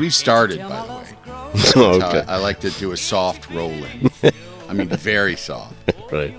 We've 0.00 0.14
started, 0.14 0.58
by 0.60 0.86
the 0.86 0.92
way. 0.94 1.72
Oh, 1.76 2.02
okay. 2.02 2.24
I, 2.26 2.34
I 2.34 2.36
like 2.38 2.60
to 2.60 2.70
do 2.70 2.92
a 2.92 2.96
soft 2.96 3.48
roll 3.50 3.70
in. 3.70 4.10
I 4.68 4.72
mean, 4.72 4.88
very 4.88 5.36
soft. 5.36 5.74
Right. 6.10 6.34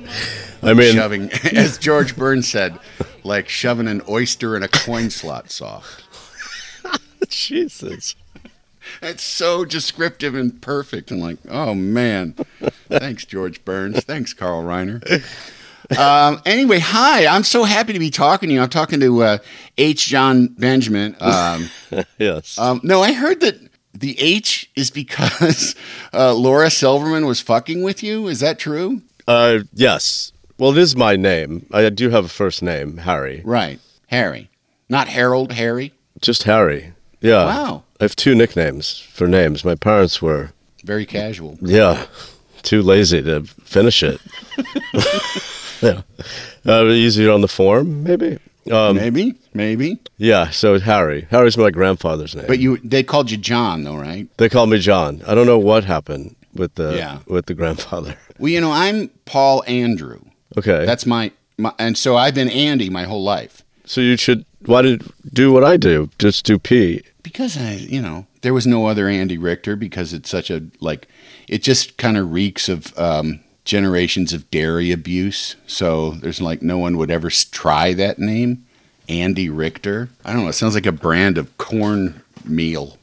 I 0.62 0.74
mean, 0.74 0.96
shoving, 0.96 1.32
as 1.56 1.78
George 1.78 2.18
Burns 2.18 2.46
said, 2.46 2.78
like 3.24 3.48
shoving 3.48 3.88
an 3.88 4.02
oyster 4.10 4.58
in 4.58 4.64
a 4.64 4.68
coin 4.68 5.10
slot 5.10 5.50
soft. 5.50 6.04
Jesus. 7.30 8.18
It's 9.02 9.24
so 9.24 9.64
descriptive 9.64 10.36
and 10.36 10.62
perfect. 10.62 11.10
I'm 11.10 11.22
like, 11.22 11.38
oh 11.50 11.74
man. 11.74 12.34
Thanks, 12.90 13.24
George 13.24 13.64
Burns. 13.64 14.04
Thanks, 14.04 14.34
Carl 14.34 14.64
Reiner. 14.64 15.02
Um, 15.98 16.42
anyway, 16.46 16.80
hi. 16.80 17.26
I'm 17.28 17.44
so 17.44 17.64
happy 17.64 17.94
to 17.94 18.00
be 18.00 18.10
talking 18.10 18.50
to 18.50 18.56
you. 18.56 18.62
I'm 18.62 18.70
talking 18.70 19.00
to 19.02 19.24
uh, 19.24 19.38
H. 19.78 20.08
Jon 20.08 20.48
Benjamin. 20.48 21.16
Um, 21.20 21.70
yes. 22.18 22.58
um, 22.58 22.80
no, 22.84 23.02
I 23.02 23.14
heard 23.14 23.42
that 23.42 23.60
the 23.94 24.20
H 24.20 24.70
is 24.76 24.90
because 24.90 25.76
uh, 26.14 26.34
Laura 26.34 26.70
Silverman 26.70 27.26
was 27.26 27.42
fucking 27.42 27.82
with 27.82 28.04
you. 28.04 28.28
Is 28.28 28.40
that 28.40 28.58
true? 28.60 29.02
Uh, 29.28 29.60
yes. 29.74 30.32
Well, 30.58 30.72
it 30.72 30.78
is 30.78 30.96
my 30.96 31.16
name. 31.16 31.66
I 31.74 31.90
do 31.90 32.10
have 32.10 32.26
a 32.26 32.30
first 32.30 32.62
name, 32.62 32.98
Harry. 32.98 33.42
Right. 33.44 33.80
Harry. 34.08 34.50
Not 34.90 35.08
Harold, 35.08 35.54
Harry. 35.54 35.94
Just 36.22 36.44
Harry. 36.44 36.94
Yeah. 37.22 37.46
Wow. 37.46 37.84
I 38.00 38.04
have 38.04 38.16
two 38.16 38.36
nicknames 38.36 39.00
for 39.00 39.28
names. 39.28 39.64
My 39.66 39.76
parents 39.76 40.22
were, 40.22 40.52
Very 40.84 41.06
casual. 41.06 41.58
yeah, 41.62 42.06
too 42.64 42.82
lazy 42.82 43.22
to 43.24 43.44
finish 43.44 44.04
it. 44.04 44.20
yeah. 45.82 46.02
Uh, 46.64 46.86
easier 46.86 47.32
on 47.32 47.42
the 47.42 47.48
form, 47.48 48.04
maybe. 48.04 48.38
Um, 48.72 48.96
maybe, 48.96 49.34
maybe. 49.56 49.98
Yeah. 50.18 50.52
So 50.52 50.80
Harry. 50.80 51.26
Harry's 51.32 51.58
my 51.58 51.72
grandfather's 51.72 52.36
name. 52.36 52.46
But 52.48 52.60
you, 52.60 52.78
they 52.84 53.02
called 53.02 53.32
you 53.32 53.38
John, 53.38 53.84
though, 53.84 53.96
right? 53.96 54.28
they 54.38 54.48
called 54.48 54.70
me 54.70 54.78
John. 54.78 55.24
I 55.26 55.34
don't 55.34 55.48
know 55.48 55.58
what 55.58 55.84
happened 55.86 56.36
with 56.54 56.76
the 56.76 56.96
Yeah. 56.96 57.20
with 57.26 57.48
the 57.48 57.56
grandfather. 57.56 58.16
Well, 58.38 58.50
you 58.50 58.62
know, 58.62 58.72
I'm 58.72 59.10
Paul 59.26 59.64
Andrew. 59.68 60.20
Okay. 60.58 60.84
That's 60.86 61.06
my, 61.06 61.32
my, 61.58 61.74
and 61.78 61.96
so 61.98 62.16
I've 62.18 62.34
been 62.34 62.50
Andy 62.50 62.90
my 62.90 63.04
whole 63.04 63.24
life 63.24 63.64
so 63.92 64.02
you 64.02 64.18
should. 64.18 64.46
Why 64.66 64.82
did 64.84 65.04
do 65.34 65.52
what 65.52 65.64
I 65.64 65.76
do? 65.78 66.10
Just 66.20 66.46
do 66.46 66.58
P. 66.58 67.02
because 67.24 67.58
I, 67.58 67.74
you 67.74 68.02
know, 68.02 68.26
there 68.42 68.54
was 68.54 68.66
no 68.66 68.86
other 68.86 69.08
Andy 69.08 69.38
Richter 69.38 69.76
because 69.76 70.14
it's 70.14 70.30
such 70.30 70.50
a 70.50 70.64
like, 70.80 71.08
it 71.48 71.62
just 71.64 71.98
kind 71.98 72.16
of 72.18 72.32
reeks 72.32 72.70
of 72.70 72.98
um, 72.98 73.42
generations 73.66 74.34
of 74.34 74.50
dairy 74.52 74.92
abuse. 74.92 75.56
So 75.68 76.12
there's 76.12 76.42
like 76.42 76.62
no 76.62 76.78
one 76.78 76.98
would 76.98 77.12
ever 77.12 77.30
try 77.30 77.94
that 77.94 78.20
name, 78.20 78.66
Andy 79.10 79.50
Richter. 79.50 80.10
I 80.26 80.34
don't 80.34 80.44
know. 80.44 80.50
It 80.50 80.54
sounds 80.54 80.76
like 80.76 80.86
a 80.86 80.92
brand 80.92 81.38
of 81.38 81.56
corn 81.58 82.22
meal. 82.46 82.98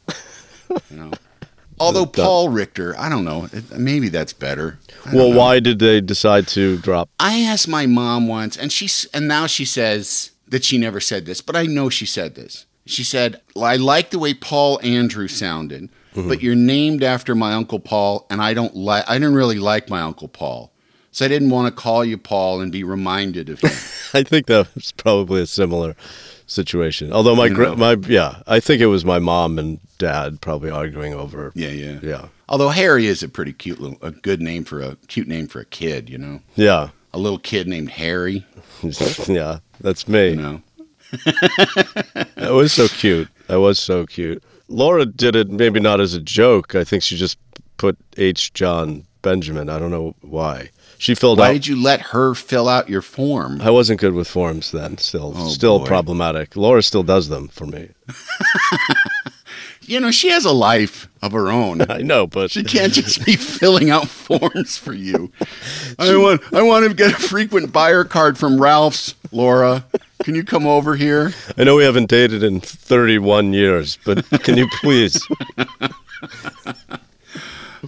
You 0.90 0.96
know. 0.96 1.10
Although 1.80 2.06
The- 2.06 2.10
the- 2.12 2.22
Paul 2.24 2.48
Richter, 2.48 2.98
I 2.98 3.08
don't 3.08 3.24
know. 3.24 3.48
It, 3.52 3.78
maybe 3.78 4.08
that's 4.08 4.32
better. 4.32 4.78
I 5.06 5.14
Well, 5.14 5.30
know. 5.30 5.38
why 5.38 5.60
did 5.60 5.78
they 5.78 6.00
decide 6.00 6.48
to 6.48 6.76
drop? 6.78 7.08
I 7.20 7.38
asked 7.40 7.68
my 7.68 7.86
mom 7.86 8.26
once, 8.26 8.56
and 8.56 8.72
she's 8.72 9.06
and 9.14 9.28
now 9.28 9.46
she 9.46 9.64
says 9.64 10.32
that 10.48 10.64
she 10.64 10.76
never 10.76 10.98
said 11.00 11.24
this, 11.24 11.40
but 11.40 11.54
I 11.54 11.66
know 11.66 11.88
she 11.88 12.04
said 12.06 12.34
this. 12.34 12.66
She 12.84 13.04
said, 13.04 13.40
"I 13.56 13.76
like 13.76 14.10
the 14.10 14.18
way 14.18 14.34
Paul 14.34 14.80
Andrew 14.82 15.28
sounded, 15.28 15.88
Mm-hmm. 16.18 16.28
but 16.28 16.42
you're 16.42 16.54
named 16.56 17.02
after 17.02 17.34
my 17.34 17.52
uncle 17.54 17.78
Paul, 17.80 18.26
and 18.30 18.42
I 18.42 18.52
don't 18.54 18.74
like. 18.74 19.04
I 19.08 19.14
didn't 19.14 19.34
really 19.34 19.58
like 19.58 19.88
my 19.88 20.00
uncle 20.00 20.26
Paul, 20.28 20.72
so 21.12 21.24
I 21.24 21.28
didn't 21.28 21.50
want 21.50 21.66
to 21.74 21.80
call 21.82 22.04
you 22.04 22.18
Paul 22.18 22.60
and 22.60 22.72
be 22.72 22.82
reminded 22.84 23.48
of 23.48 23.60
him." 23.60 23.70
I 24.14 24.22
think 24.22 24.46
that 24.46 24.74
was 24.74 24.92
probably 24.92 25.42
a 25.42 25.46
similar 25.46 25.94
situation. 26.46 27.12
Although 27.12 27.36
my 27.36 27.46
You 27.46 27.54
know. 27.56 27.76
my 27.76 27.92
yeah, 28.08 28.42
I 28.46 28.58
think 28.60 28.80
it 28.82 28.86
was 28.86 29.04
my 29.04 29.18
mom 29.18 29.58
and 29.58 29.78
dad 29.98 30.40
probably 30.40 30.70
arguing 30.70 31.14
over. 31.14 31.52
yeah, 31.54 31.68
yeah, 31.68 31.98
Yeah. 32.02 32.28
Although 32.48 32.70
Harry 32.70 33.06
is 33.06 33.22
a 33.22 33.28
pretty 33.28 33.52
cute 33.52 33.78
little, 33.80 33.98
a 34.00 34.10
good 34.10 34.40
name 34.40 34.64
for 34.64 34.80
a 34.80 34.96
cute 35.08 35.28
name 35.28 35.46
for 35.48 35.60
a 35.60 35.66
kid, 35.66 36.08
you 36.08 36.16
know, 36.16 36.40
Yeah. 36.56 36.88
a 37.12 37.18
little 37.18 37.38
kid 37.38 37.68
named 37.68 37.90
Harry, 37.90 38.46
yeah. 39.28 39.58
That's 39.80 40.08
me. 40.08 40.30
you 40.30 40.36
know. 40.36 40.62
That 42.36 42.50
was 42.52 42.72
so 42.72 42.88
cute. 42.88 43.28
That 43.48 43.60
was 43.60 43.78
so 43.78 44.06
cute. 44.06 44.42
Laura 44.68 45.06
did 45.06 45.34
it 45.34 45.48
maybe 45.50 45.80
not 45.80 46.00
as 46.00 46.14
a 46.14 46.20
joke. 46.20 46.74
I 46.74 46.84
think 46.84 47.02
she 47.02 47.16
just 47.16 47.38
put 47.78 47.96
H. 48.16 48.52
Jon 48.52 49.04
Benjamin. 49.22 49.68
I 49.68 49.78
don't 49.78 49.90
know 49.90 50.14
why. 50.20 50.70
She 50.98 51.14
filled 51.14 51.38
Why 51.38 51.44
out. 51.44 51.48
Why 51.48 51.52
did 51.54 51.66
you 51.68 51.80
let 51.80 52.00
her 52.00 52.34
fill 52.34 52.68
out 52.68 52.88
your 52.88 53.02
form? 53.02 53.60
I 53.62 53.70
wasn't 53.70 54.00
good 54.00 54.14
with 54.14 54.26
forms 54.28 54.72
then. 54.72 54.98
Still, 54.98 55.32
Oh, 55.36 55.48
still 55.48 55.78
boy. 55.78 55.86
problematic. 55.86 56.56
Laura 56.56 56.82
still 56.82 57.04
does 57.04 57.28
them 57.28 57.48
for 57.48 57.66
me. 57.66 57.90
You 59.82 60.00
know, 60.00 60.10
she 60.10 60.28
has 60.28 60.44
a 60.44 60.52
life 60.52 61.08
of 61.22 61.32
her 61.32 61.48
own. 61.50 61.80
I 61.90 62.02
know, 62.02 62.26
but 62.26 62.50
She 62.50 62.62
can't 62.62 62.92
just 62.92 63.24
be 63.24 63.36
filling 63.36 63.88
out 63.88 64.06
forms 64.06 64.76
for 64.76 64.92
you. 64.92 65.32
I 65.98 66.14
want 66.18 66.42
I 66.52 66.60
want 66.60 66.86
to 66.86 66.92
get 66.94 67.12
a 67.12 67.16
frequent 67.16 67.72
buyer 67.72 68.04
card 68.04 68.36
from 68.36 68.60
Ralph's, 68.60 69.14
Laura. 69.32 69.86
Can 70.24 70.34
you 70.34 70.44
come 70.44 70.66
over 70.66 70.96
here? 70.96 71.32
I 71.56 71.64
know 71.64 71.76
we 71.76 71.84
haven't 71.84 72.08
dated 72.08 72.42
in 72.42 72.60
31 72.60 73.52
years, 73.52 73.98
but 74.04 74.28
can 74.42 74.56
you 74.58 74.68
please? 74.80 75.20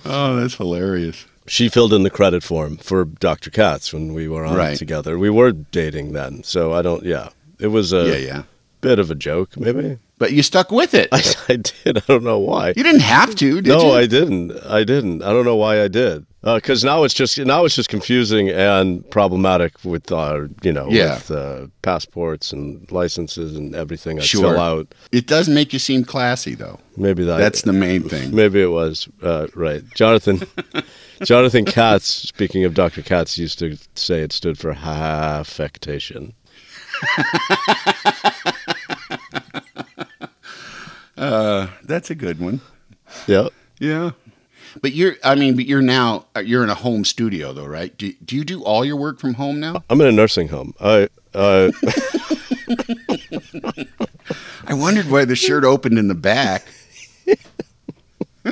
Oh, 0.04 0.36
that's 0.36 0.54
hilarious. 0.54 1.26
she 1.46 1.68
filled 1.68 1.92
in 1.92 2.04
the 2.04 2.10
credit 2.10 2.42
form 2.44 2.76
for 2.76 3.04
Dr. 3.04 3.50
Katz 3.50 3.92
when 3.92 4.14
we 4.14 4.28
were 4.28 4.44
on 4.44 4.56
Right. 4.56 4.78
together. 4.78 5.18
We 5.18 5.30
were 5.30 5.50
dating 5.52 6.12
then, 6.12 6.44
so 6.44 6.72
I 6.72 6.82
don't. 6.82 7.02
Yeah, 7.04 7.30
it 7.58 7.66
was 7.68 7.92
a 7.92 8.06
Yeah, 8.06 8.14
yeah. 8.16 8.42
Bit 8.80 8.98
of 8.98 9.10
a 9.10 9.14
joke, 9.14 9.56
maybe. 9.56 9.98
But 10.18 10.32
you 10.32 10.42
stuck 10.42 10.70
with 10.70 10.92
it. 10.94 11.08
I, 11.12 11.22
I 11.48 11.56
did. 11.56 11.96
I 11.98 12.00
don't 12.06 12.24
know 12.24 12.38
why. 12.38 12.68
You 12.76 12.82
didn't 12.82 13.00
have 13.00 13.34
to, 13.36 13.56
did 13.62 13.66
you? 13.66 13.72
no, 13.72 13.92
you? 13.92 13.92
I 13.92 14.06
didn't. 14.06 14.52
I 14.66 14.84
didn't. 14.84 15.22
I 15.22 15.32
don't 15.32 15.44
know 15.44 15.56
why 15.56 15.82
I 15.82 15.88
did. 15.88 16.26
Because 16.42 16.82
now 16.84 17.04
it's 17.04 17.12
just 17.12 17.38
now 17.38 17.66
it's 17.66 17.76
just 17.76 17.90
confusing 17.90 18.48
and 18.48 19.08
problematic 19.10 19.74
with 19.84 20.10
uh, 20.10 20.46
you 20.62 20.72
know 20.72 20.88
Yeah. 20.88 21.16
with 21.16 21.30
uh, 21.30 21.66
passports 21.82 22.50
and 22.50 22.90
licenses 22.90 23.56
and 23.56 23.74
everything 23.74 24.18
I 24.18 24.22
Sure. 24.22 24.42
fill 24.52 24.58
out. 24.60 24.94
It 25.12 25.26
does 25.26 25.50
make 25.50 25.74
you 25.74 25.78
seem 25.78 26.02
classy, 26.04 26.54
though. 26.54 26.80
Maybe 26.96 27.24
that 27.24 27.36
That's 27.38 27.62
the 27.62 27.74
main 27.74 28.08
thing. 28.08 28.34
Maybe 28.34 28.62
it 28.62 28.70
was 28.70 29.06
uh, 29.22 29.48
right. 29.54 29.82
Jonathan 29.94 30.42
Jonathan 31.24 31.66
Katz, 31.66 32.06
speaking 32.06 32.64
of 32.64 32.72
Dr. 32.72 33.02
Katz, 33.02 33.36
used 33.36 33.58
to 33.58 33.76
say 33.94 34.20
it 34.22 34.32
stood 34.32 34.58
for 34.58 34.70
affectation. 34.72 36.32
Uh, 41.20 41.68
that's 41.84 42.10
a 42.10 42.14
good 42.14 42.40
one. 42.40 42.62
Yeah. 43.26 43.48
Yeah. 43.78 44.12
But 44.80 44.92
you're, 44.92 45.16
I 45.22 45.34
mean, 45.34 45.54
but 45.54 45.66
you're 45.66 45.82
now, 45.82 46.26
uh, 46.34 46.40
you're 46.40 46.64
in 46.64 46.70
a 46.70 46.74
home 46.74 47.04
studio, 47.04 47.52
though, 47.52 47.66
right? 47.66 47.96
Do, 47.98 48.12
do 48.24 48.36
you 48.36 48.44
do 48.44 48.62
all 48.64 48.84
your 48.84 48.96
work 48.96 49.18
from 49.20 49.34
home 49.34 49.60
now? 49.60 49.84
I'm 49.90 50.00
in 50.00 50.06
a 50.06 50.12
nursing 50.12 50.48
home. 50.48 50.74
I 50.80 51.08
uh, 51.34 51.70
I 54.66 54.74
wondered 54.74 55.10
why 55.10 55.24
the 55.26 55.36
shirt 55.36 55.64
opened 55.64 55.98
in 55.98 56.08
the 56.08 56.14
back. 56.14 56.66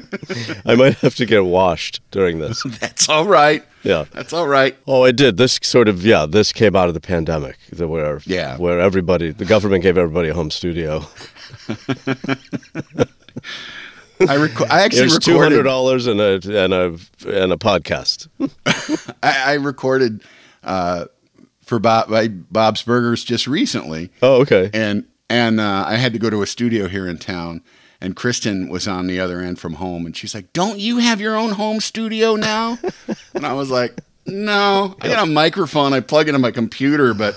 I 0.66 0.74
might 0.74 0.94
have 0.98 1.14
to 1.16 1.26
get 1.26 1.44
washed 1.44 2.00
during 2.10 2.38
this. 2.38 2.62
That's 2.80 3.08
all 3.08 3.26
right. 3.26 3.62
Yeah. 3.82 4.04
That's 4.12 4.32
all 4.32 4.46
right. 4.48 4.76
Oh, 4.86 5.04
I 5.04 5.12
did. 5.12 5.36
This 5.36 5.58
sort 5.62 5.88
of 5.88 6.04
yeah. 6.04 6.26
This 6.26 6.52
came 6.52 6.74
out 6.76 6.88
of 6.88 6.94
the 6.94 7.00
pandemic, 7.00 7.56
the- 7.72 7.88
where 7.88 8.20
Yeah. 8.26 8.56
where 8.58 8.80
everybody, 8.80 9.30
the 9.30 9.44
government 9.44 9.82
gave 9.82 9.96
everybody 9.96 10.28
a 10.28 10.34
home 10.34 10.50
studio. 10.50 11.04
I, 14.20 14.36
reco- 14.36 14.68
I 14.68 14.82
actually 14.82 15.00
There's 15.08 15.18
two 15.20 15.34
hundred 15.38 15.58
recorded. 15.58 15.62
dollars 15.68 16.06
and 16.08 16.20
a 16.20 16.64
and 16.64 16.74
a 16.74 16.86
and 17.28 17.52
a 17.52 17.56
podcast. 17.56 18.26
I, 19.22 19.52
I 19.52 19.54
recorded 19.54 20.22
uh, 20.64 21.04
for 21.62 21.78
Bob, 21.78 22.10
by 22.10 22.26
Bob's 22.28 22.82
Burgers 22.82 23.22
just 23.22 23.46
recently, 23.46 24.10
Oh, 24.20 24.40
okay. 24.42 24.70
and 24.74 25.04
and 25.30 25.60
uh, 25.60 25.84
I 25.86 25.94
had 25.96 26.12
to 26.14 26.18
go 26.18 26.30
to 26.30 26.42
a 26.42 26.46
studio 26.48 26.88
here 26.88 27.06
in 27.06 27.18
town. 27.18 27.62
And 28.00 28.14
Kristen 28.14 28.68
was 28.68 28.86
on 28.86 29.06
the 29.08 29.18
other 29.18 29.40
end 29.40 29.58
from 29.58 29.74
home, 29.74 30.06
and 30.06 30.16
she's 30.16 30.34
like, 30.34 30.52
"Don't 30.52 30.78
you 30.78 30.98
have 30.98 31.20
your 31.20 31.36
own 31.36 31.50
home 31.52 31.80
studio 31.80 32.36
now?" 32.36 32.78
and 33.34 33.44
I 33.44 33.52
was 33.54 33.70
like, 33.70 33.98
"No, 34.26 34.94
I 35.00 35.08
got 35.08 35.26
a 35.26 35.30
microphone. 35.30 35.92
I 35.92 36.00
plug 36.00 36.26
it 36.26 36.30
into 36.30 36.38
my 36.38 36.52
computer, 36.52 37.12
but 37.14 37.34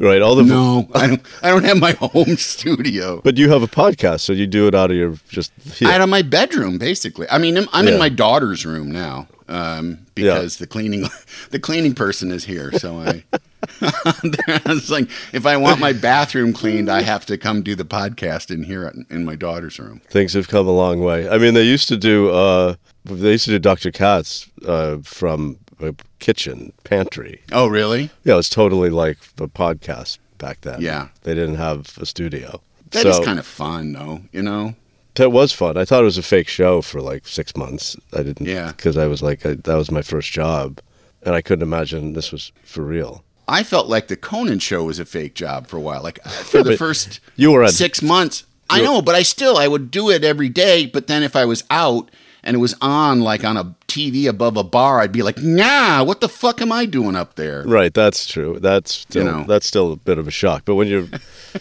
Right. 0.00 0.22
All 0.22 0.36
the 0.36 0.44
no, 0.44 0.88
I 0.94 1.08
don't. 1.08 1.22
I 1.42 1.50
don't 1.50 1.64
have 1.64 1.78
my 1.78 1.90
home 1.92 2.36
studio. 2.36 3.20
But 3.22 3.36
you 3.36 3.50
have 3.50 3.62
a 3.62 3.66
podcast, 3.66 4.20
so 4.20 4.32
you 4.32 4.46
do 4.46 4.66
it 4.68 4.74
out 4.74 4.90
of 4.92 4.96
your 4.96 5.16
just 5.28 5.52
here. 5.74 5.88
out 5.88 6.00
of 6.00 6.08
my 6.08 6.22
bedroom, 6.22 6.78
basically. 6.78 7.26
I 7.30 7.38
mean, 7.38 7.58
I'm, 7.58 7.68
I'm 7.72 7.86
Yeah. 7.86 7.94
in 7.94 7.98
my 7.98 8.08
daughter's 8.08 8.64
room 8.64 8.90
now 8.92 9.26
um, 9.48 9.98
because 10.14 10.58
the 10.58 10.66
cleaning 10.68 11.06
the 11.50 11.58
cleaning 11.58 11.94
person 11.94 12.30
is 12.30 12.44
here. 12.44 12.70
So 12.78 12.98
I, 13.00 13.24
it's 13.80 14.90
like 14.90 15.08
if 15.32 15.46
I 15.46 15.56
want 15.56 15.80
my 15.80 15.92
bathroom 15.92 16.52
cleaned, 16.52 16.88
I 16.88 17.02
have 17.02 17.26
to 17.26 17.36
come 17.36 17.62
do 17.62 17.74
the 17.74 17.84
podcast 17.84 18.50
in 18.50 18.62
here 18.62 18.92
in- 19.10 19.24
my 19.24 19.34
daughter's 19.34 19.78
room. 19.78 20.00
Things 20.08 20.32
have 20.34 20.48
come 20.48 20.66
a 20.66 20.72
long 20.72 21.00
way. 21.00 21.28
I 21.28 21.38
mean, 21.38 21.54
they 21.54 21.64
used 21.64 21.88
to 21.88 21.96
do 21.96 22.30
uh, 22.30 22.76
they 23.04 23.32
used 23.32 23.44
to 23.46 23.50
do 23.50 23.58
Dr. 23.58 23.90
Katz 23.90 24.48
uh, 24.66 24.98
from 25.02 25.58
a 25.80 25.94
kitchen 26.18 26.72
pantry. 26.84 27.42
Oh, 27.52 27.66
really? 27.66 28.10
Yeah, 28.24 28.34
it 28.34 28.36
was 28.36 28.48
totally 28.48 28.90
like 28.90 29.18
the 29.36 29.48
podcast 29.48 30.18
back 30.38 30.60
then. 30.62 30.80
Yeah. 30.80 31.08
they 31.22 31.34
didn't 31.34 31.56
have 31.56 31.98
a 31.98 32.06
studio. 32.06 32.62
That 32.90 33.06
is 33.06 33.16
so 33.16 33.24
kind 33.24 33.38
of 33.38 33.46
fun, 33.46 33.92
though. 33.92 34.22
You 34.32 34.42
know? 34.42 34.74
that 35.18 35.30
was 35.30 35.52
fun. 35.52 35.76
I 35.76 35.84
thought 35.84 36.02
it 36.02 36.04
was 36.04 36.18
a 36.18 36.22
fake 36.22 36.48
show 36.48 36.80
for 36.80 37.00
like 37.00 37.26
six 37.26 37.56
months. 37.56 37.96
I 38.12 38.22
didn't. 38.22 38.46
Yeah. 38.46 38.68
because 38.72 38.96
I 38.96 39.06
was 39.06 39.20
like 39.22 39.44
I, 39.44 39.54
that 39.54 39.74
was 39.74 39.90
my 39.90 40.02
first 40.02 40.32
job, 40.32 40.80
and 41.22 41.34
I 41.34 41.42
couldn't 41.42 41.62
imagine 41.62 42.12
this 42.12 42.32
was 42.32 42.52
for 42.64 42.82
real. 42.82 43.24
I 43.48 43.62
felt 43.62 43.88
like 43.88 44.08
the 44.08 44.16
Conan 44.16 44.58
show 44.58 44.84
was 44.84 44.98
a 44.98 45.04
fake 45.04 45.34
job 45.34 45.66
for 45.66 45.76
a 45.76 45.80
while. 45.80 46.02
Like 46.02 46.22
for 46.24 46.62
the 46.62 46.76
first 46.76 47.20
you 47.36 47.52
were 47.52 47.66
six 47.68 48.02
months. 48.02 48.44
I 48.70 48.82
know, 48.82 49.00
but 49.00 49.14
I 49.14 49.22
still 49.22 49.56
I 49.56 49.66
would 49.66 49.90
do 49.90 50.10
it 50.10 50.22
every 50.22 50.50
day. 50.50 50.86
But 50.86 51.06
then 51.06 51.22
if 51.22 51.34
I 51.34 51.46
was 51.46 51.64
out 51.70 52.10
and 52.42 52.54
it 52.54 52.58
was 52.58 52.74
on 52.82 53.22
like 53.22 53.42
on 53.44 53.56
a 53.56 53.74
TV 53.88 54.28
above 54.28 54.58
a 54.58 54.64
bar, 54.64 55.00
I'd 55.00 55.12
be 55.12 55.22
like, 55.22 55.38
Nah, 55.38 56.04
what 56.04 56.20
the 56.20 56.28
fuck 56.28 56.60
am 56.60 56.70
I 56.70 56.84
doing 56.84 57.16
up 57.16 57.36
there? 57.36 57.62
Right, 57.62 57.92
that's 57.94 58.26
true. 58.26 58.58
That's 58.60 58.92
still 58.92 59.24
know. 59.24 59.44
that's 59.48 59.66
still 59.66 59.92
a 59.92 59.96
bit 59.96 60.18
of 60.18 60.28
a 60.28 60.30
shock. 60.30 60.64
But 60.66 60.74
when 60.74 60.88
you're 60.88 61.08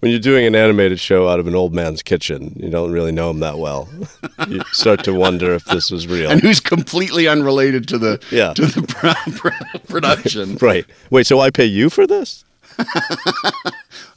when 0.00 0.10
you're 0.10 0.20
doing 0.20 0.46
an 0.46 0.54
animated 0.54 0.98
show 1.00 1.28
out 1.28 1.38
of 1.40 1.46
an 1.46 1.54
old 1.54 1.74
man's 1.74 2.02
kitchen, 2.02 2.56
you 2.60 2.70
don't 2.70 2.92
really 2.92 3.12
know 3.12 3.30
him 3.30 3.40
that 3.40 3.58
well. 3.58 3.88
you 4.48 4.60
start 4.72 5.04
to 5.04 5.12
wonder 5.14 5.52
if 5.54 5.64
this 5.66 5.90
was 5.90 6.06
real. 6.06 6.30
And 6.30 6.40
who's 6.40 6.60
completely 6.60 7.28
unrelated 7.28 7.88
to 7.88 7.98
the 7.98 8.22
Yeah. 8.30 8.52
to 8.54 8.66
the 8.66 8.82
pro- 8.88 9.32
pro- 9.36 9.80
production. 9.88 10.56
Right. 10.62 10.86
Wait, 11.10 11.26
so 11.26 11.40
I 11.40 11.50
pay 11.50 11.66
you 11.66 11.90
for 11.90 12.06
this? 12.06 12.44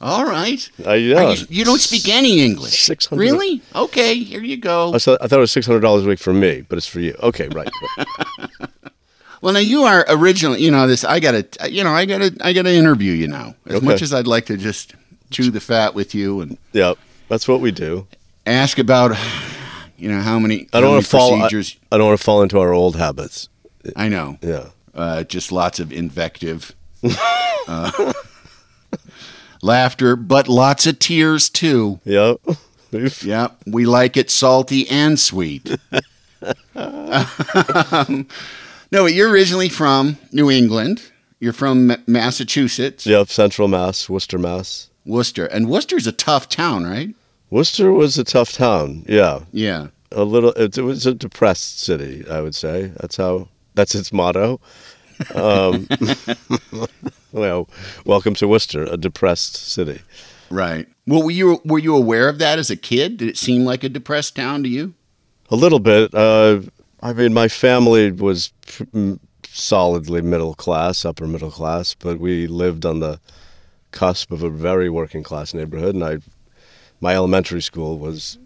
All 0.00 0.24
right. 0.24 0.68
Uh, 0.84 0.92
yeah. 0.92 1.32
You, 1.32 1.46
you 1.48 1.64
don't 1.64 1.80
speak 1.80 2.08
any 2.08 2.40
English. 2.44 2.82
600 2.84 3.20
Really? 3.20 3.62
Okay, 3.74 4.18
here 4.18 4.42
you 4.42 4.56
go. 4.56 4.94
I 4.94 4.98
thought, 4.98 5.18
I 5.22 5.26
thought 5.26 5.38
it 5.38 5.40
was 5.40 5.52
six 5.52 5.66
hundred 5.66 5.80
dollars 5.80 6.04
a 6.04 6.08
week 6.08 6.18
for 6.18 6.32
me, 6.32 6.62
but 6.68 6.76
it's 6.78 6.86
for 6.86 7.00
you. 7.00 7.14
Okay, 7.22 7.48
right. 7.48 7.68
Well, 9.42 9.52
now 9.52 9.60
you 9.60 9.82
are 9.82 10.04
originally, 10.08 10.62
you 10.62 10.70
know, 10.70 10.86
this. 10.86 11.04
I 11.04 11.20
gotta, 11.20 11.46
you 11.70 11.84
know, 11.84 11.90
I 11.92 12.06
gotta, 12.06 12.34
I 12.40 12.52
gotta 12.52 12.72
interview 12.72 13.12
you 13.12 13.28
now. 13.28 13.54
As 13.66 13.76
Okay. 13.76 13.86
much 13.86 14.02
as 14.02 14.12
I'd 14.14 14.26
like 14.26 14.46
to 14.46 14.56
just 14.56 14.94
chew 15.36 15.50
the 15.50 15.60
fat 15.60 15.94
with 15.94 16.14
you 16.14 16.40
and 16.40 16.56
yeah, 16.72 16.94
that's 17.28 17.46
what 17.46 17.60
we 17.60 17.70
do. 17.70 18.06
ask 18.46 18.78
about, 18.78 19.16
you 19.98 20.08
know, 20.08 20.20
how 20.20 20.38
many, 20.38 20.66
I 20.72 20.80
don't 20.80 20.92
want 20.92 21.04
to 21.04 21.10
fall. 21.10 21.34
I, 21.34 21.40
procedures. 21.40 21.76
I 21.92 21.98
don't 21.98 22.06
want 22.08 22.18
to 22.18 22.24
fall 22.24 22.42
into 22.42 22.58
our 22.58 22.72
old 22.72 22.96
habits. 22.96 23.48
I, 23.94 24.08
know. 24.08 24.38
Yeah. 24.40 24.68
Uh, 24.94 25.24
just 25.24 25.52
lots 25.52 25.78
of 25.78 25.92
invective, 25.92 26.74
uh, 27.68 28.12
laughter, 29.62 30.16
but 30.16 30.48
lots 30.48 30.86
of 30.86 30.98
tears 30.98 31.48
too. 31.50 32.00
Yep. 32.04 32.40
We've- 32.92 33.28
Yeah, 33.28 33.48
we 33.66 33.84
like 33.84 34.16
it 34.16 34.30
salty 34.30 34.88
and 34.88 35.18
sweet. 35.20 35.68
um, 36.74 38.26
no, 38.92 39.02
but 39.04 39.12
you're 39.14 39.28
originally 39.30 39.68
from 39.68 40.16
New 40.32 40.50
England. 40.50 41.02
You're 41.40 41.52
from 41.52 41.88
Ma- 41.88 41.96
Massachusetts, 42.06 43.06
Yep. 43.06 43.28
Central 43.28 43.68
Mass, 43.68 44.08
Worcester, 44.08 44.38
Mass. 44.38 44.88
Worcester, 45.06 45.46
and 45.46 45.68
Worcester's 45.68 46.06
a 46.06 46.12
tough 46.12 46.48
town, 46.48 46.84
right? 46.84 47.14
Worcester 47.50 47.92
was 47.92 48.18
a 48.18 48.24
tough 48.24 48.52
town. 48.52 49.04
Yeah. 49.08 49.40
Yeah. 49.52 49.88
a 50.12 50.24
little 50.24 50.50
it, 50.52 50.76
it 50.76 50.82
was 50.82 51.04
a 51.06 51.14
depressed 51.14 51.80
city 51.80 52.24
i 52.30 52.40
would 52.40 52.54
say 52.54 52.92
that's 53.00 53.16
how 53.16 53.48
that's 53.74 53.94
its 53.94 54.12
motto 54.12 54.60
um, 55.34 55.86
well 57.32 57.68
welcome 58.04 58.34
to 58.34 58.46
worcester 58.48 58.84
a 58.84 58.96
depressed 58.96 59.56
city 59.56 60.00
Right. 60.48 60.86
Well, 61.08 61.24
were 61.24 61.32
you 61.32 61.60
were 61.64 61.80
you 61.80 61.96
aware 61.96 62.28
of 62.28 62.38
that 62.38 62.60
as 62.60 62.70
a 62.70 62.76
kid? 62.76 63.16
Did 63.16 63.28
it 63.28 63.36
seem 63.36 63.64
like 63.64 63.82
a 63.82 63.88
depressed 63.88 64.36
town 64.36 64.62
to 64.62 64.68
you? 64.68 64.94
a 65.50 65.56
little 65.56 65.80
bit 65.80 66.14
uh, 66.14 66.60
i 67.02 67.12
mean 67.12 67.32
my 67.34 67.48
family 67.48 68.10
was 68.12 68.52
pr- 68.66 69.14
solidly 69.44 70.20
middle 70.22 70.54
class 70.54 71.04
upper 71.04 71.26
middle 71.26 71.50
class 71.50 71.94
but 71.94 72.18
we 72.20 72.46
lived 72.46 72.84
on 72.86 73.00
the 73.00 73.18
cusp 74.00 74.30
of 74.32 74.42
a 74.42 74.50
very 74.50 74.88
working 74.90 75.22
class 75.22 75.54
neighborhood 75.54 75.94
and 75.94 76.04
i 76.04 76.14
my 77.00 77.12
elementary 77.14 77.62
school 77.62 77.98
was 77.98 78.38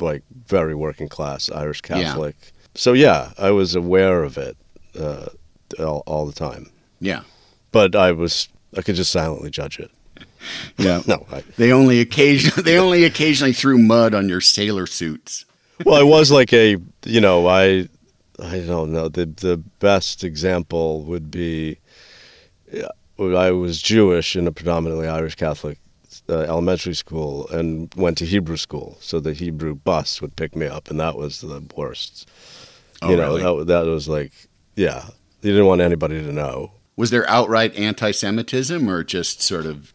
like 0.00 0.22
very 0.46 0.74
working 0.74 1.08
class 1.08 1.50
irish 1.62 1.80
Yeah. 1.88 2.02
catholic 2.02 2.36
so 2.74 2.92
yeah 2.92 3.32
i 3.38 3.50
was 3.50 3.74
aware 3.74 4.22
of 4.28 4.38
it 4.38 4.56
uh, 4.98 5.26
all, 5.78 6.02
all 6.06 6.24
the 6.26 6.32
time 6.48 6.64
Yeah. 7.00 7.22
but 7.72 7.94
I 7.94 8.12
was 8.12 8.48
I 8.76 8.82
could 8.82 8.96
just 8.96 9.10
silently 9.12 9.50
judge 9.50 9.78
it. 9.84 9.90
Yeah. 10.78 11.02
No, 11.06 11.26
I, 11.32 11.42
They 11.56 11.72
only 11.72 12.00
occasion 12.00 12.52
they 12.64 12.76
only 12.78 13.04
occasionally 13.04 13.52
threw 13.52 13.78
mud 13.78 14.14
on 14.14 14.28
your 14.28 14.40
sailor 14.40 14.86
suits. 14.86 15.44
well, 15.84 15.96
I 16.00 16.02
was 16.16 16.30
like 16.30 16.52
a 16.52 16.76
you 17.04 17.20
know 17.20 17.46
I 17.48 17.88
I 18.54 18.58
don't 18.70 18.90
know 18.92 19.08
the 19.08 19.26
the 19.26 19.56
best 19.80 20.24
example 20.24 21.02
would 21.10 21.30
be 21.30 21.78
yeah, 22.72 22.88
I 23.18 23.50
was 23.50 23.82
Jewish 23.82 24.36
in 24.36 24.46
a 24.46 24.52
predominantly 24.52 25.08
Irish 25.08 25.34
Catholic 25.34 25.78
uh, 26.28 26.40
elementary 26.40 26.94
school 26.94 27.48
and 27.48 27.92
went 27.96 28.18
to 28.18 28.24
Hebrew 28.26 28.56
school, 28.56 28.96
so 29.00 29.18
the 29.20 29.32
Hebrew 29.32 29.74
bus 29.74 30.20
would 30.20 30.36
pick 30.36 30.54
me 30.54 30.66
up, 30.66 30.90
and 30.90 31.00
that 31.00 31.16
was 31.16 31.40
the 31.40 31.62
worst. 31.76 32.28
Oh, 33.02 33.10
you 33.10 33.16
know 33.16 33.36
really? 33.36 33.64
that 33.64 33.66
that 33.66 33.86
was 33.86 34.08
like 34.08 34.32
yeah, 34.76 35.06
you 35.42 35.50
didn't 35.50 35.66
want 35.66 35.80
anybody 35.80 36.22
to 36.22 36.32
know. 36.32 36.72
Was 36.96 37.10
there 37.10 37.28
outright 37.28 37.74
anti-Semitism 37.76 38.88
or 38.88 39.04
just 39.04 39.40
sort 39.42 39.66
of 39.66 39.92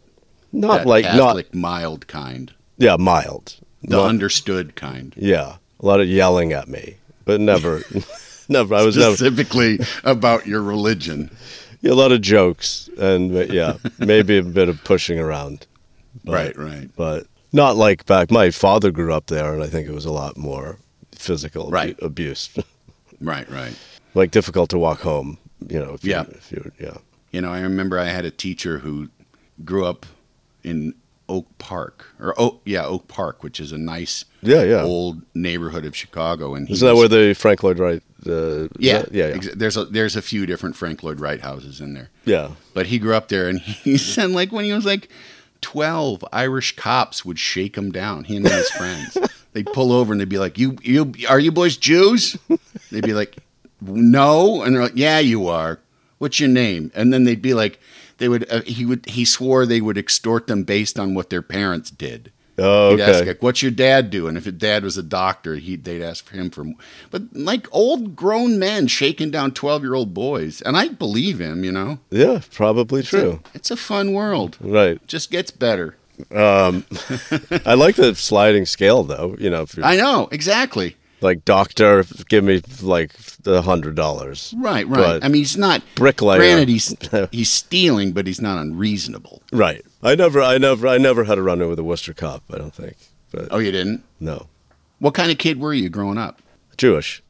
Not 0.52 0.86
like 0.86 1.06
Catholic 1.06 1.54
not 1.54 1.60
mild 1.60 2.08
kind, 2.08 2.54
yeah 2.78 2.96
mild. 2.98 3.60
the 3.82 3.98
Not- 3.98 4.10
understood 4.10 4.76
kind? 4.76 5.14
Yeah, 5.18 5.58
a 5.80 5.86
lot 5.86 6.00
of 6.02 6.08
yelling 6.08 6.54
at 6.54 6.68
me, 6.68 6.98
but 7.26 7.40
never, 7.42 7.84
never. 8.50 8.76
I 8.76 8.84
was 8.84 8.98
never 8.98 9.16
Specifically 9.16 9.80
about 10.04 10.46
your 10.48 10.62
religion. 10.62 11.30
Yeah, 11.84 11.92
a 11.92 11.94
lot 11.94 12.12
of 12.12 12.22
jokes 12.22 12.90
and 12.98 13.36
uh, 13.36 13.42
yeah, 13.54 13.78
maybe 14.00 14.38
a 14.40 14.44
bit 14.44 14.70
of 14.70 14.84
pushing 14.84 15.20
around, 15.20 15.68
But- 16.26 16.34
right, 16.34 16.58
right. 16.58 16.90
but 16.96 17.28
not 17.52 17.76
like 17.78 18.06
back. 18.08 18.32
My 18.32 18.50
father 18.50 18.90
grew 18.92 19.14
up 19.14 19.28
there, 19.28 19.54
and 19.54 19.62
I 19.62 19.68
think 19.68 19.88
it 19.88 19.94
was 19.94 20.06
a 20.06 20.12
lot 20.12 20.36
more 20.38 20.78
physical 21.12 21.70
Right. 21.70 21.96
abuse, 22.02 22.50
Right, 23.22 23.48
right. 23.52 23.76
like 24.16 24.32
difficult 24.32 24.70
to 24.72 24.80
walk 24.80 25.02
home. 25.02 25.38
You 25.70 25.80
know, 25.80 25.94
if 25.94 26.04
Yeah. 26.04 26.24
you, 26.24 26.34
if 26.36 26.52
you, 26.52 26.72
yeah, 26.80 26.98
You 27.32 27.42
know, 27.42 27.52
I 27.54 27.62
remember 27.62 28.00
I 28.00 28.06
had 28.10 28.26
a 28.26 28.32
teacher 28.32 28.80
who 28.80 29.10
grew 29.64 29.86
up 29.86 30.06
in 30.64 30.94
Oak 31.34 31.58
Park, 31.58 32.06
or 32.20 32.40
Oak, 32.40 32.62
yeah, 32.64 32.86
Oak 32.86 33.08
Park, 33.08 33.42
which 33.42 33.60
is 33.60 33.72
a 33.72 33.78
nice 33.78 34.26
yeah, 34.44 34.62
yeah. 34.62 34.84
old 34.84 35.24
neighborhood 35.34 35.84
of 35.84 35.96
Chicago. 35.96 36.54
And 36.54 36.70
Isn't 36.70 36.88
that 36.88 36.96
where 36.96 37.08
the 37.08 37.34
Frank 37.34 37.64
Lloyd 37.64 37.80
Wright? 37.80 38.04
Uh, 38.26 38.68
Yeah, 38.78 39.04
yeah, 39.04 39.04
yeah, 39.12 39.26
ex- 39.26 39.56
There's 39.56 39.76
a 39.76 39.86
there's 39.86 40.16
a 40.16 40.22
few 40.22 40.46
different 40.46 40.76
Frank 40.76 41.02
Lloyd 41.02 41.20
Wright 41.20 41.42
houses 41.42 41.82
in 41.82 41.96
there, 41.96 42.12
yeah. 42.24 42.52
but 42.76 42.86
he 42.86 43.00
grew 43.00 43.16
up 43.16 43.30
there, 43.30 43.50
and 43.50 43.60
he 43.86 43.98
said 43.98 44.30
like 44.30 44.52
when 44.52 44.64
he 44.64 44.74
was 44.74 44.86
like 44.86 45.10
twelve, 45.62 46.24
Irish 46.32 46.76
cops 46.76 47.26
would 47.26 47.40
shake 47.40 47.76
him 47.76 47.92
down. 47.92 48.26
Him 48.26 48.46
and 48.46 48.54
his 48.54 48.70
friends, 48.70 49.18
they'd 49.54 49.66
pull 49.74 49.92
over 49.92 50.14
and 50.14 50.22
they'd 50.22 50.30
be 50.30 50.38
like, 50.38 50.60
"You 50.60 50.78
you 50.84 51.14
are 51.28 51.40
you 51.40 51.52
boys 51.52 51.78
Jews?" 51.78 52.38
They'd 52.92 53.04
be 53.04 53.14
like, 53.14 53.38
"No," 53.82 54.62
and 54.62 54.76
they're 54.76 54.84
like, 54.84 54.94
"Yeah, 54.96 55.18
you 55.18 55.48
are. 55.48 55.80
What's 56.20 56.40
your 56.40 56.50
name?" 56.50 56.92
And 56.94 57.12
then 57.12 57.24
they'd 57.24 57.42
be 57.42 57.56
like, 57.56 57.80
they 58.24 58.30
would 58.30 58.50
uh, 58.50 58.62
he 58.62 58.86
would 58.86 59.06
he 59.06 59.26
swore 59.26 59.66
they 59.66 59.82
would 59.82 59.98
extort 59.98 60.48
them 60.48 60.64
based 60.64 60.98
on 60.98 61.14
what 61.14 61.30
their 61.30 61.42
parents 61.42 61.92
did. 61.92 62.32
Oh, 62.58 62.92
He'd 62.92 63.02
ask, 63.02 63.16
okay. 63.22 63.28
like, 63.32 63.42
"What's 63.44 63.62
your 63.64 63.72
dad 63.72 64.10
doing?" 64.12 64.38
If 64.38 64.46
his 64.46 64.54
dad 64.54 64.84
was 64.84 64.96
a 64.96 65.04
doctor, 65.04 65.56
he 65.56 65.76
they'd 65.76 66.04
ask 66.04 66.24
for 66.26 66.36
him 66.38 66.50
for. 66.52 66.64
But 67.12 67.24
like 67.36 67.68
old 67.72 68.16
grown 68.16 68.60
men 68.60 68.88
shaking 68.88 69.32
down 69.32 69.52
twelve 69.52 69.82
year 69.82 69.96
old 69.96 70.14
boys, 70.14 70.62
and 70.62 70.78
I 70.78 70.88
believe 70.90 71.42
him. 71.42 71.64
You 71.66 71.72
know, 71.72 72.00
Yeah, 72.12 72.42
probably 72.52 73.00
It's 73.02 73.12
a- 73.14 73.20
true. 73.20 73.40
it's 73.56 73.72
a 73.72 73.76
fun 73.76 74.14
world. 74.14 74.58
Right. 74.62 75.06
Just 75.08 75.32
gets 75.32 75.52
better. 75.52 75.98
I 76.32 77.74
like 77.76 77.96
the 77.96 78.14
sliding 78.16 78.66
scale 78.68 79.04
though. 79.04 79.36
You 79.40 79.50
know, 79.50 79.66
I 79.82 79.96
know 79.96 80.30
exactly. 80.32 80.96
Like 81.24 81.44
doctor, 81.46 82.04
give 82.30 82.44
me 82.44 82.62
like 82.82 83.14
the 83.44 83.62
hundred 83.64 83.96
dollars. 83.96 84.54
Right, 84.58 84.88
right. 84.88 84.98
But 84.98 85.24
I 85.24 85.28
mean, 85.30 85.40
he's 85.42 85.58
not 85.58 85.82
bricklayer. 85.96 86.38
Granted, 86.40 86.70
he's 86.70 86.96
he's 87.32 87.50
stealing, 87.52 88.12
but 88.12 88.28
he's 88.28 88.42
not 88.42 88.60
unreasonable. 88.60 89.42
Right. 89.52 89.84
I 90.04 90.16
never, 90.16 90.42
I 90.42 90.58
never, 90.58 90.88
I 90.88 90.98
never 90.98 91.24
had 91.24 91.38
a 91.38 91.42
run 91.42 91.62
in 91.62 91.70
with 91.70 91.80
a 91.80 91.84
Worcester 91.84 92.14
cop. 92.14 92.44
I 92.54 92.58
don't 92.58 92.74
think. 92.74 92.96
But 93.32 93.48
Oh, 93.50 93.58
you 93.58 93.72
didn't? 93.72 94.04
no, 94.20 94.48
What 95.00 95.16
kind 95.16 95.32
of 95.32 95.38
kid 95.40 95.60
were 95.60 95.74
you 95.74 95.90
growing 95.90 96.18
up? 96.20 96.40
Jewish. 96.78 97.24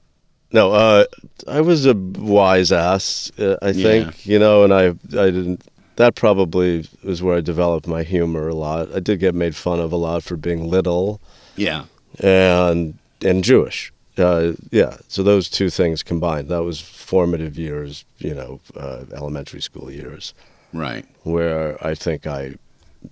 No, 0.51 0.71
uh, 0.71 1.05
I 1.47 1.61
was 1.61 1.85
a 1.85 1.93
wise 1.95 2.71
ass. 2.71 3.31
Uh, 3.39 3.55
I 3.61 3.73
think 3.73 4.25
you 4.25 4.37
know, 4.37 4.63
and 4.63 4.73
I, 4.73 4.87
I 4.87 5.31
didn't. 5.31 5.63
That 5.95 6.15
probably 6.15 6.87
was 7.03 7.21
where 7.21 7.37
I 7.37 7.41
developed 7.41 7.87
my 7.87 8.01
humor 8.03 8.47
a 8.49 8.55
lot. 8.55 8.93
I 8.95 8.99
did 8.99 9.19
get 9.19 9.35
made 9.35 9.55
fun 9.55 9.79
of 9.79 9.91
a 9.91 9.95
lot 9.95 10.23
for 10.23 10.35
being 10.35 10.67
little 10.67 11.21
Yeah. 11.55 11.85
and 12.19 12.97
and 13.23 13.43
Jewish. 13.43 13.91
Uh, 14.17 14.53
yeah, 14.71 14.97
so 15.07 15.23
those 15.23 15.49
two 15.49 15.69
things 15.69 16.03
combined, 16.03 16.49
that 16.49 16.63
was 16.63 16.79
formative 16.79 17.57
years. 17.57 18.05
You 18.19 18.35
know, 18.35 18.59
uh, 18.77 19.05
elementary 19.15 19.61
school 19.61 19.89
years, 19.91 20.33
Right. 20.71 21.05
where 21.23 21.83
I 21.85 21.95
think 21.95 22.27
I, 22.27 22.55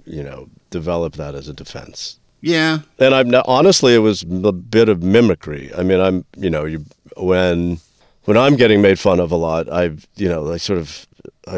you 0.05 0.23
know, 0.23 0.47
developed 0.69 1.17
that 1.17 1.33
as 1.35 1.47
a 1.47 1.53
defense. 1.53 2.19
Yeah. 2.41 2.79
And 2.99 3.13
I'm 3.13 3.29
not, 3.29 3.45
honestly, 3.47 3.93
it 3.95 3.99
was 3.99 4.23
a 4.23 4.51
bit 4.51 4.89
of 4.89 5.03
mimicry. 5.03 5.71
I 5.77 5.83
mean, 5.83 5.99
I'm, 5.99 6.25
you 6.37 6.49
know, 6.49 6.65
you 6.65 6.85
when 7.17 7.79
when 8.25 8.37
I'm 8.37 8.55
getting 8.55 8.81
made 8.81 8.99
fun 8.99 9.19
of 9.19 9.31
a 9.31 9.35
lot, 9.35 9.67
I, 9.71 9.91
you 10.15 10.29
know, 10.29 10.51
I 10.53 10.57
sort 10.57 10.77
of, 10.79 11.07
I 11.47 11.57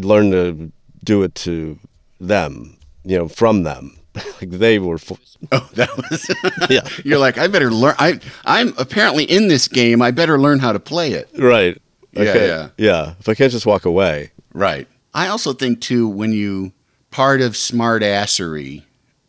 learn 0.00 0.30
to 0.30 0.70
do 1.04 1.22
it 1.24 1.34
to 1.36 1.78
them, 2.20 2.76
you 3.04 3.18
know, 3.18 3.28
from 3.28 3.64
them. 3.64 3.97
like 4.40 4.50
they 4.50 4.78
were, 4.78 4.96
f- 4.96 5.12
Oh, 5.52 5.68
that 5.74 5.96
was. 5.96 6.70
yeah, 6.70 6.86
You're 7.04 7.18
like, 7.18 7.38
I 7.38 7.46
better 7.48 7.70
learn. 7.70 7.94
I 7.98 8.20
I'm 8.44 8.74
apparently 8.78 9.24
in 9.24 9.48
this 9.48 9.68
game. 9.68 10.02
I 10.02 10.10
better 10.10 10.38
learn 10.38 10.58
how 10.58 10.72
to 10.72 10.80
play 10.80 11.12
it. 11.12 11.28
right. 11.38 11.80
Yeah, 12.12 12.34
yeah. 12.34 12.68
yeah. 12.78 13.14
If 13.20 13.28
I 13.28 13.34
can't 13.34 13.52
just 13.52 13.66
walk 13.66 13.84
away, 13.84 14.30
Right. 14.52 14.88
I 15.14 15.28
also 15.28 15.52
think 15.52 15.80
too 15.80 16.08
when 16.08 16.32
you 16.32 16.72
part 17.10 17.40
of 17.40 17.56
smart 17.56 18.02
assery 18.02 18.82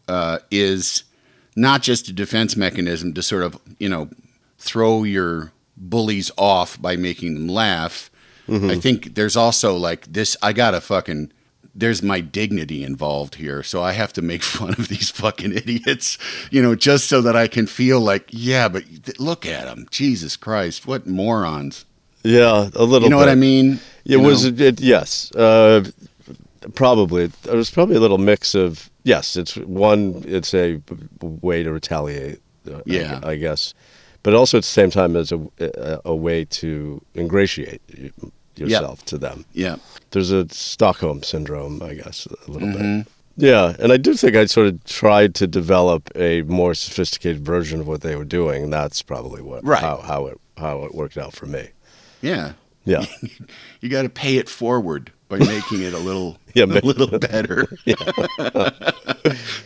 uh, 0.07 0.39
is 0.49 1.03
not 1.55 1.81
just 1.83 2.07
a 2.07 2.13
defense 2.13 2.55
mechanism 2.55 3.13
to 3.13 3.21
sort 3.21 3.43
of 3.43 3.59
you 3.79 3.89
know 3.89 4.09
throw 4.57 5.03
your 5.03 5.51
bullies 5.77 6.31
off 6.37 6.81
by 6.81 6.95
making 6.95 7.33
them 7.35 7.47
laugh. 7.47 8.09
I 8.51 8.79
think 8.79 9.13
there's 9.13 9.35
also 9.37 9.75
like 9.77 10.11
this. 10.11 10.35
I 10.41 10.53
gotta 10.53 10.81
fucking. 10.81 11.31
There's 11.79 12.03
my 12.03 12.19
dignity 12.21 12.83
involved 12.83 13.35
here, 13.35 13.63
so 13.63 13.81
I 13.81 13.93
have 13.93 14.11
to 14.13 14.21
make 14.21 14.43
fun 14.57 14.69
of 14.71 14.87
these 14.89 15.09
fucking 15.09 15.53
idiots, 15.53 16.17
you 16.51 16.61
know, 16.61 16.75
just 16.75 17.07
so 17.07 17.21
that 17.21 17.35
I 17.35 17.47
can 17.47 17.67
feel 17.67 17.99
like, 18.01 18.27
yeah, 18.31 18.67
but 18.67 18.83
th- 19.05 19.19
look 19.19 19.45
at 19.45 19.65
them, 19.65 19.87
Jesus 19.89 20.35
Christ, 20.37 20.85
what 20.87 21.07
morons! 21.07 21.85
yeah, 22.23 22.69
a 22.75 22.83
little. 22.83 23.03
You 23.03 23.09
know 23.09 23.17
bit. 23.19 23.27
what 23.27 23.29
I 23.29 23.35
mean? 23.35 23.79
It 24.05 24.11
You 24.11 24.19
was 24.19 24.43
know? 24.51 24.65
it, 24.65 24.81
yes, 24.81 25.31
uh, 25.35 25.83
probably. 26.75 27.23
It 27.45 27.53
was 27.53 27.69
probably 27.71 27.95
a 27.95 27.99
little 28.01 28.17
mix 28.17 28.55
of 28.55 28.89
yes. 29.03 29.37
It's 29.37 29.55
one. 29.55 30.23
It's 30.27 30.53
a 30.53 30.81
way 31.21 31.63
to 31.63 31.71
retaliate. 31.71 32.41
uh, 32.69 32.77
I- 32.77 32.81
Yeah. 32.85 33.19
I, 33.23 33.35
guess, 33.37 33.73
but 34.23 34.33
also 34.33 34.57
at 34.57 34.63
the 34.63 34.67
same 34.69 34.91
time 34.91 35.15
as 35.15 35.31
a, 35.31 35.39
a 36.05 36.15
way 36.15 36.43
to 36.45 37.01
ingratiate 37.15 37.81
yourself 38.59 39.03
to 39.05 39.17
them. 39.17 39.45
yeah. 39.53 39.77
There's 40.11 40.31
a 40.31 40.47
Stockholm 40.49 41.21
syndrome, 41.23 41.81
I 41.83 41.93
guess, 41.93 42.25
a 42.47 42.51
little 42.51 42.67
Mm-hmm. 42.69 42.97
bit. 43.01 43.07
Yeah, 43.37 43.75
and 43.79 43.93
I 43.93 43.97
do 43.97 44.15
think 44.15 44.35
I 44.35 44.45
sort 44.47 44.67
of 44.67 44.83
tried 44.83 45.33
to 45.35 45.47
develop 45.47 46.09
a 46.15 46.41
more 46.41 46.73
sophisticated 46.73 47.45
version 47.45 47.79
of 47.79 47.87
what 47.87 48.01
they 48.01 48.15
were 48.17 48.25
doing. 48.25 48.63
And 48.65 48.73
that's 48.73 49.01
probably 49.01 49.41
what 49.41 49.63
Right. 49.63 49.79
how, 49.81 49.97
how 49.97 50.25
it 50.25 50.37
how 50.57 50.83
it 50.83 50.93
worked 50.93 51.17
out 51.17 51.33
for 51.33 51.45
me. 51.45 51.69
Yeah. 52.21 52.53
Yeah. 52.85 53.05
You 53.81 53.87
got 53.89 54.01
to 54.01 54.09
pay 54.09 54.35
it 54.37 54.49
forward 54.49 55.09
by 55.29 55.37
making 55.37 55.83
it 55.83 55.93
a 55.93 55.99
little, 55.99 56.37
Yeah, 56.53 56.65
a 56.65 56.81
little 56.83 57.07
better. 57.19 57.65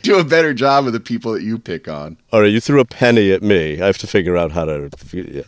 Do 0.04 0.20
a 0.20 0.24
better 0.24 0.54
job 0.54 0.86
of 0.86 0.94
the 0.94 1.00
people 1.00 1.32
that 1.32 1.42
you 1.42 1.58
pick 1.58 1.88
on. 1.88 2.18
All 2.32 2.42
right, 2.42 2.52
you 2.52 2.60
threw 2.60 2.80
a 2.80 2.86
penny 2.86 3.32
at 3.32 3.42
me. 3.42 3.82
I 3.82 3.86
have 3.88 3.98
to 4.00 4.08
figure 4.08 4.38
out 4.38 4.52
how 4.52 4.66
to. 4.66 4.90
Yeah. 5.14 5.42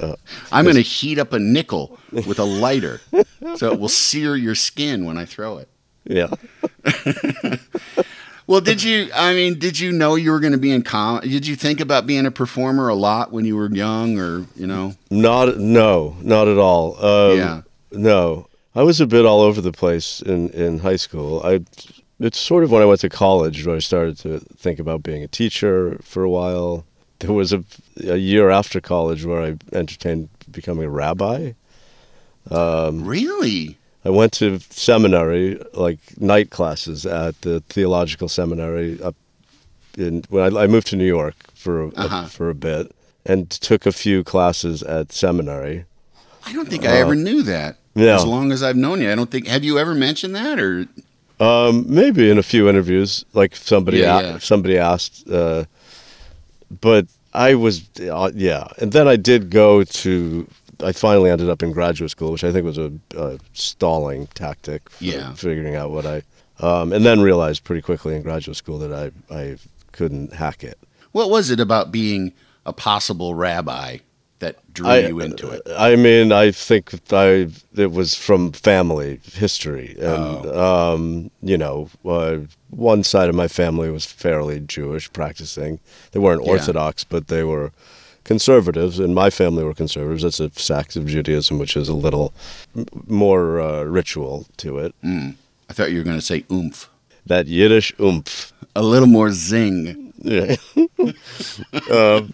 I'm 0.52 0.64
going 0.64 0.76
to 0.76 0.82
heat 0.82 1.18
up 1.18 1.32
a 1.32 1.38
nickel 1.38 1.98
with 2.12 2.38
a 2.38 2.44
lighter, 2.44 3.00
so 3.56 3.72
it 3.72 3.80
will 3.80 3.88
sear 3.88 4.36
your 4.36 4.54
skin 4.54 5.04
when 5.04 5.18
I 5.18 5.24
throw 5.24 5.58
it. 5.58 5.68
yeah. 6.04 6.28
Well, 8.48 8.60
did 8.60 8.80
you? 8.80 9.10
I 9.12 9.34
mean, 9.34 9.58
did 9.58 9.80
you 9.80 9.90
know 9.90 10.14
you 10.14 10.30
were 10.30 10.38
going 10.38 10.52
to 10.52 10.58
be 10.58 10.70
in 10.70 10.82
com? 10.82 11.20
Did 11.20 11.48
you 11.48 11.56
think 11.56 11.80
about 11.80 12.06
being 12.06 12.26
a 12.26 12.30
performer 12.30 12.88
a 12.88 12.94
lot 12.94 13.32
when 13.32 13.44
you 13.44 13.56
were 13.56 13.68
young, 13.68 14.20
or 14.20 14.46
you 14.54 14.68
know? 14.68 14.94
Not 15.10 15.58
no, 15.58 16.16
not 16.22 16.46
at 16.46 16.56
all. 16.56 17.04
Um, 17.04 17.36
Yeah. 17.38 17.62
No, 17.90 18.46
I 18.74 18.84
was 18.84 19.00
a 19.00 19.06
bit 19.06 19.26
all 19.26 19.40
over 19.40 19.60
the 19.60 19.72
place 19.72 20.22
in 20.22 20.50
in 20.50 20.78
high 20.78 20.94
school. 20.96 21.42
I 21.44 21.64
it's 22.20 22.38
sort 22.38 22.62
of 22.62 22.70
when 22.70 22.82
I 22.82 22.84
went 22.84 23.00
to 23.00 23.08
college 23.08 23.66
where 23.66 23.74
I 23.74 23.80
started 23.80 24.16
to 24.18 24.38
think 24.38 24.78
about 24.78 25.02
being 25.02 25.24
a 25.24 25.28
teacher 25.28 25.98
for 26.00 26.22
a 26.22 26.30
while. 26.30 26.84
There 27.20 27.32
was 27.32 27.52
a 27.52 27.64
a 28.04 28.16
year 28.16 28.50
after 28.50 28.80
college 28.80 29.24
where 29.24 29.42
I 29.42 29.56
entertained 29.72 30.28
becoming 30.50 30.84
a 30.84 30.90
rabbi. 30.90 31.52
Um, 32.50 33.04
Really? 33.04 33.78
I 34.04 34.10
went 34.10 34.32
to 34.34 34.60
seminary, 34.70 35.60
like 35.74 35.98
night 36.20 36.50
classes 36.50 37.04
at 37.06 37.40
the 37.40 37.60
theological 37.68 38.28
seminary 38.28 39.02
up 39.02 39.16
in 39.98 40.22
when 40.28 40.56
I, 40.56 40.62
I 40.64 40.66
moved 40.68 40.86
to 40.88 40.96
New 40.96 41.06
York 41.06 41.34
for 41.54 41.84
a, 41.84 41.88
Uh-huh. 41.88 42.26
for 42.26 42.50
a 42.50 42.54
bit 42.54 42.92
and 43.24 43.50
took 43.50 43.86
a 43.86 43.92
few 43.92 44.22
classes 44.22 44.82
at 44.84 45.10
seminary. 45.10 45.84
I 46.44 46.52
don't 46.52 46.68
think 46.68 46.84
I 46.84 46.98
ever 46.98 47.16
knew 47.16 47.42
that. 47.42 47.74
Uh, 47.96 48.02
yeah. 48.02 48.14
As 48.14 48.24
long 48.24 48.52
as 48.52 48.62
I've 48.62 48.76
known 48.76 49.00
you, 49.00 49.10
I 49.10 49.16
don't 49.16 49.30
think. 49.30 49.48
Have 49.48 49.64
you 49.64 49.78
ever 49.78 49.94
mentioned 49.94 50.34
that, 50.36 50.60
or 50.60 50.86
Um, 51.40 51.84
maybe 51.88 52.30
in 52.30 52.38
a 52.38 52.42
few 52.42 52.68
interviews, 52.68 53.24
like 53.34 53.56
somebody 53.56 53.98
Yeah, 53.98 54.18
a- 54.20 54.22
yeah. 54.22 54.38
somebody 54.38 54.78
asked, 54.78 55.28
uh, 55.28 55.64
but 56.70 57.06
I 57.34 57.54
was 57.54 57.88
uh, 58.00 58.30
yeah, 58.34 58.66
and 58.78 58.92
then 58.92 59.08
I 59.08 59.16
did 59.16 59.50
go 59.50 59.84
to. 59.84 60.46
I 60.82 60.92
finally 60.92 61.30
ended 61.30 61.48
up 61.48 61.62
in 61.62 61.72
graduate 61.72 62.10
school, 62.10 62.32
which 62.32 62.44
I 62.44 62.52
think 62.52 62.64
was 62.66 62.76
a, 62.78 62.92
a 63.16 63.38
stalling 63.54 64.26
tactic 64.34 64.90
for 64.90 65.04
Yeah. 65.04 65.32
figuring 65.32 65.74
out 65.74 65.90
what 65.90 66.04
I, 66.04 66.22
um, 66.60 66.92
and 66.92 67.04
then 67.04 67.22
realized 67.22 67.64
pretty 67.64 67.80
quickly 67.80 68.14
in 68.14 68.22
graduate 68.22 68.56
school 68.58 68.78
that 68.80 68.92
I 68.92 69.34
I 69.34 69.56
couldn't 69.92 70.34
hack 70.34 70.62
it. 70.64 70.78
what 71.12 71.30
was 71.30 71.50
it 71.50 71.60
about 71.60 71.90
being 71.92 72.32
a 72.66 72.72
possible 72.74 73.34
rabbi 73.34 73.98
that 74.40 74.56
drew 74.74 74.86
I- 74.88 75.06
you 75.08 75.20
into 75.20 75.48
it? 75.48 75.62
I 75.76 75.96
mean, 75.96 76.30
I 76.32 76.50
think 76.50 76.94
I 77.12 77.48
it 77.76 77.92
was 77.92 78.14
from 78.14 78.52
family 78.52 79.20
history, 79.34 79.96
and 79.98 80.46
Oh. 80.46 80.92
um, 80.94 81.30
you 81.42 81.56
know, 81.58 81.88
uh, 82.04 82.38
one 82.70 83.02
side 83.02 83.28
of 83.28 83.34
my 83.34 83.48
family 83.48 83.90
was 83.90 84.04
fairly 84.06 84.60
Jewish, 84.60 85.10
practicing. 85.12 85.78
They 86.12 86.20
weren't 86.20 86.44
Yeah. 86.44 86.50
Orthodox, 86.52 87.04
but 87.04 87.28
they 87.28 87.44
were 87.44 87.72
conservatives, 88.24 88.98
and 88.98 89.14
my 89.14 89.30
family 89.30 89.62
were 89.64 89.72
conservatives. 89.74 90.22
That's 90.24 90.40
a 90.40 90.50
sect 90.56 90.96
of 90.96 91.06
Judaism, 91.06 91.58
which 91.58 91.76
is 91.76 91.88
a 91.88 91.94
little 91.94 92.32
m- 92.76 92.86
more 93.06 93.60
uh, 93.60 93.84
ritual 93.84 94.46
to 94.58 94.78
it. 94.78 94.94
I 95.04 95.72
thought 95.72 95.92
you 95.92 95.98
were 95.98 96.04
going 96.04 96.18
to 96.18 96.22
say 96.24 96.44
oomph, 96.50 96.88
That 97.24 97.46
Yiddish 97.46 97.92
oomph. 98.00 98.52
a 98.74 98.82
little 98.82 99.08
more 99.08 99.30
zing. 99.32 100.12
Yeah. 100.22 100.56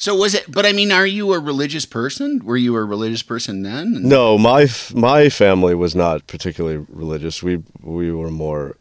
So 0.00 0.14
was 0.14 0.34
it? 0.34 0.50
But 0.50 0.64
I 0.64 0.72
mean, 0.72 0.90
are 0.90 1.06
you 1.06 1.34
a 1.34 1.38
religious 1.38 1.84
person? 1.84 2.40
Were 2.42 2.56
you 2.56 2.74
a 2.74 2.82
religious 2.82 3.22
person 3.22 3.62
then? 3.62 4.08
No, 4.08 4.38
my 4.38 4.66
my 4.94 5.28
family 5.28 5.74
was 5.74 5.94
not 5.94 6.26
particularly 6.26 6.86
religious. 6.88 7.42
We 7.42 7.62
we 7.82 8.10
were 8.10 8.30
more, 8.30 8.76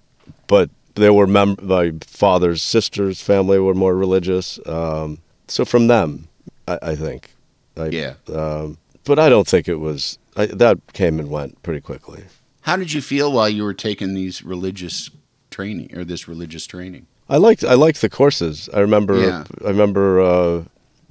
but 0.47 0.69
there 0.95 1.11
were 1.11 1.27
mem- 1.27 1.57
my 1.61 1.91
father's 2.05 2.63
sister's 2.63 3.21
family 3.21 3.59
were 3.59 3.73
more 3.73 3.97
religious. 3.97 4.59
Um, 4.65 5.19
so 5.49 5.65
from 5.65 5.88
them, 5.88 6.29
I, 6.69 6.79
I 6.81 6.95
think. 6.95 7.31
I, 7.75 7.88
Yeah. 7.88 8.13
Um, 8.33 8.77
but 9.03 9.19
I 9.19 9.27
don't 9.27 9.47
think 9.47 9.67
it 9.67 9.75
was 9.79 10.17
I, 10.38 10.45
that 10.45 10.77
came 10.93 11.19
and 11.19 11.29
went 11.29 11.61
pretty 11.63 11.81
quickly. 11.81 12.23
How 12.61 12.77
did 12.77 12.93
you 12.93 13.01
feel 13.01 13.29
while 13.33 13.49
you 13.49 13.63
were 13.63 13.73
taking 13.73 14.13
these 14.13 14.41
religious 14.41 15.09
training 15.51 15.97
or 15.97 16.05
this 16.05 16.29
religious 16.29 16.65
training? 16.65 17.07
I 17.27 17.35
liked 17.35 17.65
I 17.65 17.73
liked 17.73 17.99
the 17.99 18.09
courses. 18.09 18.69
I 18.73 18.79
remember 18.79 19.19
Yeah. 19.19 19.43
I 19.65 19.67
remember 19.67 20.21
uh, 20.21 20.63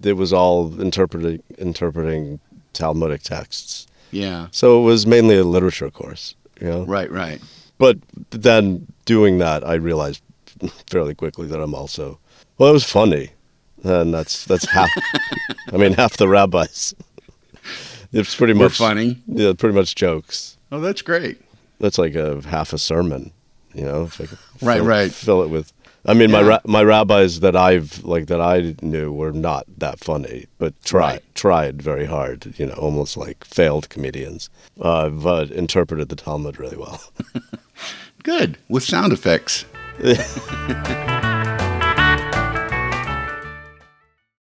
it 0.02 0.14
was 0.14 0.32
all 0.32 0.80
interpreting 0.80 1.42
interpreting 1.58 2.40
Talmudic 2.72 3.22
texts. 3.22 3.86
Yeah. 4.10 4.48
So 4.50 4.80
it 4.80 4.84
was 4.84 5.06
mainly 5.06 5.36
a 5.36 5.44
literature 5.44 5.90
course. 5.90 6.34
You 6.60 6.68
know. 6.68 6.84
Right. 6.84 7.10
Right. 7.10 7.40
but 7.78 7.98
then 8.30 8.86
doing 9.04 9.38
that, 9.38 9.66
I 9.66 9.74
realized 9.74 10.22
fairly 10.90 11.14
quickly 11.14 11.46
that 11.48 11.60
I'm 11.60 11.74
also 11.74 12.18
well, 12.58 12.70
it 12.70 12.72
was 12.72 12.84
funny, 12.84 13.30
and 13.84 14.12
that's 14.12 14.44
that's 14.44 14.68
half. 14.68 14.90
I 15.72 15.76
mean, 15.76 15.92
half 15.92 16.16
the 16.16 16.28
rabbis. 16.28 16.94
It's 18.12 18.34
pretty 18.34 18.54
We're 18.54 18.64
much 18.64 18.78
funny. 18.78 19.22
Yeah, 19.26 19.52
pretty 19.56 19.76
much 19.76 19.94
jokes. 19.94 20.56
Oh, 20.72 20.80
that's 20.80 21.02
great. 21.02 21.40
That's 21.78 21.98
like 21.98 22.14
a 22.16 22.40
half 22.48 22.72
a 22.72 22.78
sermon, 22.78 23.32
you 23.74 23.84
know. 23.84 24.10
Like 24.18 24.30
Right, 24.60 24.78
fill, 24.78 24.84
right. 24.86 25.12
Fill 25.12 25.42
it 25.42 25.48
with. 25.50 25.72
I 26.06 26.14
mean, 26.14 26.30
my 26.30 26.40
Yeah. 26.40 26.46
ra- 26.48 26.60
my 26.64 26.82
rabbis 26.82 27.40
that 27.40 27.56
I've 27.56 28.02
like 28.04 28.26
that 28.28 28.40
I 28.40 28.74
knew 28.82 29.12
were 29.12 29.32
not 29.32 29.64
that 29.78 29.98
funny, 29.98 30.46
but 30.58 30.72
tried 30.84 31.04
Right. 31.12 31.34
tried 31.34 31.82
very 31.82 32.06
hard. 32.06 32.54
You 32.56 32.66
know, 32.66 32.74
almost 32.74 33.16
like 33.16 33.44
failed 33.44 33.88
comedians, 33.88 34.48
uh, 34.80 35.08
but 35.10 35.50
interpreted 35.50 36.08
the 36.08 36.16
Talmud 36.16 36.58
really 36.58 36.76
well. 36.76 37.00
Good 38.22 38.58
with 38.68 38.84
sound 38.84 39.12
effects. 39.12 39.64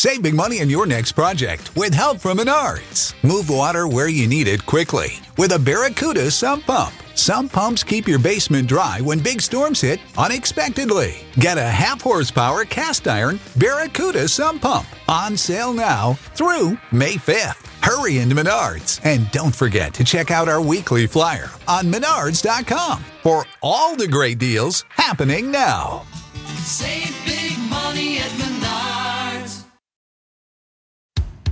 Save 0.00 0.22
big 0.22 0.34
money 0.34 0.62
on 0.62 0.70
your 0.70 0.86
next 0.86 1.12
project 1.12 1.76
with 1.76 1.92
help 1.92 2.20
from 2.20 2.38
Menards. 2.38 3.12
Move 3.22 3.50
water 3.50 3.86
where 3.86 4.08
you 4.08 4.26
need 4.26 4.48
it 4.48 4.64
quickly 4.64 5.18
with 5.36 5.52
a 5.52 5.58
Barracuda 5.58 6.30
sump 6.30 6.64
pump. 6.64 6.94
Sump 7.14 7.52
pumps 7.52 7.82
keep 7.82 8.08
your 8.08 8.18
basement 8.18 8.66
dry 8.66 9.02
when 9.02 9.18
big 9.18 9.42
storms 9.42 9.82
hit 9.82 10.00
unexpectedly. 10.16 11.26
Get 11.34 11.58
a 11.58 11.68
half 11.68 12.00
horsepower 12.00 12.64
cast 12.64 13.06
iron 13.08 13.38
Barracuda 13.58 14.26
sump 14.26 14.62
pump 14.62 14.86
on 15.06 15.36
sale 15.36 15.74
now 15.74 16.14
through 16.34 16.78
May 16.92 17.16
5th. 17.16 17.68
Hurry 17.86 18.20
into 18.20 18.34
Menards 18.34 19.00
and 19.04 19.30
don't 19.32 19.54
forget 19.54 19.92
to 19.92 20.02
check 20.02 20.30
out 20.30 20.48
our 20.48 20.62
weekly 20.62 21.06
flyer 21.06 21.50
on 21.68 21.92
menards.com 21.92 23.04
for 23.22 23.44
all 23.62 23.96
the 23.96 24.08
great 24.08 24.38
deals 24.38 24.86
happening 24.88 25.52
now. 25.52 26.06
Save 26.62 27.14
big 27.26 27.58
money 27.68 28.16
at 28.16 28.30
Menards. 28.30 28.89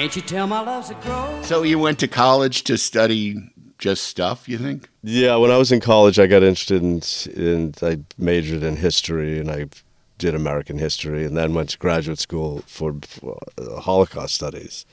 Can't 0.00 0.16
you 0.16 0.22
tell 0.22 0.46
my 0.46 0.60
love's 0.60 0.88
a 0.88 0.94
grow? 0.94 1.42
So 1.42 1.62
you 1.62 1.78
went 1.78 1.98
to 1.98 2.08
college 2.08 2.64
to 2.64 2.78
study 2.78 3.36
just 3.76 4.04
stuff, 4.04 4.48
you 4.48 4.56
think? 4.56 4.88
Yeah, 5.02 5.36
when 5.36 5.50
I 5.50 5.58
was 5.58 5.72
in 5.72 5.80
college, 5.80 6.18
I 6.18 6.26
got 6.26 6.42
interested 6.42 6.82
in, 6.82 7.02
in 7.38 7.74
I 7.82 7.98
majored 8.16 8.62
in 8.62 8.76
history 8.76 9.38
and 9.38 9.50
I 9.50 9.66
did 10.16 10.34
American 10.34 10.78
history, 10.78 11.26
and 11.26 11.36
then 11.36 11.52
went 11.52 11.68
to 11.70 11.78
graduate 11.78 12.18
school 12.18 12.62
for, 12.66 12.94
for 13.02 13.38
uh, 13.58 13.78
Holocaust 13.78 14.34
studies. 14.34 14.86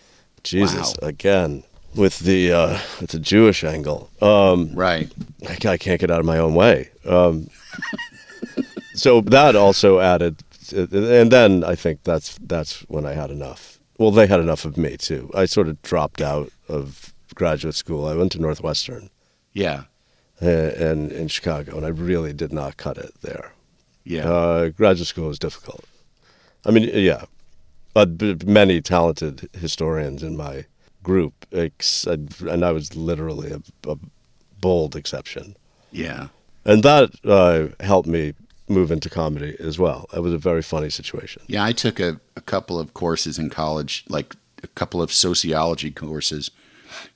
Jesus, 0.44 0.94
Wow. 1.02 1.08
again 1.08 1.64
with 1.96 2.20
the 2.20 2.52
uh, 2.52 2.80
with 3.00 3.12
the 3.12 3.20
Jewish 3.20 3.64
angle. 3.64 4.10
Um, 4.22 4.76
Right. 4.76 5.10
I, 5.48 5.54
I 5.54 5.78
can't 5.78 6.02
get 6.02 6.12
out 6.12 6.20
of 6.20 6.26
my 6.26 6.38
own 6.38 6.54
way. 6.54 6.90
Um, 7.06 7.50
so 8.94 9.22
that 9.22 9.56
also 9.56 10.00
added, 10.02 10.44
and 10.76 11.32
then 11.32 11.64
I 11.64 11.76
think 11.76 12.04
that's 12.04 12.38
that's 12.42 12.82
when 12.90 13.06
I 13.06 13.14
had 13.14 13.32
enough. 13.32 13.77
Well, 13.98 14.12
they 14.12 14.28
had 14.28 14.40
enough 14.40 14.66
of 14.66 14.78
me 14.78 14.98
too. 14.98 15.32
I 15.34 15.46
sort 15.46 15.68
of 15.68 15.82
dropped 15.82 16.22
out 16.22 16.52
of 16.70 17.14
graduate 17.36 17.76
school. 17.76 18.06
I 18.08 18.16
went 18.16 18.32
to 18.34 18.40
Northwestern 18.40 19.10
Yeah. 19.54 19.84
uh, 20.42 20.46
and 20.48 21.12
in 21.12 21.28
Chicago, 21.28 21.76
and 21.78 21.86
I 21.86 21.90
really 21.90 22.34
did 22.34 22.54
not 22.54 22.78
cut 22.78 22.98
it 22.98 23.12
there. 23.22 23.54
Yeah. 24.04 24.30
Uh, 24.30 24.70
graduate 24.70 25.08
school 25.08 25.28
was 25.28 25.40
difficult. 25.40 25.84
I 26.66 26.72
mean, 26.72 26.90
yeah, 26.94 27.26
but 27.94 28.46
many 28.46 28.82
talented 28.82 29.50
historians 29.54 30.22
in 30.24 30.38
my 30.38 30.66
group, 31.04 31.34
and 31.52 32.64
I 32.66 32.72
was 32.72 32.96
literally 32.96 33.52
a, 33.52 33.62
a 33.92 33.98
bold 34.62 34.96
exception. 34.96 35.56
yeah. 35.92 36.28
And 36.66 36.84
that 36.84 37.12
uh, 37.24 37.70
helped 37.84 38.10
me 38.10 38.34
move 38.70 38.92
into 38.92 39.10
comedy 39.10 39.56
as 39.60 39.80
well. 39.80 40.08
It 40.14 40.20
was 40.20 40.34
a 40.34 40.38
very 40.38 40.62
funny 40.62 40.90
situation. 40.90 41.42
Yeah, 41.48 41.64
I 41.64 41.72
took 41.72 42.00
a, 42.00 42.20
a 42.36 42.42
couple 42.42 42.80
of 42.80 42.94
courses 42.94 43.40
in 43.40 43.50
college, 43.50 44.04
like 44.10 44.36
a 44.64 44.68
couple 44.68 45.02
of 45.02 45.12
sociology 45.14 45.92
courses 45.92 46.52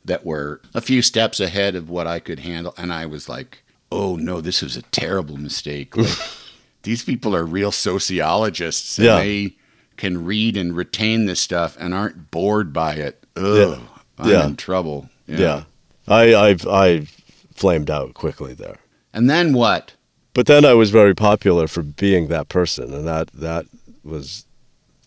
that 0.05 0.25
were 0.25 0.61
a 0.73 0.81
few 0.81 1.01
steps 1.01 1.39
ahead 1.39 1.75
of 1.75 1.89
what 1.89 2.07
I 2.07 2.19
could 2.19 2.39
handle. 2.39 2.73
And 2.77 2.93
I 2.93 3.05
was 3.05 3.27
like, 3.27 3.63
oh 3.91 4.15
no, 4.15 4.39
this 4.41 4.61
was 4.61 4.77
a 4.77 4.81
terrible 4.83 5.37
mistake. 5.37 5.95
Like, 5.97 6.17
these 6.83 7.03
people 7.03 7.35
are 7.35 7.45
real 7.45 7.71
sociologists 7.71 8.97
and 8.97 9.05
Yeah. 9.05 9.17
they 9.17 9.55
can 9.97 10.23
read 10.25 10.57
and 10.57 10.75
retain 10.75 11.25
this 11.25 11.39
stuff 11.39 11.77
and 11.79 11.93
aren't 11.93 12.31
bored 12.31 12.73
by 12.73 12.95
it. 12.95 13.23
Ugh, 13.35 13.79
I'm 14.17 14.29
Yeah. 14.29 14.45
in 14.47 14.55
trouble. 14.55 15.09
Yeah, 15.27 15.63
I, 16.07 16.33
I 16.33 16.55
I 16.69 17.07
flamed 17.53 17.89
out 17.89 18.13
quickly 18.13 18.53
there. 18.53 18.77
And 19.13 19.29
then 19.29 19.53
what? 19.53 19.93
But 20.33 20.45
then 20.47 20.63
I 20.65 20.73
was 20.73 20.89
very 20.91 21.13
popular 21.13 21.67
for 21.67 21.83
being 21.83 22.27
that 22.27 22.47
person, 22.49 22.93
and 22.93 23.05
that 23.07 23.27
that 23.33 23.65
was 24.03 24.45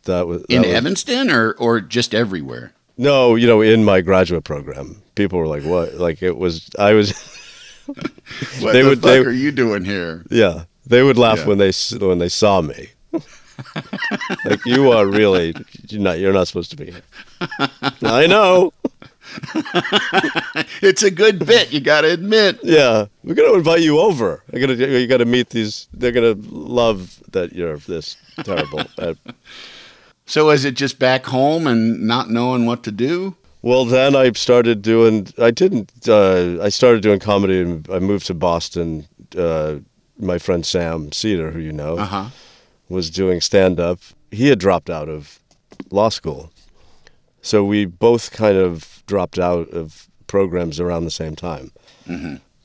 that 0.04 0.26
was 0.26 0.44
In 0.48 0.62
was- 0.62 0.70
Evanston 0.70 1.30
or, 1.30 1.52
or 1.52 1.80
just 1.80 2.14
everywhere? 2.14 2.72
No, 2.98 3.34
you 3.34 3.46
know, 3.46 3.60
in 3.62 3.84
my 3.84 4.00
graduate 4.02 4.44
program, 4.44 5.02
people 5.14 5.38
were 5.38 5.46
like, 5.48 5.64
"What?" 5.64 5.94
Like 5.94 6.22
it 6.22 6.36
was. 6.36 6.68
I 6.78 6.92
was. 6.94 7.12
What 8.60 8.72
They 8.72 8.80
the 8.82 8.88
would- 8.88 9.02
fuck 9.02 9.10
they- 9.10 9.18
are 9.18 9.30
you 9.30 9.52
doing 9.52 9.84
here? 9.84 10.24
Yeah, 10.30 10.64
they 10.86 11.02
would 11.02 11.18
laugh 11.18 11.40
Yeah. 11.40 11.46
when 11.48 11.58
they 11.58 11.72
when 11.98 12.18
they 12.18 12.30
saw 12.30 12.62
me. 12.62 12.88
like 14.46 14.64
you 14.64 14.90
are 14.90 15.06
really 15.06 15.54
you're 15.90 16.00
not 16.00 16.18
you're 16.18 16.32
not 16.32 16.48
supposed 16.48 16.70
to 16.70 16.76
be 16.76 16.86
here. 16.92 17.02
I 18.02 18.26
know. 18.26 18.72
It's 20.82 21.02
a 21.02 21.10
good 21.10 21.44
bit, 21.44 21.72
you 21.72 21.80
got 21.80 22.02
to 22.02 22.12
admit. 22.12 22.58
Yeah, 22.62 23.06
we're 23.22 23.34
gonna 23.34 23.54
invite 23.54 23.80
you 23.82 23.98
over. 23.98 24.42
I 24.52 24.58
gotta 24.58 24.74
you 24.74 25.06
gotta 25.06 25.24
meet 25.24 25.50
these. 25.50 25.88
They're 25.92 26.12
gonna 26.12 26.36
love 26.50 27.20
that 27.32 27.52
you're 27.52 27.76
this 27.78 28.16
terrible. 28.44 28.80
at, 28.98 29.16
So 30.26 30.50
is 30.50 30.64
it 30.64 30.74
just 30.74 30.98
back 30.98 31.26
home 31.26 31.66
and 31.66 32.06
not 32.06 32.30
knowing 32.30 32.66
what 32.66 32.82
to 32.84 32.92
do? 32.92 33.34
Well, 33.62 33.84
then 33.86 34.14
I 34.14 34.30
started 34.32 34.82
doing. 34.82 35.28
I 35.38 35.50
didn't. 35.50 35.90
Uh, 36.06 36.58
I 36.62 36.68
started 36.68 37.02
doing 37.02 37.18
comedy, 37.18 37.60
and 37.62 37.88
I 37.90 37.98
moved 37.98 38.26
to 38.26 38.34
Boston. 38.34 39.06
Uh, 39.36 39.76
my 40.18 40.38
friend 40.38 40.64
Sam 40.66 41.12
Seder, 41.12 41.50
who 41.50 41.58
you 41.60 41.72
know, 41.72 41.96
Uh 41.98 42.04
huh. 42.04 42.28
was 42.88 43.10
doing 43.10 43.40
stand 43.40 43.80
up. 43.80 44.00
He 44.30 44.48
had 44.48 44.58
dropped 44.58 44.90
out 44.90 45.08
of 45.08 45.40
law 45.90 46.10
school, 46.10 46.50
so 47.40 47.64
we 47.64 47.86
both 47.86 48.30
kind 48.32 48.56
of 48.58 48.93
dropped 49.06 49.38
out 49.38 49.68
of 49.70 50.08
programs 50.26 50.80
around 50.80 51.04
the 51.04 51.10
same 51.10 51.36
time. 51.36 51.70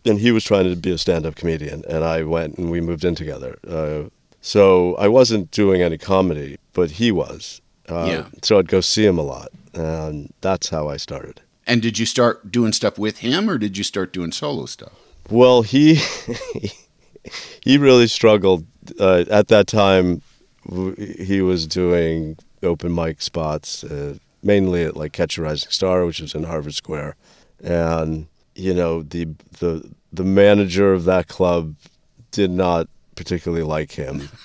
And 0.05 0.19
he 0.19 0.31
was 0.31 0.43
trying 0.43 0.63
to 0.69 0.75
be 0.75 0.91
a 0.91 0.97
stand 0.97 1.25
up 1.25 1.35
comedian, 1.35 1.83
and 1.89 2.03
I 2.03 2.23
went 2.23 2.57
and 2.57 2.71
we 2.71 2.79
moved 2.81 3.03
in 3.03 3.15
together. 3.15 3.57
Uh, 3.67 4.09
so 4.41 4.95
I 4.95 5.07
wasn't 5.09 5.51
doing 5.51 5.81
any 5.81 5.97
comedy, 5.97 6.57
but 6.73 6.91
he 6.91 7.11
was. 7.11 7.61
Uh, 7.89 8.05
Yeah. 8.07 8.25
So 8.41 8.57
I'd 8.59 8.67
go 8.69 8.79
see 8.81 9.05
him 9.05 9.17
a 9.19 9.23
lot, 9.23 9.49
and 9.73 10.33
that's 10.41 10.69
how 10.69 10.87
I 10.87 10.97
started. 10.97 11.41
And 11.67 11.81
did 11.81 11.99
you 11.99 12.05
start 12.05 12.49
doing 12.51 12.71
stuff 12.73 12.97
with 12.97 13.17
him 13.19 13.49
or 13.49 13.57
did 13.57 13.77
you 13.77 13.83
start 13.83 14.13
doing 14.13 14.31
solo 14.31 14.65
stuff? 14.65 14.93
Well, 15.29 15.61
he 15.63 15.95
he 17.63 17.77
really 17.77 18.07
struggled 18.07 18.65
uh, 18.99 19.25
at 19.29 19.47
that 19.49 19.67
time. 19.67 20.21
w- 20.67 20.95
He 21.23 21.41
was 21.41 21.67
doing 21.67 22.37
open 22.63 22.93
mic 22.95 23.21
spots, 23.21 23.83
uh, 23.83 24.15
mainly 24.43 24.83
at 24.83 24.95
like 24.97 25.13
Catch 25.13 25.37
a 25.37 25.41
Rising 25.41 25.71
Star, 25.71 26.05
which 26.05 26.21
was 26.21 26.33
in 26.35 26.43
Harvard 26.43 26.73
Square, 26.75 27.15
and 27.63 28.27
you 28.55 28.73
know 28.73 29.03
the 29.03 29.25
the 29.59 29.89
the 30.11 30.23
manager 30.23 30.93
of 30.93 31.05
that 31.05 31.27
club 31.27 31.75
did 32.31 32.51
not 32.51 32.87
particularly 33.15 33.63
like 33.63 33.91
him. 33.91 34.29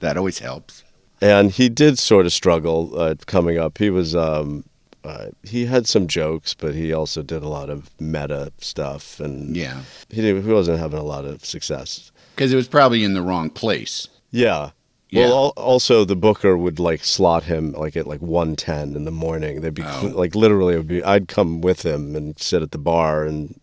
That 0.00 0.18
always 0.18 0.38
helps. 0.38 0.84
and 1.22 1.50
he 1.50 1.70
did 1.70 1.98
sort 1.98 2.26
of 2.26 2.32
struggle 2.34 2.92
uh, 3.00 3.14
coming 3.24 3.56
up. 3.58 3.78
He 3.78 3.88
was 3.88 4.14
um, 4.14 4.64
uh, 5.02 5.28
he 5.42 5.64
had 5.64 5.86
some 5.86 6.06
jokes, 6.08 6.52
but 6.52 6.74
he 6.74 6.92
also 6.92 7.22
did 7.22 7.42
a 7.42 7.48
lot 7.48 7.70
of 7.70 7.88
meta 7.98 8.52
stuff, 8.58 9.18
and 9.18 9.56
Yeah. 9.56 9.80
he 10.10 10.20
he 10.20 10.52
wasn't 10.52 10.78
having 10.78 10.98
a 10.98 11.02
lot 11.04 11.24
of 11.24 11.42
success. 11.42 12.12
Because 12.36 12.52
it 12.52 12.56
was 12.56 12.68
probably 12.68 13.02
in 13.02 13.14
the 13.14 13.22
wrong 13.22 13.48
place. 13.48 14.08
Yeah. 14.30 14.70
Yeah. 15.14 15.26
Well, 15.26 15.34
al- 15.56 15.64
also 15.64 16.04
the 16.04 16.16
booker 16.16 16.56
would 16.56 16.78
like 16.78 17.04
slot 17.04 17.44
him 17.44 17.72
like 17.72 17.96
at 17.96 18.06
like 18.06 18.20
one 18.20 18.56
ten 18.56 18.96
in 18.96 19.04
the 19.04 19.10
morning. 19.10 19.60
They'd 19.60 19.74
be 19.74 19.82
Oh. 19.84 20.10
like 20.14 20.34
literally, 20.34 20.74
it 20.74 20.78
would 20.78 20.88
be. 20.88 21.04
I'd 21.04 21.28
come 21.28 21.60
with 21.60 21.84
him 21.84 22.16
and 22.16 22.38
sit 22.38 22.62
at 22.62 22.72
the 22.72 22.78
bar 22.78 23.24
and 23.24 23.58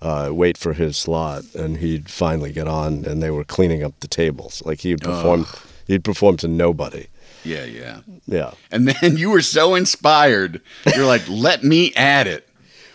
uh, 0.00 0.30
wait 0.32 0.56
for 0.58 0.72
his 0.72 0.96
slot, 0.96 1.44
and 1.54 1.76
he'd 1.76 2.08
finally 2.10 2.52
get 2.52 2.66
on, 2.68 3.04
and 3.04 3.22
they 3.22 3.30
were 3.30 3.44
cleaning 3.44 3.82
up 3.84 4.00
the 4.00 4.08
tables. 4.08 4.62
Like 4.64 4.80
he'd 4.80 5.00
perform, 5.00 5.46
he'd 5.86 6.04
perform 6.04 6.36
to 6.38 6.48
nobody. 6.48 7.06
Yeah, 7.44 7.64
yeah. 7.64 8.00
Yeah. 8.26 8.52
And 8.70 8.88
then 8.88 9.16
you 9.16 9.30
were 9.30 9.42
so 9.42 9.74
inspired. 9.74 10.60
You're 10.94 11.06
like, 11.06 11.28
let 11.28 11.62
me 11.64 11.92
add 11.94 12.26
it. 12.28 12.48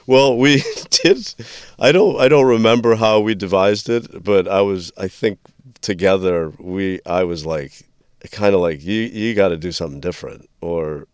Well, 0.06 0.38
we 0.38 0.64
did. 0.90 1.34
I 1.80 1.92
don't. 1.92 2.20
I 2.20 2.28
don't 2.30 2.46
remember 2.48 2.96
how 2.96 3.20
we 3.20 3.36
devised 3.36 3.90
it, 3.90 4.24
but 4.24 4.48
I 4.48 4.62
was. 4.62 4.92
I 4.98 5.08
think 5.10 5.38
together 5.82 6.52
we. 6.60 7.00
I 7.06 7.24
was 7.24 7.46
like, 7.46 7.84
kind 8.32 8.54
of 8.56 8.62
like 8.62 8.84
you. 8.84 9.02
You 9.02 9.34
got 9.36 9.50
to 9.50 9.58
do 9.58 9.72
something 9.72 10.00
different, 10.00 10.50
or 10.62 11.08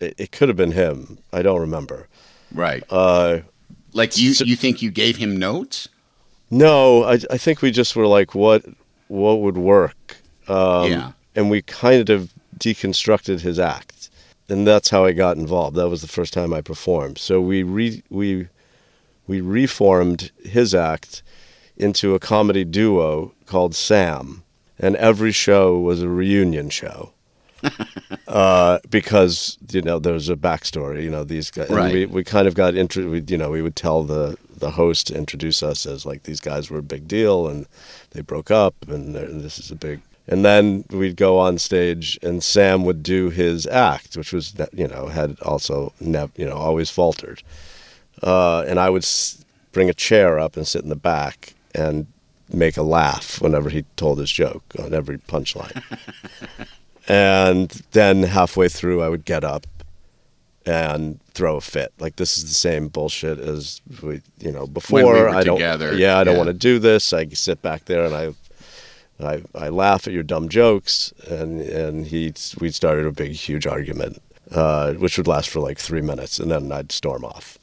it, 0.00 0.14
it 0.18 0.32
could 0.32 0.48
have 0.48 0.56
been 0.56 0.72
him. 0.72 1.18
I 1.32 1.42
don't 1.42 1.60
remember. 1.60 2.08
Right. 2.52 2.82
Uh, 2.90 3.40
like 3.92 4.16
you, 4.16 4.32
you 4.44 4.56
think 4.56 4.82
you 4.82 4.90
gave 4.90 5.16
him 5.16 5.36
notes? 5.36 5.88
no, 6.50 7.04
I. 7.04 7.18
I 7.30 7.38
think 7.38 7.62
we 7.62 7.70
just 7.70 7.96
were 7.96 8.06
like, 8.06 8.34
what. 8.34 8.64
What 9.08 9.40
would 9.42 9.58
work? 9.58 10.16
Um, 10.48 10.90
Yeah. 10.90 11.12
And 11.36 11.50
we 11.50 11.60
kind 11.62 12.08
of 12.08 12.32
deconstructed 12.58 13.40
his 13.40 13.58
act, 13.58 14.08
and 14.48 14.66
that's 14.66 14.88
how 14.88 15.04
I 15.04 15.12
got 15.12 15.36
involved. 15.36 15.76
That 15.76 15.88
was 15.88 16.00
the 16.00 16.08
first 16.08 16.32
time 16.32 16.54
I 16.54 16.62
performed. 16.62 17.18
So 17.18 17.40
we 17.40 17.62
re 17.62 18.02
we 18.08 18.48
we 19.26 19.40
reformed 19.40 20.30
his 20.42 20.74
act 20.74 21.22
into 21.76 22.14
a 22.14 22.18
comedy 22.18 22.64
duo 22.64 23.32
called 23.46 23.74
Sam, 23.74 24.42
and 24.78 24.96
every 24.96 25.32
show 25.32 25.78
was 25.78 26.02
a 26.02 26.08
reunion 26.08 26.70
show. 26.70 27.12
uh, 28.28 28.78
because 28.90 29.56
you 29.70 29.80
know 29.80 29.98
there 29.98 30.12
was 30.12 30.28
a 30.28 30.36
backstory, 30.36 31.02
you 31.02 31.10
know 31.10 31.24
these 31.24 31.50
guys. 31.50 31.68
and 31.68 31.76
Right. 31.76 31.92
We, 31.92 32.06
we 32.06 32.24
kind 32.24 32.46
of 32.46 32.54
got 32.54 32.74
intro. 32.74 33.08
We, 33.08 33.22
you 33.26 33.38
know 33.38 33.50
we 33.50 33.62
would 33.62 33.76
tell 33.76 34.02
the 34.02 34.36
the 34.58 34.70
host 34.70 35.08
to 35.08 35.16
introduce 35.16 35.62
us 35.62 35.86
as 35.86 36.04
like 36.06 36.24
these 36.24 36.40
guys 36.40 36.70
were 36.70 36.78
a 36.78 36.82
big 36.82 37.08
deal 37.08 37.48
and 37.48 37.66
they 38.10 38.20
broke 38.20 38.50
up 38.50 38.74
and, 38.88 39.16
and 39.16 39.40
this 39.40 39.58
is 39.58 39.70
a 39.70 39.74
big. 39.74 40.00
And 40.26 40.44
then 40.44 40.84
we'd 40.90 41.16
go 41.16 41.38
on 41.38 41.58
stage 41.58 42.18
and 42.22 42.42
Sam 42.42 42.84
would 42.84 43.02
do 43.02 43.28
his 43.30 43.66
act, 43.66 44.16
which 44.16 44.32
was 44.32 44.54
you 44.72 44.86
know 44.86 45.06
had 45.08 45.40
also 45.40 45.92
nev- 46.00 46.32
you 46.36 46.44
know 46.46 46.56
always 46.56 46.90
faltered 46.90 47.42
uh, 48.22 48.60
and 48.66 48.78
I 48.78 48.90
would 48.90 49.02
s- 49.02 49.44
bring 49.72 49.88
a 49.90 49.94
chair 49.94 50.38
up 50.38 50.56
and 50.56 50.66
sit 50.66 50.82
in 50.82 50.88
the 50.88 50.96
back 50.96 51.53
and 51.74 52.06
make 52.52 52.76
a 52.76 52.82
laugh 52.82 53.40
whenever 53.40 53.70
he 53.70 53.84
told 53.96 54.18
his 54.18 54.30
joke 54.30 54.64
on 54.78 54.94
every 54.94 55.18
punchline. 55.18 55.82
and 57.08 57.70
then 57.92 58.22
halfway 58.22 58.68
through, 58.68 59.02
I 59.02 59.08
would 59.08 59.24
get 59.24 59.44
up 59.44 59.66
and 60.66 61.20
throw 61.34 61.56
a 61.56 61.60
fit. 61.60 61.92
Like 61.98 62.16
this 62.16 62.38
is 62.38 62.44
the 62.44 62.54
same 62.54 62.88
bullshit 62.88 63.38
as 63.38 63.80
we, 64.02 64.22
you 64.38 64.52
know, 64.52 64.66
before. 64.66 65.04
were 65.04 65.28
I 65.28 65.42
don't, 65.42 65.56
together, 65.56 65.94
yeah, 65.94 66.18
I 66.18 66.24
don't 66.24 66.34
yeah. 66.34 66.38
want 66.38 66.48
to 66.48 66.54
do 66.54 66.78
this. 66.78 67.12
I 67.12 67.26
sit 67.28 67.62
back 67.62 67.86
there 67.86 68.04
and 68.04 68.14
I. 68.14 68.34
I, 69.20 69.44
I 69.54 69.68
laugh 69.68 70.08
at 70.08 70.12
your 70.12 70.24
dumb 70.24 70.48
jokes, 70.48 71.14
and 71.28 71.60
and 71.60 72.04
he 72.04 72.34
we 72.58 72.72
started 72.72 73.06
a 73.06 73.12
big 73.12 73.30
huge 73.30 73.64
argument, 73.64 74.20
uh, 74.50 74.94
which 74.94 75.16
would 75.16 75.28
last 75.28 75.50
for 75.50 75.60
like 75.60 75.78
three 75.78 76.00
minutes, 76.00 76.40
and 76.40 76.50
then 76.50 76.72
I'd 76.72 76.90
storm 76.90 77.24
off 77.24 77.56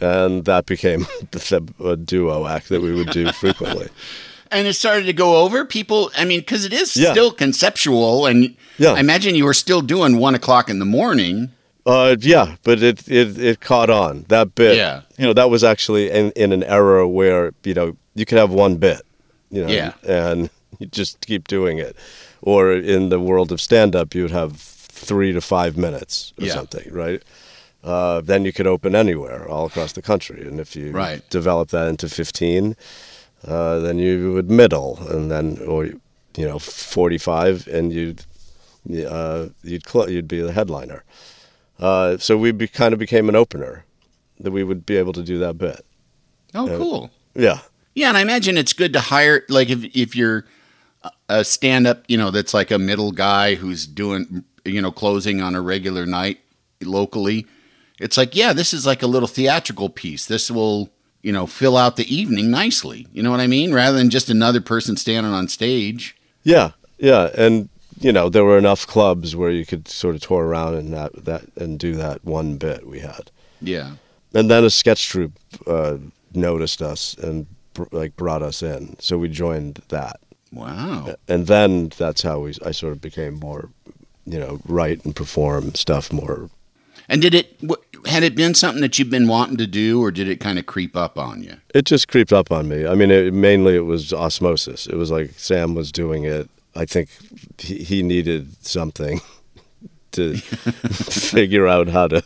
and 0.00 0.44
that 0.44 0.66
became 0.66 1.00
the, 1.30 1.68
a 1.84 1.96
duo 1.96 2.46
act 2.46 2.68
that 2.68 2.80
we 2.82 2.92
would 2.94 3.10
do 3.10 3.30
frequently. 3.40 3.88
And 4.50 4.66
it 4.68 4.74
started 4.74 5.06
to 5.06 5.12
go 5.12 5.42
over 5.42 5.64
people. 5.64 6.10
I 6.16 6.24
mean, 6.24 6.40
because 6.40 6.64
it 6.64 6.72
is 6.72 6.96
Yeah. 6.96 7.10
still 7.12 7.32
conceptual, 7.32 8.26
and 8.26 8.54
Yeah. 8.78 8.92
I 8.92 9.00
imagine 9.00 9.34
you 9.34 9.44
were 9.44 9.54
still 9.54 9.80
doing 9.82 10.18
one 10.18 10.34
o'clock 10.34 10.70
in 10.70 10.78
the 10.78 10.84
morning. 10.84 11.50
Uh, 11.84 12.16
yeah, 12.20 12.56
but 12.64 12.82
it, 12.82 13.08
it 13.08 13.38
it 13.38 13.60
caught 13.60 13.90
on 13.90 14.24
that 14.28 14.54
bit. 14.54 14.76
Yeah. 14.76 15.02
you 15.18 15.24
know 15.26 15.32
that 15.32 15.50
was 15.50 15.62
actually 15.62 16.10
in, 16.10 16.32
in 16.32 16.52
an 16.52 16.62
era 16.64 17.06
where 17.08 17.52
you 17.64 17.74
know 17.74 17.96
you 18.14 18.24
could 18.26 18.38
have 18.38 18.50
one 18.52 18.76
bit, 18.76 19.02
you 19.50 19.62
know, 19.62 19.68
Yeah. 19.72 19.92
and 20.06 20.50
you 20.78 20.86
just 20.86 21.20
keep 21.26 21.46
doing 21.48 21.78
it. 21.78 21.94
Or 22.42 22.72
in 22.72 23.08
the 23.08 23.18
world 23.20 23.50
of 23.52 23.60
stand 23.60 23.94
up, 23.96 24.14
you 24.14 24.22
would 24.22 24.30
have 24.32 24.56
three 25.06 25.32
to 25.32 25.40
five 25.40 25.76
minutes 25.76 26.32
or 26.38 26.46
Yeah. 26.46 26.54
something, 26.54 26.92
right? 26.92 27.22
Uh, 27.86 28.20
then 28.20 28.44
you 28.44 28.52
could 28.52 28.66
open 28.66 28.94
anywhere 28.96 29.48
all 29.48 29.66
across 29.66 29.92
the 29.92 30.02
country, 30.02 30.40
and 30.46 30.58
if 30.58 30.74
you 30.74 30.90
Right. 30.90 31.22
develop 31.30 31.68
that 31.70 31.86
into 31.86 32.08
fifteen, 32.08 32.74
uh, 33.46 33.78
then 33.78 33.98
you 34.00 34.32
would 34.32 34.50
middle, 34.50 34.98
and 35.08 35.30
then 35.30 35.58
or 35.64 35.86
you 35.86 36.46
know 36.48 36.58
forty 36.58 37.16
five, 37.18 37.68
and 37.68 37.92
you'd 37.92 38.24
uh, 39.08 39.46
you'd 39.62 39.88
cl- 39.88 40.10
you'd 40.10 40.26
be 40.28 40.40
the 40.40 40.52
headliner. 40.52 41.04
Uh, 41.78 42.16
so 42.18 42.36
we 42.36 42.50
be, 42.52 42.66
kind 42.66 42.92
of 42.92 42.98
became 42.98 43.28
an 43.28 43.36
opener 43.36 43.84
that 44.40 44.50
we 44.50 44.64
would 44.64 44.84
be 44.84 44.96
able 44.96 45.12
to 45.12 45.22
do 45.22 45.38
that 45.38 45.56
bit. 45.58 45.84
Oh, 46.54 46.66
cool. 46.66 47.10
Yeah. 47.34 47.60
Yeah, 47.94 48.08
and 48.08 48.16
I 48.16 48.20
imagine 48.22 48.56
it's 48.58 48.72
good 48.72 48.92
to 48.94 49.00
hire 49.00 49.44
like 49.48 49.70
if 49.70 49.84
if 49.96 50.16
you're 50.16 50.44
a 51.28 51.44
stand 51.44 51.86
up, 51.86 52.02
you 52.08 52.16
know, 52.18 52.30
that's 52.32 52.52
like 52.52 52.70
a 52.72 52.78
middle 52.78 53.12
guy 53.12 53.54
who's 53.54 53.86
doing 53.86 54.44
you 54.64 54.82
know 54.82 54.90
closing 54.90 55.40
on 55.40 55.54
a 55.54 55.60
regular 55.60 56.04
night 56.04 56.40
locally. 56.82 57.46
It's 57.98 58.16
like, 58.16 58.36
yeah, 58.36 58.52
this 58.52 58.74
is 58.74 58.86
like 58.86 59.02
a 59.02 59.06
little 59.06 59.28
theatrical 59.28 59.88
piece. 59.88 60.26
This 60.26 60.50
will, 60.50 60.90
you 61.22 61.32
know, 61.32 61.46
fill 61.46 61.76
out 61.76 61.96
the 61.96 62.14
evening 62.14 62.50
nicely. 62.50 63.06
You 63.12 63.22
know 63.22 63.30
what 63.30 63.40
I 63.40 63.46
mean? 63.46 63.72
Rather 63.72 63.96
than 63.96 64.10
just 64.10 64.28
another 64.28 64.60
person 64.60 64.96
standing 64.96 65.32
on 65.32 65.48
stage. 65.48 66.16
Yeah. 66.42 66.72
Yeah. 66.98 67.30
And, 67.36 67.68
you 68.00 68.12
know, 68.12 68.28
there 68.28 68.44
were 68.44 68.58
enough 68.58 68.86
clubs 68.86 69.34
where 69.34 69.50
you 69.50 69.64
could 69.64 69.88
sort 69.88 70.14
of 70.14 70.20
tour 70.20 70.44
around 70.44 70.74
and 70.74 70.92
that, 70.92 71.24
that 71.24 71.44
and 71.56 71.78
do 71.78 71.94
that 71.94 72.24
one 72.24 72.58
bit 72.58 72.86
we 72.86 73.00
had. 73.00 73.30
Yeah. 73.60 73.92
And 74.34 74.50
then 74.50 74.64
a 74.64 74.70
sketch 74.70 75.08
troupe 75.08 75.38
uh, 75.66 75.96
noticed 76.34 76.82
us 76.82 77.14
and 77.14 77.46
br- 77.72 77.84
like 77.92 78.14
brought 78.16 78.42
us 78.42 78.62
in. 78.62 78.96
So 79.00 79.16
we 79.16 79.28
joined 79.28 79.82
that. 79.88 80.20
Wow. 80.52 81.14
And 81.28 81.46
then 81.46 81.90
that's 81.96 82.22
how 82.22 82.40
we, 82.40 82.54
I 82.64 82.72
sort 82.72 82.92
of 82.92 83.00
became 83.00 83.40
more, 83.40 83.70
you 84.26 84.38
know, 84.38 84.60
write 84.66 85.04
and 85.04 85.16
perform 85.16 85.74
stuff 85.74 86.12
more 86.12 86.50
And 87.08 87.22
did 87.22 87.34
it 87.34 87.60
had 88.06 88.22
it 88.22 88.34
been 88.34 88.54
something 88.54 88.80
that 88.82 88.98
you've 88.98 89.10
been 89.10 89.28
wanting 89.28 89.56
to 89.58 89.66
do, 89.66 90.00
or 90.02 90.10
did 90.10 90.28
it 90.28 90.40
kind 90.40 90.58
of 90.58 90.66
creep 90.66 90.96
up 90.96 91.18
on 91.18 91.42
you? 91.42 91.54
It 91.74 91.84
just 91.86 92.08
creeped 92.08 92.32
up 92.32 92.50
on 92.52 92.68
me. 92.68 92.86
I 92.86 92.94
mean, 92.94 93.10
it, 93.10 93.32
mainly 93.34 93.74
it 93.76 93.84
was 93.86 94.12
osmosis. 94.12 94.86
It 94.86 94.94
was 94.96 95.10
like 95.10 95.30
Sam 95.38 95.74
was 95.74 95.90
doing 95.92 96.24
it. 96.24 96.48
I 96.74 96.84
think 96.84 97.08
he, 97.58 97.78
he 97.84 98.02
needed 98.02 98.64
something 98.64 99.20
to 100.12 100.36
figure 100.38 101.66
out 101.66 101.88
how 101.88 102.08
to 102.08 102.22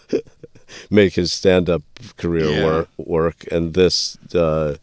make 0.90 1.14
his 1.14 1.32
stand-up 1.32 1.82
career 2.16 2.50
Yeah. 2.50 2.64
work, 2.64 2.88
work, 2.96 3.44
and 3.50 3.74
this 3.74 4.16
uh, 4.34 4.76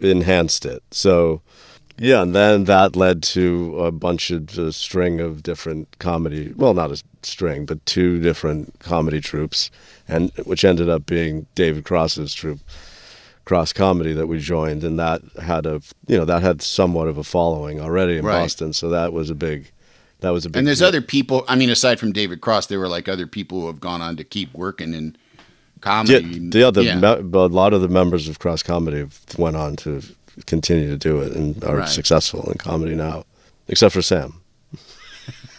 enhanced 0.00 0.64
it. 0.66 0.82
So, 0.90 1.42
yeah, 1.98 2.22
and 2.22 2.34
then 2.34 2.64
that 2.64 2.96
led 2.96 3.22
to 3.24 3.78
a 3.80 3.90
bunch 3.92 4.30
of 4.30 4.56
a 4.58 4.72
string 4.72 5.20
of 5.20 5.42
different 5.42 5.98
comedy. 5.98 6.52
Well, 6.56 6.74
not 6.74 6.90
a 6.92 7.02
string, 7.22 7.66
but 7.66 7.84
two 7.86 8.20
different 8.20 8.78
comedy 8.80 9.20
troupes, 9.20 9.70
and 10.06 10.30
which 10.44 10.64
ended 10.64 10.88
up 10.88 11.06
being 11.06 11.46
David 11.54 11.84
Cross's 11.84 12.34
troupe 12.34 12.60
cross 13.44 13.72
comedy 13.72 14.12
that 14.12 14.26
we 14.26 14.38
joined, 14.38 14.84
and 14.84 14.98
that 14.98 15.22
had 15.42 15.64
a 15.66 15.80
you 16.06 16.16
know 16.18 16.24
that 16.24 16.42
had 16.42 16.60
somewhat 16.62 17.08
of 17.08 17.16
a 17.18 17.24
following 17.24 17.80
already 17.80 18.16
in 18.18 18.24
Right. 18.24 18.42
Boston, 18.42 18.72
so 18.72 18.88
that 18.90 19.12
was 19.12 19.30
a 19.30 19.34
big 19.34 19.70
that 20.20 20.30
was 20.30 20.44
a 20.44 20.50
big. 20.50 20.58
And 20.58 20.66
there's 20.66 20.80
deal. 20.80 20.88
other 20.88 21.00
people. 21.00 21.44
I 21.48 21.56
mean, 21.56 21.70
aside 21.70 21.98
from 22.00 22.12
David 22.12 22.40
Cross, 22.40 22.66
there 22.66 22.78
were 22.78 22.88
like 22.88 23.08
other 23.08 23.26
people 23.26 23.60
who 23.62 23.66
have 23.68 23.80
gone 23.80 24.02
on 24.02 24.16
to 24.16 24.24
keep 24.24 24.52
working 24.52 24.92
in 24.94 25.16
comedy. 25.80 26.14
yeah, 26.28 26.64
yeah, 26.64 26.70
the 26.70 26.82
Yeah. 26.84 26.96
me- 26.96 27.30
a 27.32 27.46
lot 27.46 27.72
of 27.72 27.80
the 27.82 27.88
members 27.88 28.28
of 28.28 28.38
cross 28.40 28.62
comedy 28.64 29.06
went 29.38 29.56
on 29.56 29.76
to 29.76 30.02
continue 30.46 30.88
to 30.90 30.96
do 30.96 31.20
it 31.20 31.32
and 31.32 31.62
are 31.64 31.76
Right. 31.78 31.88
successful 31.88 32.50
in 32.50 32.58
comedy 32.58 32.94
now, 32.94 33.24
except 33.68 33.92
for 33.94 34.02
Sam. 34.02 34.40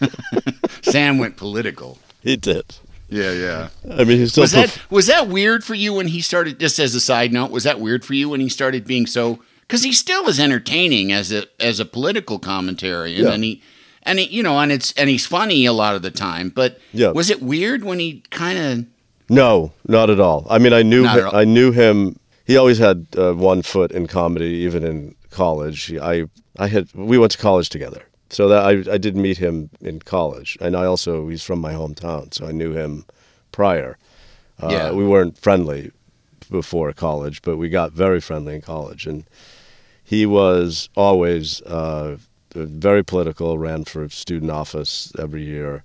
Sam 0.82 1.18
went 1.18 1.36
political. 1.36 1.98
He 2.22 2.36
did. 2.36 2.64
Yeah, 3.08 3.32
yeah. 3.32 3.68
I 3.90 4.04
mean, 4.04 4.18
he's 4.18 4.32
still 4.32 4.42
Was 4.42 4.52
that 4.52 4.80
was 4.90 5.06
that 5.08 5.28
weird 5.28 5.64
for 5.64 5.74
you 5.74 5.92
when 5.94 6.08
he 6.08 6.20
started? 6.20 6.60
Just 6.60 6.78
as 6.78 6.94
a 6.94 7.00
side 7.00 7.32
note, 7.32 7.50
was 7.50 7.64
that 7.64 7.80
weird 7.80 8.04
for 8.04 8.14
you 8.14 8.28
when 8.28 8.40
he 8.40 8.48
started 8.48 8.86
being 8.86 9.06
so? 9.06 9.40
Because 9.62 9.82
he 9.82 9.92
still 9.92 10.28
is 10.28 10.38
entertaining 10.38 11.10
as 11.12 11.32
a 11.32 11.44
as 11.58 11.80
a 11.80 11.84
political 11.84 12.38
commentary, 12.38 13.16
and, 13.16 13.24
Yeah. 13.26 13.32
and 13.32 13.44
he 13.44 13.62
and 14.04 14.18
he 14.20 14.26
you 14.26 14.42
know 14.44 14.58
and 14.60 14.70
it's 14.70 14.92
and 14.92 15.10
he's 15.10 15.26
funny 15.26 15.66
a 15.66 15.72
lot 15.72 15.96
of 15.96 16.02
the 16.02 16.10
time. 16.12 16.50
But 16.50 16.78
Yeah. 16.92 17.10
was 17.10 17.30
it 17.30 17.42
weird 17.42 17.84
when 17.84 17.98
he 17.98 18.22
kind 18.30 18.58
of? 18.58 18.84
No, 19.28 19.72
not 19.88 20.08
at 20.10 20.20
all. 20.20 20.46
I 20.48 20.58
mean, 20.58 20.72
I 20.72 20.82
knew 20.82 21.02
Not 21.02 21.12
hi- 21.12 21.18
at 21.18 21.24
all. 21.26 21.36
I 21.36 21.44
knew 21.44 21.72
him. 21.72 22.16
He 22.50 22.56
always 22.56 22.78
had 22.78 23.06
uh, 23.16 23.32
one 23.34 23.62
foot 23.62 23.92
in 23.92 24.08
comedy, 24.08 24.66
even 24.66 24.82
in 24.82 25.14
college. 25.30 25.94
I 26.12 26.24
I 26.58 26.66
had 26.66 26.88
we 26.94 27.16
went 27.16 27.32
to 27.32 27.38
college 27.38 27.68
together, 27.68 28.02
so 28.28 28.48
that 28.48 28.62
I 28.70 28.94
I 28.94 28.98
did 28.98 29.14
meet 29.16 29.38
him 29.38 29.70
in 29.80 30.00
college, 30.00 30.58
and 30.60 30.74
I 30.74 30.84
also 30.84 31.28
he's 31.28 31.44
from 31.44 31.60
my 31.60 31.74
hometown, 31.74 32.34
so 32.34 32.48
I 32.48 32.52
knew 32.52 32.72
him 32.72 33.04
prior. 33.52 33.98
Uh, 34.62 34.70
Yeah. 34.72 34.90
We 35.00 35.04
weren't 35.06 35.38
friendly 35.38 35.92
before 36.50 36.92
college, 36.92 37.40
but 37.42 37.56
we 37.56 37.68
got 37.68 37.92
very 37.92 38.20
friendly 38.20 38.54
in 38.56 38.62
college. 38.62 39.06
And 39.10 39.24
he 40.02 40.26
was 40.26 40.88
always 40.96 41.62
uh, 41.62 42.16
very 42.54 43.04
political, 43.04 43.58
ran 43.58 43.84
for 43.84 44.08
student 44.08 44.50
office 44.50 45.12
every 45.18 45.44
year, 45.44 45.84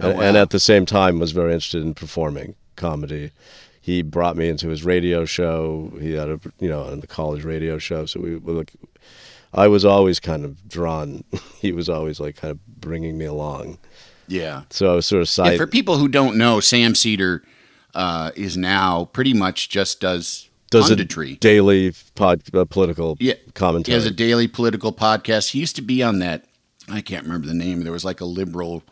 Oh, 0.00 0.10
and, 0.10 0.22
and 0.22 0.36
at 0.36 0.50
the 0.50 0.60
same 0.60 0.86
time 0.86 1.18
was 1.18 1.32
very 1.32 1.52
interested 1.52 1.82
in 1.82 1.94
performing 1.94 2.54
comedy. 2.76 3.30
He 3.84 4.00
brought 4.00 4.34
me 4.38 4.48
into 4.48 4.68
his 4.68 4.82
radio 4.82 5.26
show. 5.26 5.92
He 6.00 6.12
had 6.12 6.30
a 6.30 6.40
you 6.58 6.70
know 6.70 6.84
on 6.84 7.00
the 7.00 7.06
college 7.06 7.44
radio 7.44 7.76
show. 7.76 8.06
So 8.06 8.18
we 8.18 8.36
were 8.36 8.54
like, 8.54 8.72
I 9.52 9.68
was 9.68 9.84
always 9.84 10.18
kind 10.20 10.42
of 10.46 10.66
drawn. 10.66 11.22
he 11.60 11.70
was 11.70 11.90
always 11.90 12.18
like 12.18 12.36
kind 12.36 12.50
of 12.50 12.66
bringing 12.80 13.18
me 13.18 13.26
along. 13.26 13.76
Yeah. 14.26 14.62
So 14.70 14.90
I 14.90 14.94
was 14.94 15.04
sort 15.04 15.20
of 15.20 15.28
Yeah, 15.28 15.50
side. 15.50 15.58
for 15.58 15.66
people 15.66 15.98
who 15.98 16.08
don't 16.08 16.38
know, 16.38 16.60
Sam 16.60 16.94
Seder 16.94 17.42
uh, 17.94 18.30
is 18.36 18.56
now 18.56 19.04
pretty 19.12 19.34
much 19.34 19.68
just 19.68 20.00
does, 20.00 20.48
does 20.70 20.90
a 20.90 20.96
daily 20.96 21.92
pod, 22.14 22.42
uh, 22.54 22.64
political 22.64 23.18
Yeah. 23.20 23.34
commentary. 23.52 23.92
He 23.92 24.02
has 24.02 24.10
a 24.10 24.14
daily 24.14 24.48
political 24.48 24.94
podcast. 24.94 25.50
He 25.50 25.58
used 25.58 25.76
to 25.76 25.82
be 25.82 26.02
on 26.02 26.20
that. 26.20 26.46
I 26.88 27.02
can't 27.02 27.24
remember 27.24 27.46
the 27.46 27.52
name. 27.52 27.82
There 27.84 27.92
was 27.92 28.04
like 28.04 28.22
a 28.22 28.24
liberal 28.24 28.82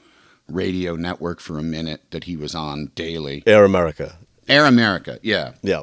radio 0.48 0.96
network 0.96 1.40
for 1.40 1.58
a 1.58 1.62
minute 1.62 2.02
that 2.10 2.24
he 2.24 2.36
was 2.36 2.54
on 2.54 2.90
daily. 2.94 3.42
Air 3.46 3.64
America. 3.64 4.18
Air 4.48 4.64
America, 4.66 5.18
yeah. 5.22 5.52
Yeah, 5.62 5.82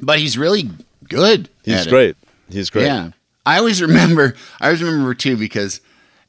But 0.00 0.18
he's 0.18 0.36
really 0.38 0.70
good. 1.08 1.48
he's 1.64 1.80
at 1.82 1.86
it. 1.86 1.90
great. 1.90 2.16
He's 2.48 2.70
great. 2.70 2.86
Yeah. 2.86 3.10
I 3.44 3.58
always 3.58 3.80
remember. 3.82 4.34
I 4.60 4.66
always 4.66 4.82
remember 4.82 5.14
too 5.14 5.36
because 5.36 5.80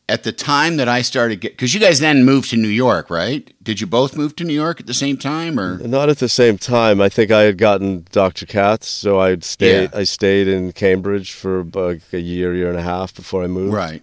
at 0.09 0.23
the 0.23 0.31
time 0.31 0.77
that 0.77 0.87
I 0.87 1.01
started 1.01 1.41
get 1.41 1.51
because 1.53 1.73
you 1.73 1.79
guys 1.79 1.99
then 1.99 2.23
moved 2.23 2.49
to 2.51 2.57
New 2.57 2.67
York, 2.69 3.09
right? 3.09 3.51
Did 3.61 3.81
you 3.81 3.87
both 3.87 4.15
move 4.15 4.35
to 4.37 4.43
New 4.43 4.53
York 4.53 4.79
at 4.79 4.85
the 4.87 4.93
same 4.93 5.17
time, 5.17 5.59
or 5.59 5.77
Not 5.79 6.09
at 6.09 6.19
the 6.19 6.29
same 6.29 6.57
time. 6.57 7.01
I 7.01 7.09
think 7.09 7.29
I 7.31 7.41
had 7.41 7.57
gotten 7.57 8.05
Dr. 8.11 8.45
Katz, 8.45 8.87
so 8.87 9.19
I'd 9.19 9.43
stayed. 9.43 9.89
Yeah. 9.91 9.99
I 9.99 10.03
stayed 10.05 10.47
in 10.47 10.71
Cambridge 10.73 11.33
for 11.33 11.63
like 11.63 12.01
a 12.13 12.19
year, 12.21 12.55
year 12.55 12.69
and 12.69 12.77
a 12.77 12.83
half 12.83 13.13
before 13.15 13.43
I 13.43 13.47
moved. 13.47 13.73
right? 13.73 14.01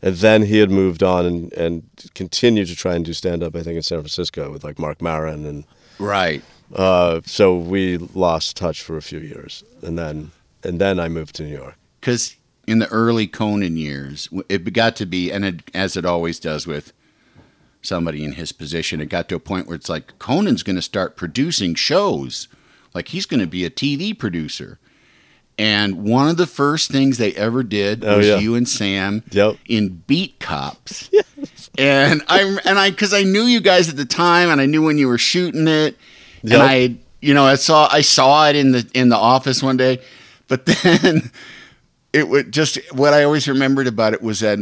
And 0.00 0.16
then 0.16 0.42
he 0.42 0.58
had 0.58 0.70
moved 0.70 1.02
on 1.02 1.24
and, 1.26 1.52
and 1.54 1.82
continued 2.14 2.68
to 2.68 2.76
try 2.76 2.94
and 2.94 3.04
do 3.04 3.12
stand 3.14 3.42
up. 3.42 3.56
I 3.56 3.62
think 3.62 3.76
in 3.76 3.82
San 3.82 3.98
Francisco 4.00 4.50
with 4.52 4.62
like 4.64 4.78
Marc 4.78 5.00
Maron, 5.02 5.44
and 5.44 5.64
Right. 5.98 6.42
Uh, 6.72 7.20
so 7.26 7.56
we 7.56 7.96
lost 7.98 8.56
touch 8.56 8.82
for 8.82 8.96
a 8.96 9.02
few 9.02 9.18
years, 9.18 9.64
and 9.82 9.98
then 9.98 10.30
and 10.62 10.80
then 10.80 10.98
I 10.98 11.08
moved 11.08 11.34
to 11.36 11.42
New 11.42 11.54
York. 11.56 11.74
because 12.00 12.36
in 12.66 12.78
the 12.78 12.88
early 12.88 13.26
Conan 13.26 13.76
years, 13.76 14.28
it 14.48 14.72
got 14.72 14.96
to 14.96 15.04
be, 15.06 15.30
and 15.30 15.44
it, 15.44 15.62
as 15.74 15.96
it 15.98 16.06
always 16.06 16.38
does 16.40 16.66
with 16.66 16.92
somebody 17.82 18.24
in 18.24 18.32
his 18.32 18.52
position, 18.52 19.00
it 19.02 19.10
got 19.10 19.28
to 19.28 19.34
a 19.34 19.38
point 19.40 19.66
where 19.66 19.76
it's 19.76 19.90
like 19.90 20.18
Conan's 20.18 20.62
going 20.62 20.76
to 20.76 20.82
start 20.82 21.16
producing 21.16 21.74
shows, 21.74 22.48
like 22.94 23.08
he's 23.08 23.26
going 23.26 23.40
to 23.40 23.46
be 23.46 23.64
a 23.66 23.70
TV 23.70 24.18
producer. 24.18 24.78
And 25.58 26.02
one 26.04 26.28
of 26.28 26.36
the 26.36 26.46
first 26.48 26.90
things 26.90 27.18
they 27.18 27.32
ever 27.34 27.62
did 27.62 28.02
Oh, 28.04 28.16
was 28.16 28.26
yeah. 28.26 28.38
you 28.38 28.54
and 28.56 28.68
Sam 28.68 29.22
Yep. 29.30 29.56
in 29.68 30.02
Beat 30.06 30.40
Cops. 30.40 31.10
Yes. 31.36 31.70
And 31.76 32.22
I 32.28 32.58
and 32.64 32.78
I 32.78 32.90
because 32.90 33.12
I 33.12 33.22
knew 33.24 33.42
you 33.42 33.60
guys 33.60 33.88
at 33.88 33.96
the 33.96 34.04
time, 34.04 34.48
and 34.48 34.60
I 34.60 34.66
knew 34.66 34.82
when 34.82 34.96
you 34.96 35.08
were 35.08 35.18
shooting 35.18 35.66
it, 35.68 35.96
Yep. 36.44 36.60
and 36.60 36.62
I 36.62 36.96
you 37.22 37.32
know 37.32 37.44
I 37.44 37.54
saw 37.54 37.88
I 37.90 38.02
saw 38.02 38.48
it 38.48 38.56
in 38.56 38.72
the 38.72 38.88
in 38.92 39.08
the 39.08 39.16
office 39.16 39.62
one 39.62 39.78
day, 39.78 40.00
but 40.46 40.66
then 40.82 41.30
it 42.12 42.28
would 42.28 42.52
just 42.52 42.78
what 42.92 43.14
I 43.14 43.24
always 43.24 43.48
remembered 43.48 43.86
about 43.86 44.12
it 44.12 44.22
was 44.22 44.40
that 44.40 44.58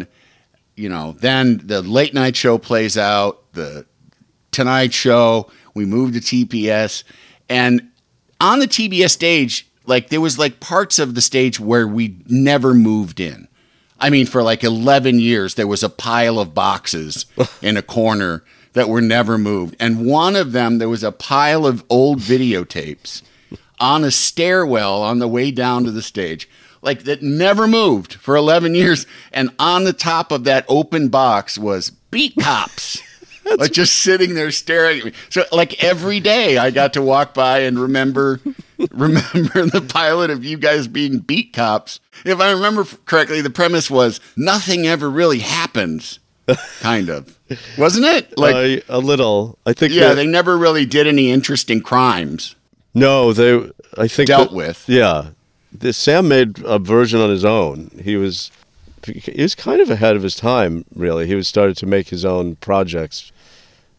you 0.77 0.88
know 0.88 1.12
then 1.18 1.61
the 1.64 1.83
late 1.83 2.14
night 2.14 2.37
show 2.37 2.57
plays 2.57 2.97
out 2.97 3.53
the 3.53 3.85
Tonight 4.53 4.92
Show 4.92 5.51
we 5.75 5.85
moved 5.85 6.14
to 6.14 6.21
TBS 6.21 7.03
and 7.49 7.90
on 8.40 8.61
the 8.61 8.68
TBS 8.68 9.11
stage 9.11 9.68
like 9.85 10.11
there 10.11 10.21
was 10.21 10.38
like 10.38 10.61
parts 10.61 11.01
of 11.01 11.16
the 11.16 11.21
stage 11.21 11.59
where 11.59 11.88
we 11.88 12.16
never 12.29 12.75
moved 12.75 13.18
in. 13.18 13.49
I 13.99 14.11
mean 14.11 14.27
for 14.27 14.42
like 14.42 14.62
11 14.62 15.18
years 15.18 15.57
there 15.57 15.66
was 15.66 15.83
a 15.83 15.88
pile 15.88 16.38
of 16.38 16.55
boxes 16.55 17.27
in 17.62 17.77
a 17.77 17.83
corner 17.83 18.45
that 18.73 18.89
were 18.89 19.01
never 19.01 19.37
moved 19.39 19.77
and 19.79 20.07
one 20.07 20.37
of 20.37 20.53
them 20.53 20.79
there 20.79 20.89
was 20.89 21.03
a 21.03 21.13
pile 21.13 21.67
of 21.67 21.85
old 21.89 22.19
videotapes 22.19 23.23
on 23.83 24.05
a 24.05 24.11
stairwell 24.13 25.03
on 25.03 25.19
the 25.19 25.29
way 25.29 25.51
down 25.51 25.85
to 25.85 25.91
the 25.91 26.01
stage, 26.01 26.49
like 26.83 27.03
that 27.03 27.21
never 27.21 27.67
moved 27.67 28.15
for 28.15 28.37
11 28.37 28.75
years. 28.75 29.07
And 29.33 29.51
on 29.59 29.85
the 29.85 29.93
top 29.93 30.31
of 30.31 30.45
that 30.45 30.65
open 30.69 31.09
box 31.09 31.59
was 31.59 31.91
Beat 31.91 32.35
Cops. 32.41 33.03
like 33.59 33.73
just 33.73 33.95
sitting 33.95 34.35
there 34.35 34.53
staring 34.53 35.01
at 35.01 35.05
me. 35.07 35.13
So 35.29 35.45
like 35.51 35.83
every 35.83 36.21
day 36.21 36.59
I 36.59 36.71
got 36.71 36.93
to 36.93 37.03
walk 37.03 37.35
by 37.35 37.61
and 37.61 37.77
remember 37.77 38.41
remember 38.93 39.67
the 39.67 39.85
pilot 39.87 40.31
of 40.31 40.45
you 40.45 40.57
guys 40.57 40.87
being 40.87 41.19
beat 41.19 41.53
cops. 41.53 41.99
If 42.25 42.41
I 42.41 42.53
remember 42.53 42.85
correctly, 43.05 43.41
the 43.41 43.51
premise 43.51 43.91
was 43.91 44.21
nothing 44.37 44.87
ever 44.87 45.11
really 45.11 45.41
happens. 45.41 46.21
Kind 46.81 47.09
of. 47.09 47.39
Wasn't 47.79 48.05
it? 48.05 48.37
Like 48.39 48.55
Uh, 48.89 48.97
a 48.97 48.99
little. 48.99 49.59
I 49.67 49.73
think. 49.73 49.93
yeah, 49.93 50.09
that- 50.09 50.15
they 50.17 50.27
never 50.27 50.57
really 50.59 50.85
did 50.87 51.07
any 51.07 51.31
interesting 51.31 51.81
crimes. 51.81 52.55
No, 52.95 53.33
they. 53.33 53.71
I 53.97 54.09
think 54.09 54.27
Dealt 54.29 54.51
that- 54.51 54.57
with. 54.57 54.85
Yeah, 54.89 55.29
the, 55.77 55.93
Sam 55.93 56.29
made 56.29 56.59
a 56.65 56.79
version 56.79 57.21
on 57.21 57.31
his 57.31 57.45
own. 57.45 57.91
He 58.03 58.17
was 58.17 58.51
he 59.07 59.43
was 59.43 59.55
kind 59.55 59.81
of 59.81 59.91
ahead 59.91 60.17
of 60.17 60.23
his 60.23 60.35
time. 60.37 60.85
Really, 60.95 61.27
he 61.27 61.35
was 61.35 61.49
started 61.49 61.77
to 61.79 61.87
make 61.87 62.09
his 62.09 62.25
own 62.25 62.57
projects 62.57 63.33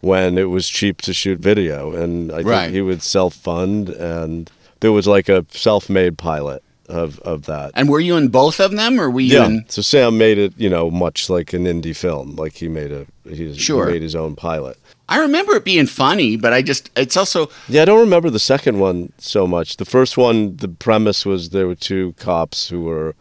when 0.02 0.38
it 0.38 0.50
was 0.50 0.68
cheap 0.68 1.02
to 1.04 1.14
shoot 1.14 1.40
video, 1.40 1.92
and 1.92 2.32
I 2.32 2.38
think 2.38 2.48
Right. 2.50 2.72
he 2.72 2.82
would 2.82 3.02
self 3.02 3.34
fund. 3.34 3.90
And 3.90 4.50
there 4.82 4.92
was 4.92 5.08
like 5.08 5.30
a 5.30 5.46
self 5.52 5.90
made 5.90 6.18
pilot 6.18 6.62
of 6.89 7.19
of 7.19 7.46
that. 7.46 7.72
And 7.76 7.89
were 7.89 8.00
you 8.00 8.15
in 8.17 8.28
both 8.30 8.60
of 8.60 8.72
them, 8.72 9.00
or 9.00 9.10
were 9.10 9.22
you 9.22 9.36
yeah. 9.38 9.46
in? 9.46 9.65
So 9.69 9.82
Sam 9.82 10.17
made 10.17 10.38
it, 10.38 10.54
you 10.58 10.69
know, 10.69 10.91
much 10.91 11.30
like 11.30 11.54
an 11.54 11.65
indie 11.65 11.96
film. 11.96 12.36
Like 12.36 12.54
he 12.56 12.67
made 12.67 12.91
a 12.91 13.06
he, 13.30 13.54
Sure. 13.58 13.88
he 13.88 13.93
made 13.93 14.02
his 14.02 14.15
own 14.15 14.36
pilot. 14.36 14.78
I 15.10 15.19
remember 15.19 15.54
it 15.56 15.65
being 15.65 15.88
funny, 15.88 16.38
but 16.38 16.54
I 16.54 16.62
just 16.62 16.89
it's 16.98 17.17
also 17.17 17.50
Yeah, 17.67 17.82
I 17.84 17.86
don't 17.86 18.00
remember 18.00 18.30
the 18.30 18.39
second 18.39 18.80
one 18.80 19.12
so 19.17 19.46
much. 19.48 19.78
The 19.78 19.86
first 19.86 20.17
one, 20.17 20.56
the 20.58 20.67
premise 20.69 21.26
was 21.26 21.50
there 21.50 21.67
were 21.67 21.76
two 21.76 22.13
cops 22.13 22.69
who 22.69 22.82
were 22.84 23.15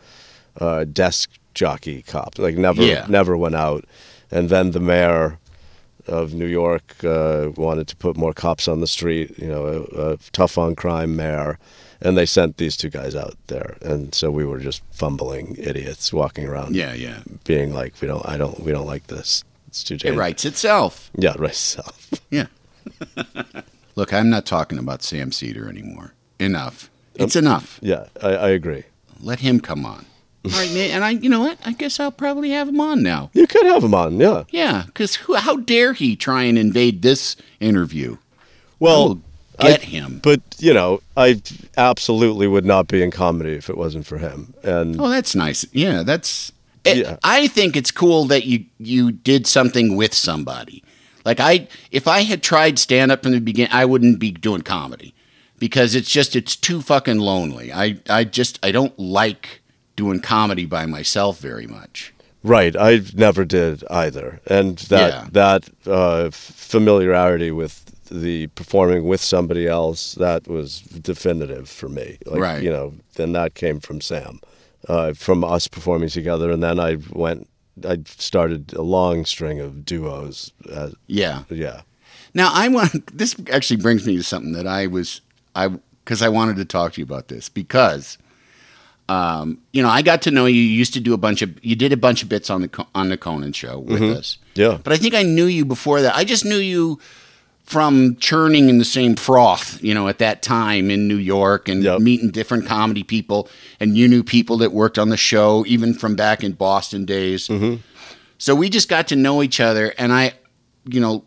uh, 0.61 0.85
desk 0.85 1.31
jockey 1.55 2.03
cops, 2.03 2.39
like 2.39 2.57
never 2.57 2.83
Yeah. 2.83 3.07
never 3.09 3.37
went 3.37 3.55
out, 3.55 3.85
and 4.31 4.49
then 4.49 4.71
the 4.73 4.81
mayor 4.81 5.39
of 6.09 6.35
New 6.35 6.47
York 6.47 7.05
uh, 7.05 7.51
wanted 7.57 7.87
to 7.89 7.97
put 7.97 8.17
more 8.17 8.33
cops 8.33 8.67
on 8.69 8.81
the 8.81 8.87
street. 8.87 9.39
You 9.39 9.49
know, 9.49 9.87
a, 9.97 10.13
a 10.13 10.17
tough 10.33 10.59
on 10.59 10.75
crime 10.75 11.15
mayor, 11.17 11.59
and 12.05 12.17
they 12.17 12.27
sent 12.27 12.57
these 12.57 12.77
two 12.77 12.91
guys 12.91 13.15
out 13.15 13.37
there, 13.47 13.77
and 13.81 14.15
so 14.15 14.31
we 14.31 14.45
were 14.45 14.59
just 14.59 14.83
fumbling 14.91 15.57
idiots 15.59 16.13
walking 16.13 16.47
around, 16.47 16.75
yeah, 16.77 16.93
yeah. 16.95 17.21
being 17.45 17.73
like, 17.73 17.95
we 18.01 18.09
don't, 18.09 18.27
I 18.29 18.37
don't, 18.37 18.61
we 18.61 18.73
don't 18.73 18.87
like 18.87 19.07
this. 19.07 19.45
It's 19.69 19.83
too 19.83 19.95
It 19.95 20.01
dangerous. 20.03 20.19
writes 20.19 20.45
itself. 20.45 21.11
Yeah, 21.17 21.35
right. 21.39 21.51
itself. 21.51 22.11
Yeah. 22.31 22.47
Look, 23.95 24.13
I'm 24.13 24.31
not 24.31 24.47
talking 24.47 24.79
about 24.79 25.03
Sam 25.03 25.33
Seder 25.33 25.69
anymore. 25.69 26.15
Enough. 26.39 26.91
It's 27.15 27.37
enough. 27.37 27.79
Yeah, 27.83 28.07
I, 28.23 28.29
I 28.31 28.49
agree. 28.51 28.85
Let 29.21 29.41
him 29.41 29.61
come 29.61 29.85
on. 29.85 30.07
All 30.45 30.51
right, 30.51 30.73
man. 30.73 30.91
And 30.91 31.05
I, 31.05 31.11
you 31.11 31.29
know 31.29 31.41
what? 31.41 31.59
I 31.65 31.73
guess 31.73 32.01
I'll 32.01 32.11
probably 32.11 32.51
have 32.51 32.69
him 32.69 32.81
on 32.81 33.03
now. 33.03 33.31
You 33.35 33.47
could 33.47 33.65
have 33.67 33.85
him 33.85 33.95
on, 33.95 34.19
yeah. 34.19 34.45
Yeah, 34.51 34.85
because 34.87 35.17
how 35.17 35.57
dare 35.59 35.93
he 35.93 36.17
try 36.17 36.43
and 36.45 36.59
invade 36.59 37.03
this 37.03 37.37
interview? 37.61 38.17
Well, 38.81 39.21
get 39.63 39.81
I- 39.83 39.85
him. 39.85 40.21
But 40.23 40.41
you 40.59 40.75
know, 40.75 41.01
I 41.17 41.41
absolutely 41.77 42.47
would 42.47 42.65
not 42.65 42.89
be 42.89 43.03
in 43.03 43.11
comedy 43.11 43.53
if 43.53 43.69
it 43.71 43.77
wasn't 43.77 44.07
for 44.07 44.19
him. 44.19 44.55
And 44.63 45.01
Oh, 45.01 45.09
that's 45.09 45.35
nice. 45.35 45.65
Yeah, 45.73 46.03
that's. 46.03 46.53
it- 46.85 46.97
Yeah. 46.99 47.17
I 47.25 47.47
think 47.49 47.77
it's 47.77 47.91
cool 47.91 48.25
that 48.27 48.45
you 48.45 48.65
you 48.79 49.13
did 49.13 49.47
something 49.47 49.97
with 49.97 50.15
somebody. 50.15 50.83
Like 51.25 51.39
I, 51.41 51.69
if 51.93 52.09
I 52.09 52.23
had 52.23 52.43
tried 52.43 52.79
stand 52.79 53.13
up 53.13 53.23
from 53.23 53.33
the 53.33 53.41
beginning, 53.41 53.73
I 53.73 53.85
wouldn't 53.85 54.19
be 54.19 54.33
doing 54.33 54.63
comedy 54.63 55.15
because 55.59 55.95
it's 55.95 56.11
just 56.11 56.35
it's 56.35 56.57
too 56.57 56.83
fucking 56.83 57.19
lonely. 57.21 57.73
I 57.73 57.99
I 58.11 58.25
just 58.25 58.59
I 58.63 58.73
don't 58.73 58.99
like 58.99 59.61
doing 59.95 60.21
comedy 60.21 60.67
by 60.67 60.87
myself 60.87 61.39
very 61.39 61.67
much. 61.69 62.13
right, 62.43 62.75
I 62.77 63.01
never 63.15 63.45
did 63.45 63.85
either. 63.89 64.41
And 64.47 64.79
that 64.89 65.13
Yeah. 65.13 65.27
that 65.31 65.63
uh, 65.87 66.31
familiarity 66.33 67.51
with 67.53 67.92
the 68.13 68.47
performing 68.49 69.05
with 69.09 69.21
somebody 69.21 69.67
else 69.67 70.15
that 70.15 70.47
was 70.47 70.81
definitive 70.81 71.69
for 71.69 71.89
me. 71.89 72.19
Like, 72.27 72.41
Right. 72.41 72.63
You 72.63 72.71
know, 72.71 72.95
then 73.15 73.33
that 73.33 73.55
came 73.55 73.81
from 73.81 74.01
Sam, 74.01 74.41
uh, 74.89 75.15
from 75.15 75.45
us 75.45 75.69
performing 75.69 76.09
together, 76.11 76.51
and 76.51 76.63
then 76.63 76.79
I 76.79 76.99
went. 77.13 77.49
I 77.89 78.01
started 78.05 78.75
a 78.75 78.83
long 78.83 79.25
string 79.25 79.59
of 79.61 79.87
duos. 79.87 80.53
Uh, 80.71 80.91
Yeah. 81.07 81.45
yeah. 81.49 81.83
Now 82.35 82.51
I 82.53 82.69
want 82.69 83.17
this 83.17 83.35
actually 83.51 83.81
brings 83.81 84.07
me 84.07 84.17
to 84.17 84.23
something 84.23 84.53
that 84.53 84.67
I 84.67 84.87
was 84.87 85.21
I 85.55 85.69
because 86.05 86.21
I 86.23 86.29
wanted 86.29 86.57
to 86.57 86.65
talk 86.65 86.95
to 86.95 87.01
you 87.01 87.05
about 87.05 87.29
this 87.29 87.49
because 87.49 88.19
um, 89.09 89.59
you 89.73 89.83
know 89.83 89.89
I 89.89 90.03
got 90.03 90.23
to 90.23 90.31
know 90.31 90.47
you. 90.47 90.61
You 90.61 90.79
used 90.79 90.95
to 90.95 91.01
do 91.01 91.13
a 91.15 91.19
bunch 91.19 91.43
of 91.43 91.63
you 91.65 91.77
did 91.77 91.93
a 91.93 91.97
bunch 91.97 92.23
of 92.23 92.29
bits 92.29 92.51
on 92.51 92.63
the 92.63 92.87
on 92.95 93.09
the 93.09 93.17
Conan 93.17 93.53
show 93.53 93.79
with 93.79 94.03
us. 94.03 94.39
Yeah. 94.55 94.79
But 94.83 94.93
I 94.93 94.97
think 94.97 95.15
I 95.15 95.23
knew 95.23 95.47
you 95.47 95.65
before 95.65 96.01
that. 96.03 96.15
I 96.15 96.25
just 96.25 96.45
knew 96.45 96.57
you 96.57 96.99
from 97.65 98.17
churning 98.17 98.69
in 98.69 98.79
the 98.79 98.85
same 98.85 99.17
froth, 99.17 99.83
you 99.83 99.95
know, 99.95 100.09
at 100.09 100.19
that 100.19 100.43
time 100.43 100.91
in 100.91 101.09
New 101.09 101.17
York 101.17 101.69
and 101.69 101.83
Yep. 101.83 102.01
meeting 102.01 102.31
different 102.31 102.67
comedy 102.67 103.03
people. 103.03 103.49
And 103.81 103.97
you 103.97 104.09
knew 104.09 104.23
people 104.23 104.59
that 104.59 104.73
worked 104.73 104.99
on 104.99 105.09
the 105.09 105.17
show, 105.17 105.65
even 105.67 105.95
from 105.95 106.17
back 106.17 106.43
in 106.45 106.53
Boston 106.53 107.05
days. 107.05 107.49
Mm-hmm. 107.49 107.77
So 108.39 108.55
we 108.55 108.69
just 108.69 108.89
got 108.89 109.09
to 109.09 109.17
know 109.17 109.43
each 109.43 109.61
other. 109.61 109.95
And 109.97 110.13
I, 110.13 110.33
you 110.85 111.01
know, 111.01 111.25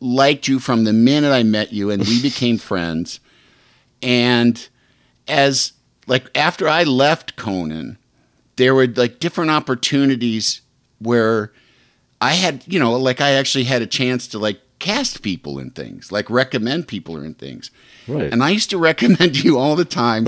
liked 0.00 0.48
you 0.48 0.58
from 0.58 0.84
the 0.84 0.92
minute 0.92 1.30
I 1.32 1.42
met 1.44 1.72
you, 1.72 1.90
and 1.90 2.02
we 2.02 2.20
became 2.30 2.58
friends. 2.58 3.20
And 4.02 4.68
as, 5.28 5.72
like, 6.06 6.28
after 6.36 6.68
I 6.68 6.82
left 6.82 7.36
Conan, 7.36 7.98
there 8.56 8.74
were 8.74 8.86
like 8.86 9.20
different 9.20 9.50
opportunities 9.50 10.62
where 10.98 11.52
I 12.20 12.32
had, 12.32 12.64
you 12.66 12.78
know, 12.78 12.96
like 12.96 13.20
I 13.20 13.32
actually 13.32 13.64
had 13.64 13.82
a 13.82 13.86
chance 13.86 14.26
to 14.28 14.38
like 14.38 14.60
cast 14.78 15.22
people 15.22 15.58
in 15.58 15.70
things, 15.70 16.12
like 16.12 16.28
recommend 16.30 16.88
people 16.88 17.20
in 17.20 17.34
things. 17.34 17.70
Right. 18.06 18.32
And 18.32 18.42
I 18.42 18.50
used 18.50 18.70
to 18.70 18.78
recommend 18.78 19.36
you 19.44 19.58
all 19.58 19.76
the 19.76 19.84
time, 19.84 20.26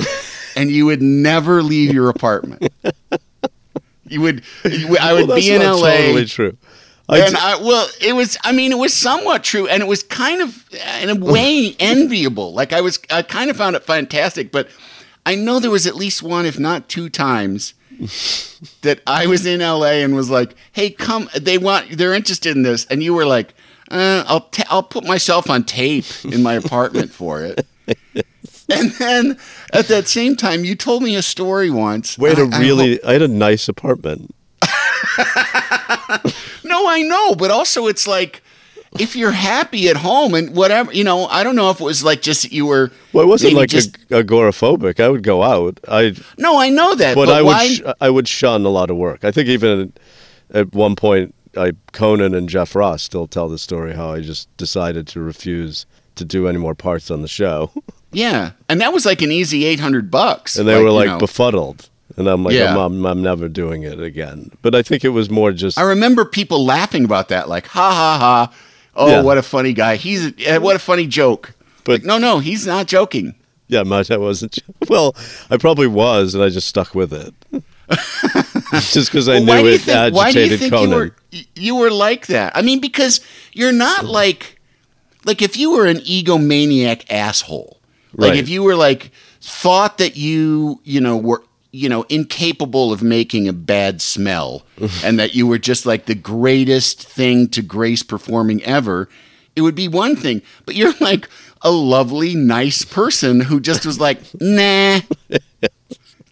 and 0.57 0.71
you 0.71 0.87
would 0.87 1.03
never 1.03 1.63
leave 1.63 1.93
your 1.93 2.09
apartment. 2.09 2.73
You 4.07 4.21
would, 4.23 4.43
you 4.65 4.97
I 4.99 5.13
would 5.13 5.29
Well, 5.29 5.37
be 5.37 5.51
in 5.51 5.63
LA. 5.63 5.97
Totally 5.97 6.25
true. 6.27 6.57
I 7.11 7.19
and 7.21 7.35
d- 7.35 7.41
I, 7.41 7.57
well, 7.57 7.89
it 8.01 8.13
was, 8.15 8.37
I 8.45 8.53
mean, 8.53 8.73
it 8.73 8.79
was 8.79 8.93
somewhat 8.93 9.43
true. 9.43 9.67
And 9.67 9.83
it 9.83 9.87
was 9.87 10.03
kind 10.03 10.43
of, 10.43 10.65
in 11.01 11.09
a 11.09 11.15
way, 11.15 11.75
enviable. 11.81 12.53
Like 12.53 12.73
I 12.73 12.81
was, 12.81 12.99
I 13.11 13.23
kind 13.23 13.51
of 13.51 13.57
found 13.57 13.77
it 13.77 13.85
fantastic. 13.85 14.53
But 14.53 14.69
I 15.25 15.35
know 15.35 15.59
there 15.59 15.71
was 15.71 15.87
at 15.87 15.95
least 15.95 16.23
one, 16.23 16.45
if 16.45 16.59
not 16.59 16.89
two 16.89 17.09
times, 17.09 17.75
that 18.83 19.01
I 19.07 19.27
was 19.27 19.47
in 19.47 19.61
LA 19.61 20.03
and 20.03 20.15
was 20.15 20.29
like, 20.31 20.55
hey, 20.73 20.91
come, 20.91 21.31
they 21.39 21.57
want, 21.59 21.97
they're 21.97 22.15
interested 22.15 22.55
in 22.57 22.63
this. 22.63 22.85
And 22.87 23.03
you 23.03 23.15
were 23.15 23.27
like, 23.27 23.55
uh, 23.90 24.24
I'll, 24.27 24.40
ta- 24.42 24.66
I'll 24.68 24.83
put 24.83 25.05
myself 25.05 25.48
on 25.51 25.64
tape 25.64 26.05
in 26.24 26.42
my 26.42 26.55
apartment 26.55 27.11
for 27.12 27.42
it. 27.42 27.66
And 28.70 28.90
then 28.92 29.38
at 29.72 29.87
that 29.88 30.09
same 30.09 30.37
time, 30.37 30.62
you 30.62 30.74
told 30.74 31.03
me 31.03 31.16
a 31.16 31.22
story 31.22 31.70
once. 31.70 32.16
had 32.16 32.38
a 32.38 32.42
I- 32.53 32.59
I 32.59 32.61
really, 32.61 33.03
I, 33.03 33.14
had 33.14 33.22
a 33.22 33.29
nice 33.29 33.66
apartment. 33.66 34.35
No, 36.64 36.87
I 36.87 37.03
know, 37.03 37.35
but 37.35 37.51
also 37.51 37.87
it's 37.87 38.07
like 38.07 38.42
if 38.98 39.16
you're 39.16 39.33
happy 39.33 39.88
at 39.88 39.96
home 39.96 40.35
and 40.35 40.55
whatever, 40.55 40.92
you 40.92 41.03
know, 41.05 41.27
I 41.27 41.42
don't 41.42 41.57
know 41.57 41.70
if 41.70 41.81
it 41.81 41.85
was 41.85 42.05
like 42.05 42.22
just 42.22 42.42
that 42.42 42.53
you 42.53 42.66
were. 42.66 42.90
Well, 43.12 43.24
it 43.24 43.29
wasn't 43.29 43.55
like 43.55 43.70
just. 43.70 43.96
ag- 44.11 44.27
agoraphobic. 44.27 45.01
I 45.01 45.09
would 45.09 45.22
go 45.22 45.42
out. 45.42 45.81
I, 45.88 46.14
no, 46.37 46.59
I 46.59 46.68
know 46.68 46.94
that, 46.94 47.14
but, 47.14 47.27
but, 47.27 47.35
I 47.35 47.42
would, 47.42 47.66
sh- 47.66 47.81
I 48.01 48.11
would 48.11 48.29
shun 48.29 48.64
a 48.64 48.68
lot 48.68 48.90
of 48.90 48.96
work. 48.96 49.24
I 49.24 49.31
think 49.31 49.48
even 49.48 49.92
at 50.51 50.74
one 50.74 50.94
point, 50.96 51.35
I 51.59 51.73
Conan 51.92 52.35
and 52.35 52.49
Jeff 52.49 52.75
Ross 52.75 53.03
still 53.03 53.27
tell 53.27 53.49
the 53.49 53.59
story 53.59 53.94
how 53.94 54.12
I 54.12 54.21
just 54.21 54.55
decided 54.57 55.07
to 55.09 55.21
refuse 55.21 55.85
to 56.16 56.25
do 56.25 56.49
any 56.49 56.59
more 56.59 56.75
parts 56.75 57.11
on 57.11 57.23
the 57.23 57.29
show, 57.29 57.71
yeah, 58.12 58.53
and 58.68 58.81
that 58.81 58.92
was 58.92 59.05
like 59.07 59.21
an 59.23 59.31
easy 59.33 59.64
eight 59.64 59.81
hundred 59.81 60.11
bucks, 60.11 60.57
and 60.57 60.66
they 60.68 60.77
were 60.77 60.88
you 60.88 60.92
like 60.92 61.07
know. 61.09 61.18
befuddled. 61.18 61.88
And 62.16 62.27
I'm 62.27 62.42
like, 62.42 62.55
Yeah. 62.55 62.73
I'm, 62.73 62.79
I'm, 62.79 63.07
I'm 63.07 63.23
never 63.23 63.49
doing 63.49 63.83
it 63.85 64.01
again. 64.01 64.51
But 64.62 64.75
I 64.75 64.83
think 64.83 65.05
it 65.05 65.11
was 65.11 65.29
more 65.31 65.53
just 65.53 65.79
I 65.79 65.83
remember 65.83 66.25
people 66.25 66.64
laughing 66.64 67.05
about 67.05 67.29
that, 67.29 67.49
like, 67.49 67.66
ha 67.66 67.90
ha 67.92 68.18
ha. 68.18 68.55
Oh, 68.97 69.09
Yeah. 69.09 69.23
what 69.23 69.38
a 69.38 69.42
funny 69.42 69.73
guy! 69.75 69.97
He's 69.97 70.33
eh, 70.44 70.57
what 70.59 70.75
a 70.75 70.79
funny 70.81 71.07
joke. 71.07 71.55
But- 71.85 72.01
Like, 72.01 72.05
no, 72.05 72.18
no, 72.18 72.38
he's 72.40 72.66
not 72.66 72.87
joking. 72.88 73.35
Yeah, 73.68 73.83
much 73.85 74.11
I 74.11 74.16
wasn't. 74.16 74.59
Well, 74.88 75.14
I 75.51 75.59
probably 75.59 75.87
was, 75.87 76.35
and 76.35 76.42
I 76.42 76.49
just 76.49 76.66
stuck 76.66 76.94
with 76.94 77.12
it. 77.12 77.35
just 78.91 79.11
because 79.11 79.29
I 79.29 79.39
Well, 79.39 79.41
knew 79.41 79.61
why 79.61 79.63
do 79.63 79.71
you 79.71 79.77
it 79.77 79.81
think? 79.81 80.05
Why 80.09 80.33
do 80.33 80.41
you 80.41 80.51
agitated 80.51 80.61
think 80.61 80.77
Conan. 80.77 80.81
you 80.81 80.89
were 80.89 81.15
you 81.55 81.77
were 81.77 81.91
like 81.91 82.27
that? 82.27 82.57
I 82.57 82.63
mean, 82.63 82.81
because 82.81 83.21
you're 83.53 83.73
not 83.73 84.05
mm. 84.05 84.09
like 84.09 84.61
like 85.25 85.43
if 85.43 85.57
you 85.57 85.73
were 85.73 85.87
an 85.87 85.99
egomaniac 85.99 87.05
asshole, 87.11 87.81
like 88.19 88.35
Right. 88.35 88.37
if 88.37 88.49
you 88.49 88.63
were 88.63 88.77
like 88.77 89.11
thought 89.41 89.99
that 89.99 90.17
you 90.17 90.81
you 90.85 91.01
know 91.01 91.17
were 91.17 91.43
you 91.73 91.89
know 91.89 92.03
incapable 92.09 92.93
of 92.93 93.03
making 93.03 93.49
a 93.49 93.53
bad 93.53 94.01
smell, 94.01 94.65
and 95.03 95.19
that 95.19 95.35
you 95.35 95.47
were 95.47 95.59
just 95.59 95.87
like 95.87 96.07
the 96.07 96.15
greatest 96.15 97.03
thing 97.03 97.49
to 97.49 97.63
grace 97.63 98.03
performing 98.03 98.63
ever, 98.65 99.09
it 99.57 99.63
would 99.63 99.75
be 99.75 99.89
one 99.89 100.17
thing. 100.17 100.43
But 100.65 100.75
you're 100.75 100.95
like 101.01 101.29
a 101.63 101.71
lovely, 101.71 102.35
nice 102.35 102.85
person 102.85 103.41
who 103.41 103.61
just 103.61 103.85
was 103.87 104.01
like, 104.01 104.21
nah 104.41 105.01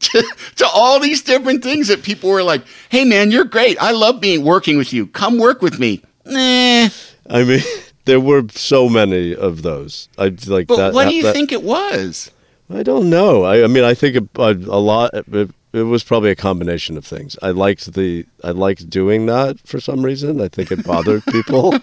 to, 0.00 0.34
to 0.56 0.66
all 0.66 1.00
these 1.00 1.22
different 1.22 1.62
things 1.62 1.88
that 1.88 2.02
people 2.02 2.30
were 2.30 2.42
like, 2.42 2.62
"Hey, 2.88 3.04
man, 3.04 3.30
you're 3.30 3.44
great. 3.44 3.80
I 3.80 3.92
love 3.92 4.20
being 4.20 4.44
working 4.44 4.76
with 4.76 4.92
you. 4.92 5.06
Come 5.06 5.38
work 5.38 5.62
with 5.62 5.78
me." 5.78 6.02
Nah. 6.24 6.88
I 7.28 7.44
mean, 7.44 7.60
there 8.04 8.20
were 8.20 8.44
so 8.50 8.88
many 8.88 9.34
of 9.34 9.62
those. 9.62 10.08
I 10.18 10.34
like 10.46 10.66
But 10.68 10.76
that. 10.76 10.94
what 10.94 11.08
do 11.08 11.14
you 11.14 11.22
that- 11.24 11.34
think 11.34 11.52
it 11.52 11.62
was? 11.62 12.30
I 12.68 12.82
don't 12.82 13.08
know. 13.08 13.44
I, 13.44 13.62
I 13.62 13.66
mean, 13.68 13.84
I 13.84 13.94
think 13.94 14.16
a, 14.16 14.40
a, 14.42 14.46
uh, 14.48 14.54
a 14.66 14.80
lot. 14.80 15.14
It, 15.14 15.50
it 15.72 15.82
was 15.82 16.02
probably 16.02 16.30
a 16.30 16.34
combination 16.36 16.96
of 16.96 17.04
things. 17.04 17.36
I 17.42 17.50
liked 17.50 17.92
the. 17.94 18.26
I 18.42 18.50
liked 18.50 18.90
doing 18.90 19.26
that 19.26 19.60
for 19.66 19.78
some 19.78 20.02
reason. 20.04 20.40
I 20.40 20.48
think 20.48 20.72
it 20.72 20.84
bothered 20.84 21.24
people. 21.30 21.74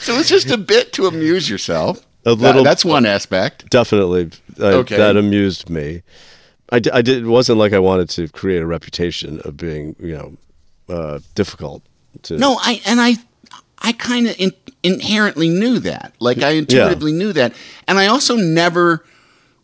So 0.00 0.14
it's 0.18 0.28
just 0.28 0.50
a 0.50 0.58
bit 0.58 0.92
to 0.94 1.06
amuse 1.06 1.48
yourself. 1.48 2.06
A 2.26 2.34
That- 2.34 2.64
that's 2.64 2.84
one 2.84 3.04
aspect. 3.06 3.68
Definitely, 3.70 4.30
I, 4.58 4.64
Okay. 4.82 4.96
that 4.96 5.16
amused 5.16 5.68
me. 5.68 6.02
I, 6.72 6.76
I 6.76 7.02
did. 7.02 7.18
It 7.24 7.26
wasn't 7.26 7.58
like 7.58 7.72
I 7.72 7.78
wanted 7.78 8.08
to 8.10 8.28
create 8.28 8.62
a 8.62 8.66
reputation 8.66 9.40
of 9.44 9.56
being, 9.56 9.94
you 10.00 10.16
know, 10.16 10.94
uh, 10.94 11.18
difficult. 11.34 11.82
To, 12.22 12.38
No, 12.38 12.56
I 12.60 12.80
and 12.86 13.00
I, 13.00 13.16
I 13.78 13.92
kind 13.92 14.26
of 14.26 14.34
in, 14.38 14.52
inherently 14.82 15.48
knew 15.50 15.78
that. 15.80 16.14
Like 16.20 16.42
I 16.42 16.50
intuitively 16.50 17.12
knew 17.12 17.32
that, 17.34 17.52
and 17.86 17.98
I 17.98 18.06
also 18.06 18.36
never 18.36 19.04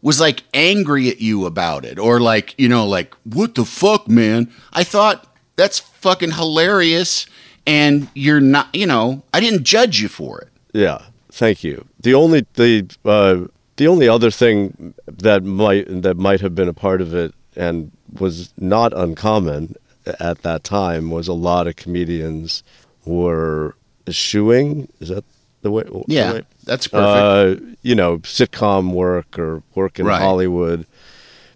was 0.02 0.18
like 0.20 0.42
angry 0.54 1.08
at 1.08 1.20
you 1.20 1.44
about 1.46 1.84
it 1.84 1.98
or 1.98 2.20
like 2.20 2.54
you 2.58 2.68
know 2.68 2.86
like 2.86 3.14
what 3.24 3.54
the 3.54 3.64
fuck, 3.64 4.08
man. 4.08 4.50
I 4.72 4.84
thought 4.84 5.26
that's 5.56 5.78
fucking 5.78 6.32
hilarious, 6.32 7.26
and 7.66 8.08
you're 8.14 8.40
not. 8.40 8.74
You 8.74 8.86
know, 8.86 9.22
I 9.32 9.40
didn't 9.40 9.64
judge 9.64 10.00
you 10.00 10.08
for 10.08 10.40
it. 10.42 10.48
Yeah, 10.74 11.02
thank 11.30 11.64
you. 11.64 11.86
The 12.00 12.14
only 12.14 12.46
the 12.54 12.88
uh, 13.04 13.46
the 13.76 13.86
only 13.88 14.08
other 14.08 14.30
thing 14.30 14.94
that 15.06 15.42
might 15.44 15.86
that 16.02 16.16
might 16.16 16.40
have 16.40 16.54
been 16.54 16.68
a 16.68 16.74
part 16.74 17.00
of 17.00 17.14
it 17.14 17.34
and 17.56 17.90
was 18.18 18.52
not 18.58 18.92
uncommon 18.92 19.74
at 20.18 20.42
that 20.42 20.64
time 20.64 21.10
was 21.10 21.28
a 21.28 21.32
lot 21.32 21.66
of 21.66 21.76
comedians 21.76 22.62
were 23.04 23.74
eschewing. 24.06 24.88
Is 25.00 25.08
that 25.08 25.24
the 25.62 25.70
way? 25.70 25.82
the 25.84 26.04
Yeah, 26.08 26.32
way? 26.32 26.42
that's 26.64 26.86
perfect. 26.88 27.60
Uh, 27.62 27.74
you 27.82 27.94
know, 27.94 28.18
sitcom 28.18 28.92
work 28.92 29.38
or 29.38 29.62
work 29.74 29.98
in 29.98 30.06
Right. 30.06 30.20
Hollywood 30.20 30.86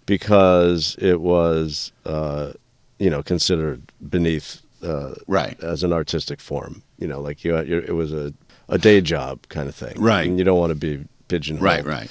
because 0.06 0.96
it 0.98 1.20
was, 1.20 1.92
uh, 2.04 2.52
you 2.98 3.10
know, 3.10 3.22
considered 3.22 3.82
beneath 4.08 4.60
uh, 4.82 5.14
Right. 5.26 5.58
as 5.62 5.82
an 5.82 5.92
artistic 5.92 6.40
form. 6.40 6.82
You 6.98 7.06
know, 7.08 7.20
like 7.20 7.44
you, 7.44 7.58
you 7.62 7.78
it 7.78 7.94
was 7.94 8.12
a, 8.12 8.32
a 8.68 8.78
day 8.78 9.00
job 9.00 9.40
kind 9.48 9.68
of 9.68 9.74
thing. 9.74 9.94
Right. 10.00 10.26
And 10.26 10.38
you 10.38 10.44
don't 10.44 10.58
want 10.58 10.70
to 10.70 10.74
be 10.74 11.04
pigeonholed. 11.28 11.64
right, 11.64 11.84
right. 11.84 12.10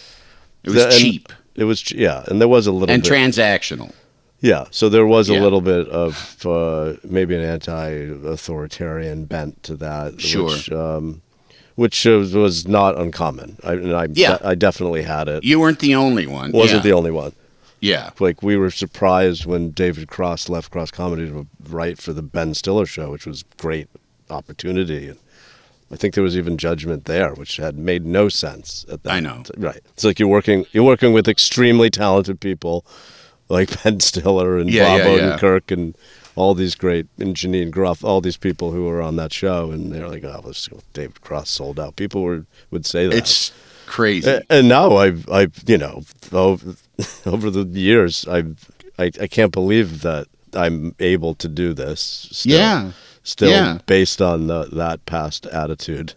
It 0.63 0.69
was 0.71 0.83
The- 0.85 0.91
cheap 0.91 1.31
It 1.55 1.65
was, 1.65 1.91
yeah, 1.91 2.23
and 2.27 2.41
there 2.41 2.47
was 2.47 2.65
a 2.67 2.71
little 2.71 2.89
and 2.93 3.03
bit, 3.03 3.11
transactional. 3.11 3.91
yeah. 4.41 4.65
So 4.71 4.89
there 4.89 5.05
was 5.05 5.29
a 5.29 5.33
Yeah. 5.33 5.41
little 5.41 5.61
bit 5.61 5.87
of 5.89 6.35
uh, 6.45 6.93
maybe 7.03 7.35
an 7.35 7.41
anti-authoritarian 7.41 9.25
bent 9.25 9.61
to 9.63 9.75
that, 9.75 10.19
Sure. 10.21 10.45
which, 10.49 10.71
um, 10.71 11.21
which 11.75 12.05
was, 12.05 12.33
was 12.33 12.67
not 12.67 12.97
uncommon. 12.99 13.57
I, 13.63 13.73
and 13.73 13.93
I, 13.95 14.07
Yeah. 14.11 14.37
I 14.43 14.55
definitely 14.55 15.03
had 15.03 15.27
it. 15.27 15.43
You 15.43 15.59
weren't 15.59 15.79
the 15.79 15.95
only 15.95 16.27
one. 16.27 16.51
Wasn't 16.51 16.79
yeah. 16.79 16.83
the 16.91 16.93
only 16.93 17.11
one. 17.11 17.33
Yeah. 17.79 18.11
Like 18.19 18.41
we 18.41 18.55
were 18.57 18.71
surprised 18.71 19.45
when 19.45 19.71
David 19.71 20.07
Cross 20.07 20.49
left 20.49 20.71
Cross 20.71 20.91
Comedy 20.91 21.27
to 21.27 21.47
write 21.67 21.99
for 21.99 22.13
the 22.13 22.21
Ben 22.21 22.53
Stiller 22.53 22.85
show, 22.85 23.11
which 23.11 23.25
was 23.25 23.43
great 23.57 23.87
opportunity. 24.29 25.11
And 25.93 25.99
I 25.99 26.01
think 26.01 26.13
there 26.15 26.23
was 26.23 26.37
even 26.37 26.57
judgment 26.57 27.05
there, 27.05 27.33
which 27.33 27.57
had 27.57 27.77
made 27.77 28.05
no 28.05 28.29
sense 28.29 28.85
at 28.91 29.03
that. 29.03 29.11
I 29.13 29.19
know. 29.19 29.43
Right. 29.57 29.81
It's 29.93 30.03
like 30.03 30.19
you're 30.19 30.29
working 30.29 30.65
you're 30.71 30.83
working 30.83 31.13
with 31.13 31.27
extremely 31.27 31.89
talented 31.89 32.39
people 32.39 32.85
like 33.49 33.83
Ben 33.83 33.99
Stiller 33.99 34.57
and 34.57 34.69
Yeah, 34.69 34.97
Bob 34.97 34.99
yeah, 34.99 35.15
yeah. 35.15 35.37
Odenkirk 35.37 35.71
and 35.71 35.95
all 36.35 36.55
these 36.55 36.73
great 36.75 37.05
and 37.19 37.35
Janeane 37.35 37.69
Garofalo, 37.71 38.03
all 38.07 38.21
these 38.21 38.37
people 38.37 38.71
who 38.71 38.85
were 38.85 39.01
on 39.01 39.17
that 39.17 39.31
show, 39.31 39.69
and 39.71 39.91
they're 39.91 40.07
like, 40.09 40.23
"Oh, 40.23 40.41
this 40.45 40.67
David 40.93 41.21
Cross 41.21 41.51
sold 41.51 41.79
out." 41.79 41.95
People 41.95 42.23
were 42.23 42.45
would 42.71 42.85
say 42.87 43.05
that. 43.07 43.15
It's 43.15 43.51
crazy. 43.85 44.27
A- 44.29 44.41
And 44.49 44.67
now 44.67 44.95
I've, 44.97 45.29
I've, 45.29 45.53
you 45.67 45.77
know, 45.77 46.01
over, 46.31 46.73
over 47.27 47.51
the 47.51 47.65
years, 47.79 48.27
I've, 48.27 48.71
I, 48.97 49.11
I 49.21 49.27
can't 49.27 49.51
believe 49.51 50.01
that 50.01 50.25
I'm 50.55 50.95
able 50.99 51.35
to 51.35 51.47
do 51.47 51.73
this. 51.75 52.27
Still, 52.31 52.57
Yeah. 52.57 52.91
Still 53.23 53.49
Yeah. 53.51 53.77
based 53.85 54.21
on 54.21 54.47
the, 54.47 54.65
that 54.73 55.05
past 55.05 55.45
attitude. 55.47 56.13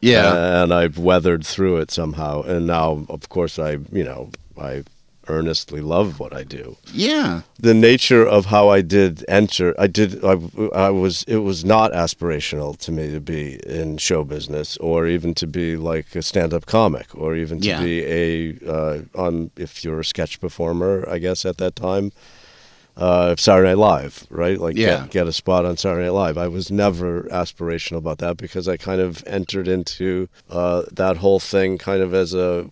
yeah. 0.00 0.62
And 0.62 0.72
I've 0.72 0.98
weathered 0.98 1.44
through 1.46 1.78
it 1.78 1.90
somehow. 1.90 2.42
And 2.42 2.66
now, 2.66 3.04
of 3.08 3.28
course, 3.28 3.58
I, 3.58 3.72
you 3.92 4.04
know, 4.04 4.30
I 4.60 4.84
earnestly 5.30 5.80
love 5.82 6.18
what 6.18 6.32
I 6.32 6.42
do. 6.42 6.76
Yeah. 6.92 7.42
The 7.60 7.74
nature 7.74 8.26
of 8.26 8.46
how 8.46 8.70
I 8.70 8.80
did 8.80 9.24
enter, 9.28 9.74
I 9.78 9.86
did, 9.86 10.24
I, 10.24 10.38
I 10.74 10.88
was, 10.90 11.22
it 11.28 11.36
was 11.38 11.64
not 11.64 11.92
aspirational 11.92 12.76
to 12.78 12.90
me 12.92 13.10
to 13.12 13.20
be 13.20 13.60
in 13.66 13.98
show 13.98 14.24
business 14.24 14.76
or 14.78 15.06
even 15.06 15.34
to 15.34 15.46
be 15.46 15.76
like 15.76 16.16
a 16.16 16.22
stand-up 16.22 16.64
comic 16.66 17.14
or 17.14 17.36
even 17.36 17.60
to 17.60 17.68
Yeah. 17.68 17.82
be 17.82 18.04
a 18.06 18.56
uh, 18.66 19.02
on 19.14 19.50
if 19.56 19.84
you're 19.84 20.00
a 20.00 20.04
sketch 20.04 20.40
performer, 20.40 21.06
I 21.08 21.18
guess 21.18 21.44
at 21.44 21.58
that 21.58 21.76
time. 21.76 22.10
Uh, 22.98 23.36
Saturday 23.36 23.68
Night 23.68 23.78
Live, 23.78 24.26
right? 24.28 24.58
Like 24.58 24.76
Yeah. 24.76 25.02
get, 25.02 25.10
get 25.10 25.26
a 25.28 25.32
spot 25.32 25.64
on 25.64 25.76
Saturday 25.76 26.06
Night 26.06 26.14
Live. 26.14 26.36
I 26.36 26.48
was 26.48 26.68
never 26.70 27.22
aspirational 27.24 27.98
about 27.98 28.18
that 28.18 28.36
because 28.36 28.66
I 28.66 28.76
kind 28.76 29.00
of 29.00 29.22
entered 29.26 29.68
into 29.68 30.28
uh, 30.50 30.82
that 30.92 31.18
whole 31.18 31.38
thing 31.38 31.78
kind 31.78 32.02
of 32.02 32.12
as 32.12 32.34
a 32.34 32.68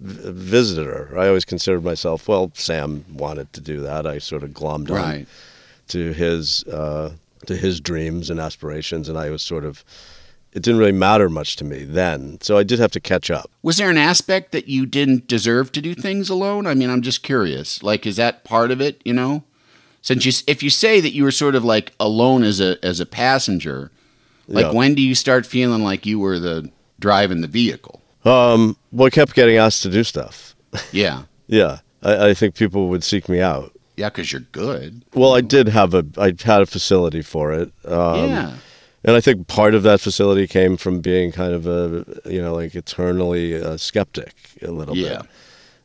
visitor. 0.00 1.12
I 1.18 1.26
always 1.28 1.44
considered 1.44 1.82
myself, 1.84 2.28
well, 2.28 2.50
Sam 2.54 3.04
wanted 3.12 3.52
to 3.54 3.60
do 3.60 3.80
that. 3.80 4.06
I 4.06 4.18
sort 4.18 4.42
of 4.42 4.50
glommed 4.50 4.90
on 4.90 5.26
to 5.88 6.12
his 6.12 6.64
uh, 6.64 7.12
to 7.46 7.56
his 7.56 7.80
dreams 7.80 8.30
and 8.30 8.40
aspirations, 8.40 9.08
and 9.08 9.18
I 9.18 9.30
was 9.30 9.42
sort 9.42 9.64
of. 9.64 9.84
It 10.52 10.62
didn't 10.62 10.78
really 10.78 10.92
matter 10.92 11.28
much 11.28 11.56
to 11.56 11.64
me 11.64 11.82
then, 11.82 12.38
so 12.40 12.56
I 12.56 12.62
did 12.62 12.78
have 12.78 12.92
to 12.92 13.00
catch 13.00 13.28
up. 13.28 13.50
Was 13.64 13.78
there 13.78 13.90
an 13.90 13.96
aspect 13.98 14.52
that 14.52 14.68
you 14.68 14.86
didn't 14.86 15.26
deserve 15.26 15.72
to 15.72 15.80
do 15.82 15.96
things 15.96 16.30
alone? 16.30 16.68
I 16.68 16.74
mean, 16.74 16.90
I'm 16.90 17.02
just 17.02 17.24
curious. 17.24 17.82
Like, 17.82 18.06
is 18.06 18.14
that 18.16 18.44
part 18.44 18.70
of 18.70 18.80
it? 18.80 19.02
You 19.04 19.14
know, 19.14 19.42
since 20.04 20.24
you, 20.26 20.32
if 20.46 20.62
you 20.62 20.68
say 20.70 21.00
that 21.00 21.12
you 21.14 21.24
were 21.24 21.30
sort 21.32 21.54
of 21.54 21.64
like 21.64 21.92
alone 21.98 22.44
as 22.44 22.60
a 22.60 22.76
as 22.84 23.00
a 23.00 23.06
passenger, 23.06 23.90
like 24.46 24.66
Yeah. 24.66 24.72
when 24.78 24.94
do 24.94 25.02
you 25.02 25.14
start 25.14 25.46
feeling 25.46 25.82
like 25.82 26.04
you 26.06 26.18
were 26.20 26.38
the 26.38 26.70
driving 27.00 27.40
the 27.40 27.48
vehicle? 27.48 28.00
Um, 28.24 28.76
well, 28.92 29.06
I 29.06 29.10
kept 29.10 29.34
getting 29.34 29.56
asked 29.56 29.82
to 29.82 29.90
do 29.90 30.04
stuff. 30.04 30.54
Yeah, 30.92 31.22
Yeah, 31.48 31.78
I, 32.02 32.28
I 32.30 32.34
think 32.34 32.54
people 32.54 32.88
would 32.90 33.02
seek 33.04 33.28
me 33.28 33.40
out. 33.40 33.72
yeah, 33.96 34.08
because 34.10 34.30
you're 34.32 34.46
good. 34.52 35.04
Well, 35.14 35.34
I 35.34 35.40
did 35.40 35.68
have 35.68 35.94
a, 35.94 36.04
I 36.18 36.28
had 36.44 36.62
a 36.62 36.66
facility 36.66 37.22
for 37.22 37.52
it. 37.52 37.70
Um, 37.86 38.30
yeah, 38.30 38.56
And 39.04 39.16
I 39.16 39.20
think 39.20 39.46
part 39.46 39.74
of 39.74 39.82
that 39.84 40.00
facility 40.00 40.46
came 40.46 40.76
from 40.76 41.00
being 41.00 41.32
kind 41.32 41.52
of 41.54 41.66
a, 41.66 42.04
you 42.28 42.40
know, 42.42 42.54
like 42.54 42.74
eternally 42.74 43.54
uh, 43.62 43.76
skeptic 43.76 44.34
a 44.62 44.70
little 44.70 44.96
Yeah. 44.96 45.18
bit. 45.22 45.26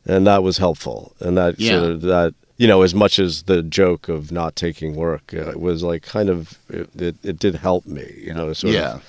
And 0.06 0.26
that 0.26 0.42
was 0.42 0.58
helpful. 0.58 1.14
And 1.20 1.36
that 1.36 1.60
Yeah. 1.60 1.78
sort 1.78 1.90
of, 1.92 2.00
that, 2.02 2.34
you 2.60 2.66
know, 2.68 2.82
as 2.82 2.94
much 2.94 3.18
as 3.18 3.44
the 3.44 3.62
joke 3.62 4.08
of 4.10 4.30
not 4.30 4.54
taking 4.54 4.94
work 4.94 5.32
uh, 5.32 5.52
was 5.56 5.82
like 5.82 6.02
kind 6.02 6.28
of, 6.28 6.58
it, 6.68 6.88
it, 6.94 7.16
it 7.22 7.38
did 7.38 7.54
help 7.54 7.86
me, 7.86 8.04
you 8.26 8.34
know, 8.34 8.52
sort 8.52 8.74
yeah, 8.74 8.96
of 8.96 9.02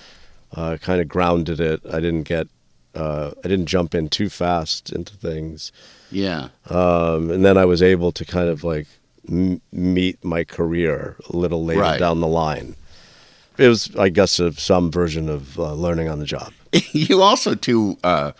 uh, 0.58 0.78
kind 0.78 1.02
of 1.02 1.08
grounded 1.10 1.60
it. 1.60 1.82
I 1.92 2.00
didn't 2.00 2.24
get, 2.24 2.48
uh, 2.96 3.32
I 3.44 3.48
didn't 3.50 3.66
jump 3.66 3.94
in 3.94 4.08
too 4.08 4.30
fast 4.30 4.92
into 4.94 5.14
things. 5.18 5.74
yeah, 6.12 6.48
Um, 6.70 7.30
and 7.30 7.44
then 7.44 7.58
I 7.58 7.66
was 7.66 7.82
able 7.84 8.14
to 8.14 8.24
kind 8.24 8.48
of 8.48 8.64
like 8.64 8.88
m- 9.30 9.60
meet 9.74 10.24
my 10.24 10.46
career 10.46 11.18
a 11.30 11.36
little 11.36 11.66
later 11.66 11.82
Right. 11.82 12.00
down 12.00 12.22
the 12.22 12.28
line. 12.28 12.76
It 13.58 13.68
was, 13.68 13.94
I 13.98 14.08
guess, 14.08 14.40
a, 14.40 14.54
some 14.54 14.90
version 14.92 15.28
of 15.28 15.60
uh, 15.60 15.74
learning 15.74 16.08
on 16.08 16.20
the 16.20 16.26
job. 16.26 16.54
you 16.94 17.22
also 17.22 17.54
too 17.56 17.98
uh, 18.04 18.32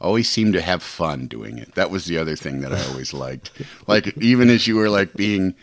always 0.00 0.28
seemed 0.28 0.54
to 0.54 0.60
have 0.60 0.82
fun 0.82 1.26
doing 1.26 1.58
it. 1.58 1.74
That 1.74 1.90
was 1.90 2.06
the 2.06 2.18
other 2.18 2.36
thing 2.36 2.60
that 2.60 2.72
I 2.72 2.82
always 2.86 3.12
liked. 3.12 3.50
Like 3.86 4.16
even 4.18 4.48
as 4.50 4.66
you 4.66 4.76
were 4.76 4.88
like 4.88 5.14
being 5.14 5.54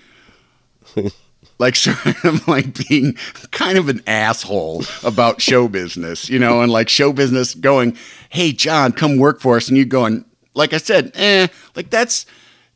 like 1.59 1.75
sort 1.75 2.23
of 2.23 2.47
like 2.47 2.87
being 2.87 3.15
kind 3.51 3.77
of 3.77 3.89
an 3.89 4.01
asshole 4.07 4.83
about 5.03 5.41
show 5.41 5.67
business, 5.67 6.29
you 6.29 6.39
know, 6.39 6.61
and 6.61 6.71
like 6.71 6.89
show 6.89 7.11
business 7.11 7.55
going, 7.55 7.97
"Hey 8.29 8.51
John, 8.51 8.91
come 8.91 9.17
work 9.17 9.39
for 9.41 9.57
us," 9.57 9.67
and 9.67 9.77
you 9.77 9.85
going, 9.85 10.25
like 10.53 10.73
I 10.73 10.77
said, 10.77 11.11
eh, 11.15 11.47
like 11.75 11.89
that's 11.89 12.25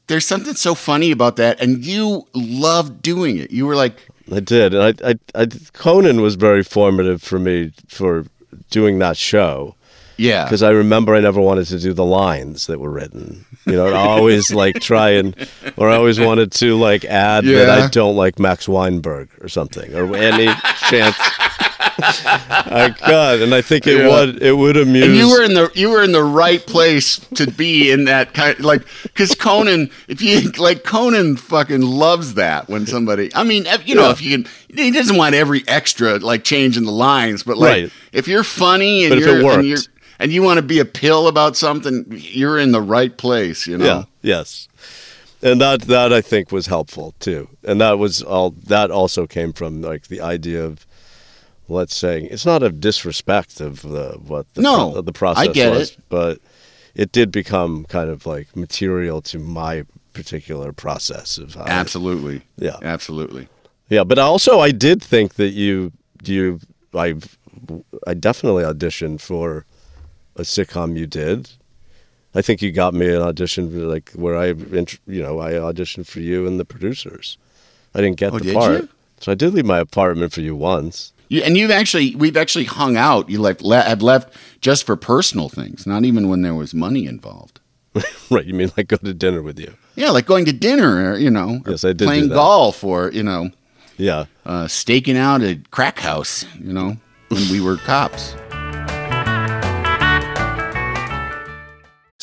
there's 0.08 0.26
something 0.26 0.56
so 0.56 0.76
funny 0.76 1.12
about 1.12 1.36
that, 1.38 1.62
and 1.62 1.86
you 1.86 2.28
loved 2.34 3.02
doing 3.02 3.38
it. 3.38 3.52
You 3.52 3.66
were 3.66 3.76
like, 3.76 4.08
I 4.32 4.40
did, 4.40 4.76
I, 4.76 4.94
I, 5.04 5.16
I, 5.36 5.48
Conan 5.74 6.22
was 6.22 6.36
very 6.36 6.64
formative 6.64 7.22
for 7.22 7.40
me 7.40 7.72
for 7.88 8.26
doing 8.70 9.00
that 9.00 9.18
show 9.18 9.76
yeah, 10.22 10.46
because 10.46 10.64
I 10.64 10.70
remember 10.70 11.16
I 11.16 11.20
never 11.20 11.42
wanted 11.42 11.66
to 11.68 11.80
do 11.80 11.94
the 11.94 12.06
lines 12.06 12.68
that 12.68 12.80
were 12.80 12.92
written. 12.92 13.46
You 13.66 13.74
know, 13.74 13.88
I 13.88 14.08
always 14.08 14.54
like 14.54 14.80
try 14.80 15.12
and, 15.12 15.36
or 15.78 15.90
I 15.90 15.96
always 15.96 16.20
wanted 16.20 16.52
to 16.54 16.76
like 16.78 17.06
add 17.06 17.46
that 17.46 17.70
I 17.70 17.88
don't 17.88 18.16
like 18.16 18.40
Max 18.40 18.68
Weinberg 18.68 19.30
or 19.42 19.48
something, 19.48 19.94
or 19.96 20.16
any 20.16 20.46
chance 20.90 21.18
I 21.82 22.94
could, 22.98 23.42
and 23.42 23.54
I 23.54 23.62
think 23.62 23.88
it 23.88 23.98
Yeah. 23.98 24.08
would 24.10 24.42
it 24.42 24.54
would 24.54 24.78
amuse. 24.78 25.06
And 25.06 25.16
you 25.16 25.30
were 25.30 25.44
in 25.44 25.54
the 25.54 25.72
you 25.74 25.90
were 25.90 26.04
in 26.04 26.12
the 26.12 26.24
right 26.24 26.66
place 26.66 27.20
to 27.36 27.50
be 27.50 27.92
in 27.92 28.06
that 28.06 28.34
kind 28.34 28.58
of, 28.60 28.66
like 28.66 28.84
because 29.04 29.34
Conan 29.36 29.90
if 30.08 30.22
you 30.22 30.52
like 30.58 30.84
Conan 30.84 31.36
fucking 31.38 31.82
loves 31.82 32.36
that 32.36 32.70
when 32.70 32.86
somebody 32.88 33.30
I 33.36 33.44
mean 33.44 33.66
if- 33.66 33.88
you 33.88 33.96
know 33.96 34.06
Yeah. 34.06 34.12
if 34.12 34.22
you 34.22 34.32
can 34.44 34.48
he 34.74 34.92
doesn't 34.92 35.18
want 35.18 35.36
every 35.36 35.64
extra 35.68 36.18
like 36.20 36.44
changing 36.44 36.86
the 36.86 36.92
lines 36.92 37.44
but 37.44 37.58
like 37.58 37.72
Right. 37.84 37.92
if 38.14 38.28
you're 38.28 38.44
funny 38.44 39.04
and 39.04 39.10
But 39.12 39.18
if 39.20 39.26
you're 39.26 39.40
it 39.40 39.44
worked. 39.44 39.58
and 39.60 39.68
you're 39.68 39.78
and 40.20 40.32
you 40.32 40.44
want 40.44 40.58
to 40.58 40.62
be 40.62 40.80
a 40.80 40.86
pill 40.86 41.28
about 41.28 41.58
something 41.58 42.06
you're 42.10 42.58
in 42.60 42.72
the 42.72 42.82
right 42.82 43.16
place 43.18 43.68
you 43.68 43.78
know 43.78 43.86
Yeah. 43.86 44.04
Yes. 44.22 44.68
And 45.44 45.60
that 45.60 45.82
that 45.84 46.14
I 46.14 46.22
think 46.22 46.52
was 46.52 46.68
helpful 46.68 47.16
too. 47.20 47.48
And 47.64 47.82
that 47.82 47.98
was 47.98 48.22
all 48.22 48.54
that 48.68 48.92
also 48.92 49.26
came 49.26 49.54
from 49.54 49.82
like 49.82 50.08
the 50.08 50.22
idea 50.22 50.64
of 50.64 50.86
let's 51.72 51.96
say 51.96 52.24
it's 52.24 52.46
not 52.46 52.62
a 52.64 52.70
disrespect 52.70 53.62
of 53.62 53.82
the 53.82 54.18
what 54.28 54.46
the 54.54 54.62
No, 54.62 54.92
pro- 54.92 55.02
the 55.02 55.14
process 55.14 55.48
I 55.50 55.54
get 55.54 55.72
was, 55.72 55.92
it. 55.92 55.98
but 56.10 56.40
it 56.96 57.12
did 57.12 57.32
become 57.32 57.86
kind 57.86 58.10
of 58.10 58.26
like 58.26 58.56
material 58.56 59.22
to 59.24 59.40
my 59.40 59.86
particular 60.14 60.74
process 60.74 61.38
of 61.38 61.56
how 61.56 61.64
absolutely 61.66 62.42
Yeah. 62.58 62.78
absolutely 62.82 63.48
Yeah, 63.90 64.04
but 64.04 64.20
also 64.20 64.60
I 64.60 64.72
did 64.72 65.02
think 65.02 65.36
that 65.36 65.52
you 65.52 65.92
you 66.24 66.60
I 66.94 67.16
I 68.08 68.14
definitely 68.14 68.64
auditioned 68.64 69.22
for 69.22 69.66
a 70.36 70.42
sitcom 70.44 70.98
you 70.98 71.08
did. 71.08 71.50
I 72.34 72.42
think 72.42 72.62
you 72.62 72.72
got 72.72 72.94
me 72.94 73.08
an 73.14 73.22
audition 73.22 73.70
for, 73.72 73.80
like 73.96 74.12
where 74.12 74.38
I 74.38 74.48
you 75.08 75.22
know 75.24 75.40
I 75.40 75.52
auditioned 75.54 76.08
for 76.08 76.20
you 76.20 76.46
and 76.48 76.60
the 76.60 76.66
producers. 76.66 77.38
I 77.96 78.00
didn't 78.02 78.18
get 78.18 78.34
Oh, 78.34 78.40
the 78.40 78.54
part, 78.54 78.82
you? 78.84 78.90
so 79.20 79.32
I 79.32 79.36
did 79.36 79.54
leave 79.54 79.66
my 79.66 79.80
apartment 79.80 80.32
for 80.34 80.42
you 80.42 80.56
once. 80.56 81.12
You, 81.32 81.42
and 81.44 81.56
you've 81.58 81.72
actually 81.72 82.14
we've 82.16 82.36
actually 82.36 82.66
hung 82.66 82.98
out. 82.98 83.30
You 83.30 83.40
left 83.40 83.62
le- 83.62 83.82
have 83.82 84.02
left 84.02 84.34
just 84.60 84.86
for 84.86 84.98
personal 84.98 85.48
things, 85.48 85.88
not 85.88 86.04
even 86.04 86.28
when 86.28 86.42
there 86.42 86.54
was 86.54 86.74
money 86.74 87.06
involved. 87.06 87.62
right? 88.30 88.46
You 88.46 88.54
mean 88.54 88.70
like 88.76 88.90
go 88.90 88.98
to 88.98 89.14
dinner 89.14 89.42
with 89.42 89.58
you? 89.58 89.74
Yeah, 89.96 90.10
like 90.10 90.26
going 90.26 90.44
to 90.46 90.54
dinner, 90.54 91.12
or, 91.14 91.18
you 91.18 91.30
know, 91.30 91.62
Yes, 91.66 91.86
I 91.86 91.94
did 91.94 92.06
playing 92.06 92.30
golf, 92.30 92.84
or 92.84 93.12
you 93.12 93.24
know, 93.24 93.50
Yeah. 93.98 94.26
uh, 94.46 94.68
staking 94.68 95.18
out 95.18 95.42
a 95.42 95.56
crack 95.72 96.00
house. 96.00 96.44
You 96.60 96.74
know, 96.74 96.98
when 97.30 97.50
we 97.50 97.62
were 97.62 97.78
cops. 97.78 98.36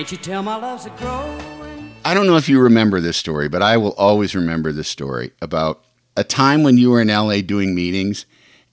Can't 0.00 0.12
you 0.12 0.16
tell 0.16 0.42
my 0.42 0.56
love's 0.56 0.86
a 0.86 0.90
growing? 0.96 1.92
I 2.06 2.14
don't 2.14 2.26
know 2.26 2.38
if 2.38 2.48
you 2.48 2.58
remember 2.58 3.02
this 3.02 3.18
story, 3.18 3.50
but 3.50 3.60
I 3.60 3.76
will 3.76 3.92
always 3.98 4.34
remember 4.34 4.72
this 4.72 4.88
story 4.88 5.32
about 5.42 5.84
a 6.16 6.24
time 6.24 6.62
when 6.62 6.78
you 6.78 6.90
were 6.90 7.02
in 7.02 7.08
LA 7.08 7.42
doing 7.42 7.74
meetings 7.74 8.24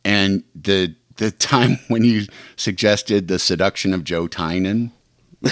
and 0.06 0.46
the 0.56 0.96
the 1.18 1.32
time 1.32 1.80
when 1.90 2.06
you 2.06 2.28
suggested 2.56 3.28
the 3.28 3.40
seduction 3.40 3.94
of 3.94 4.06
Joe 4.06 4.30
Tynan? 4.30 4.94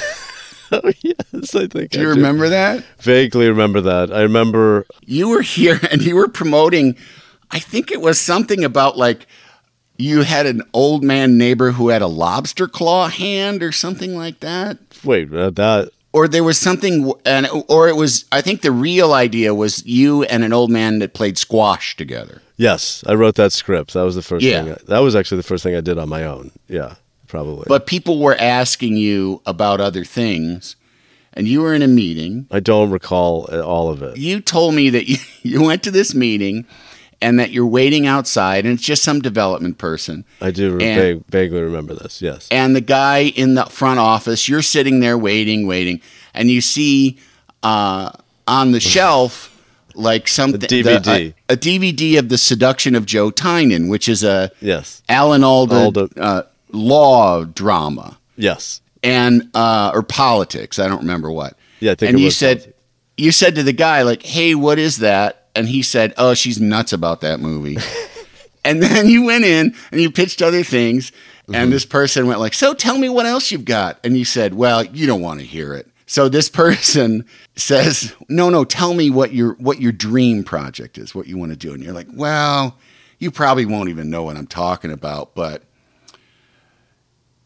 oh 0.71 0.93
yes, 1.01 1.53
I 1.53 1.67
think. 1.67 1.91
Do 1.91 1.99
I 1.99 2.03
you 2.03 2.07
remember 2.07 2.47
that? 2.47 2.81
Vaguely 3.01 3.49
remember 3.49 3.81
that. 3.81 4.13
I 4.13 4.21
remember. 4.21 4.85
You 5.01 5.27
were 5.27 5.41
here 5.57 5.81
and 5.91 6.01
you 6.01 6.15
were 6.15 6.29
promoting. 6.29 6.95
I 7.51 7.59
think 7.59 7.91
it 7.91 7.99
was 7.99 8.17
something 8.17 8.63
about 8.63 8.97
like 8.97 9.27
you 9.97 10.21
had 10.23 10.45
an 10.45 10.61
old 10.73 11.03
man 11.03 11.37
neighbor 11.37 11.71
who 11.71 11.89
had 11.89 12.01
a 12.01 12.07
lobster 12.07 12.67
claw 12.67 13.07
hand 13.07 13.63
or 13.63 13.71
something 13.71 14.15
like 14.15 14.39
that. 14.41 14.77
Wait, 15.03 15.33
uh, 15.33 15.49
that 15.51 15.91
or 16.13 16.27
there 16.29 16.43
was 16.45 16.57
something 16.57 17.11
and 17.25 17.45
or 17.67 17.89
it 17.89 17.95
was 17.97 18.23
i 18.31 18.39
think 18.39 18.61
the 18.61 18.71
real 18.71 19.11
idea 19.11 19.53
was 19.53 19.85
you 19.85 20.23
and 20.23 20.45
an 20.45 20.53
old 20.53 20.71
man 20.71 20.99
that 20.99 21.13
played 21.13 21.37
squash 21.37 21.95
together 21.97 22.41
Yes, 22.57 23.03
I 23.05 23.15
wrote 23.15 23.35
that 23.35 23.51
script. 23.51 23.91
That 23.95 24.03
was 24.03 24.15
the 24.15 24.21
first 24.21 24.45
Yeah. 24.45 24.63
thing. 24.63 24.71
I, 24.71 24.77
that 24.87 24.99
was 24.99 25.13
actually 25.13 25.37
the 25.39 25.43
first 25.43 25.61
thing 25.61 25.75
I 25.75 25.81
did 25.81 25.97
on 25.97 26.07
my 26.07 26.23
own. 26.23 26.51
Yeah, 26.69 26.95
probably. 27.27 27.65
but 27.67 27.85
people 27.85 28.19
were 28.19 28.37
asking 28.39 28.95
you 28.95 29.41
about 29.45 29.81
other 29.81 30.05
things 30.05 30.77
and 31.33 31.49
you 31.49 31.61
were 31.61 31.73
in 31.73 31.81
a 31.81 31.87
meeting 31.89 32.47
I 32.49 32.61
don't 32.61 32.91
recall 32.91 33.49
uh, 33.51 33.59
all 33.59 33.89
of 33.89 34.01
it. 34.01 34.15
you 34.15 34.39
told 34.39 34.73
me 34.73 34.89
that 34.91 35.09
you, 35.09 35.17
you 35.41 35.61
went 35.63 35.83
to 35.83 35.91
this 35.91 36.15
meeting 36.15 36.65
and 37.25 37.39
that 37.39 37.49
you're 37.51 37.65
waiting 37.79 38.05
outside 38.15 38.65
and 38.65 38.73
it's 38.75 38.83
just 38.83 39.01
some 39.03 39.19
development 39.21 39.77
person 39.77 40.23
I 40.41 40.51
do 40.51 40.71
And- 40.79 40.99
vague, 41.01 41.23
vaguely 41.29 41.61
remember 41.61 41.93
this. 41.95 42.21
Yes. 42.21 42.47
and 42.51 42.75
the 42.75 42.81
guy 42.99 43.17
in 43.43 43.55
the 43.55 43.65
front 43.65 43.99
office, 43.99 44.47
you're 44.49 44.61
sitting 44.75 44.99
there 44.99 45.17
waiting, 45.17 45.65
waiting, 45.67 46.01
and 46.33 46.49
you 46.51 46.61
see 46.61 47.17
uh, 47.63 48.11
on 48.47 48.71
the 48.71 48.79
shelf 48.79 49.51
like 49.95 50.27
something 50.27 50.61
A 50.63 50.67
DVD. 50.67 51.33
a, 51.49 51.53
a 51.53 51.57
DVD 51.57 52.19
of 52.19 52.27
the 52.29 52.37
Seduction 52.37 52.95
of 52.95 53.05
Joe 53.05 53.31
Tynan, 53.31 53.87
which 53.87 54.07
is 54.09 54.23
a 54.23 54.51
yes. 54.61 55.01
Alan 55.09 55.43
Alda, 55.43 55.75
Alda. 55.75 56.09
Uh, 56.17 56.41
law 56.71 57.43
drama 57.45 58.17
Yes. 58.35 58.81
and 59.01 59.49
uh, 59.53 59.91
or 59.93 60.03
politics. 60.03 60.79
I 60.79 60.87
don't 60.89 60.99
remember 60.99 61.31
what. 61.31 61.57
Yeah, 61.79 61.93
I 61.93 61.95
think 61.95 62.09
and 62.09 62.17
it 62.17 62.21
you 62.21 62.25
was 62.27 62.37
said 62.37 62.57
politics. 62.57 62.77
you 63.17 63.31
said 63.31 63.55
to 63.55 63.63
the 63.63 63.73
guy 63.73 64.01
like, 64.03 64.21
"Hey, 64.23 64.53
what 64.53 64.77
is 64.79 64.97
that?" 64.97 65.44
And 65.55 65.67
he 65.69 65.81
said, 65.81 66.13
"Oh, 66.17 66.33
she's 66.33 66.59
nuts 66.59 66.91
about 66.93 67.21
that 67.21 67.39
movie." 67.39 67.77
and 68.65 68.83
then 68.83 69.07
you 69.07 69.23
went 69.23 69.45
in 69.45 69.73
and 69.91 70.01
you 70.01 70.11
pitched 70.11 70.41
other 70.41 70.63
things, 70.63 71.11
Mm-hmm. 71.45 71.53
and 71.53 71.71
this 71.71 71.85
person 71.85 72.25
went 72.25 72.39
like, 72.39 72.55
"So 72.55 72.73
tell 72.73 72.97
me 72.97 73.07
what 73.07 73.27
else 73.27 73.51
you've 73.51 73.65
got." 73.65 73.99
And 74.03 74.17
you 74.17 74.25
said, 74.25 74.55
"Well, 74.55 74.83
you 74.83 75.05
don't 75.05 75.21
want 75.21 75.41
to 75.41 75.45
hear 75.45 75.75
it." 75.75 75.87
So 76.07 76.27
this 76.27 76.49
person 76.63 77.23
says, 77.55 78.15
"No, 78.27 78.49
no, 78.49 78.65
tell 78.65 78.95
me 78.95 79.11
what 79.11 79.31
your 79.31 79.53
what 79.59 79.79
your 79.79 79.91
dream 79.91 80.43
project 80.43 80.97
is, 80.97 81.13
what 81.13 81.27
you 81.27 81.37
want 81.37 81.51
to 81.51 81.55
do." 81.55 81.71
And 81.73 81.83
you're 81.83 81.93
like, 81.93 82.07
"Well, 82.11 82.79
you 83.19 83.29
probably 83.29 83.65
won't 83.65 83.89
even 83.89 84.09
know 84.09 84.23
what 84.23 84.37
I'm 84.37 84.47
talking 84.47 84.89
about, 84.91 85.35
but." 85.35 85.61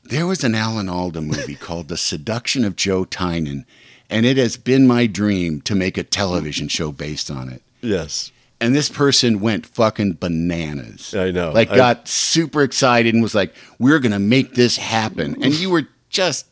There 0.05 0.25
was 0.25 0.43
an 0.43 0.55
Alan 0.55 0.89
Alda 0.89 1.21
movie 1.21 1.55
called 1.59 1.87
The 1.87 1.97
Seduction 1.97 2.65
of 2.65 2.75
Joe 2.75 3.03
Tynan, 3.05 3.65
and 4.09 4.25
it 4.25 4.37
has 4.37 4.57
been 4.57 4.87
my 4.87 5.05
dream 5.05 5.61
to 5.61 5.75
make 5.75 5.97
a 5.97 6.03
television 6.03 6.67
show 6.67 6.91
based 6.91 7.29
on 7.29 7.49
it. 7.49 7.61
Yes. 7.81 8.31
And 8.61 8.75
this 8.75 8.89
person 8.89 9.39
went 9.39 9.65
fucking 9.65 10.13
bananas. 10.19 11.15
I 11.15 11.31
know. 11.31 11.51
Like 11.51 11.69
I- 11.71 11.77
got 11.77 12.07
super 12.07 12.61
excited 12.63 13.13
and 13.13 13.23
was 13.23 13.33
like, 13.35 13.53
"We're 13.79 13.99
going 13.99 14.11
to 14.11 14.19
make 14.19 14.55
this 14.55 14.75
happen." 14.77 15.41
And 15.41 15.53
you 15.53 15.69
were 15.69 15.87
just 16.09 16.45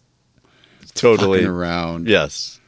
Totally. 0.95 1.43
around. 1.45 2.07
Yes. 2.07 2.59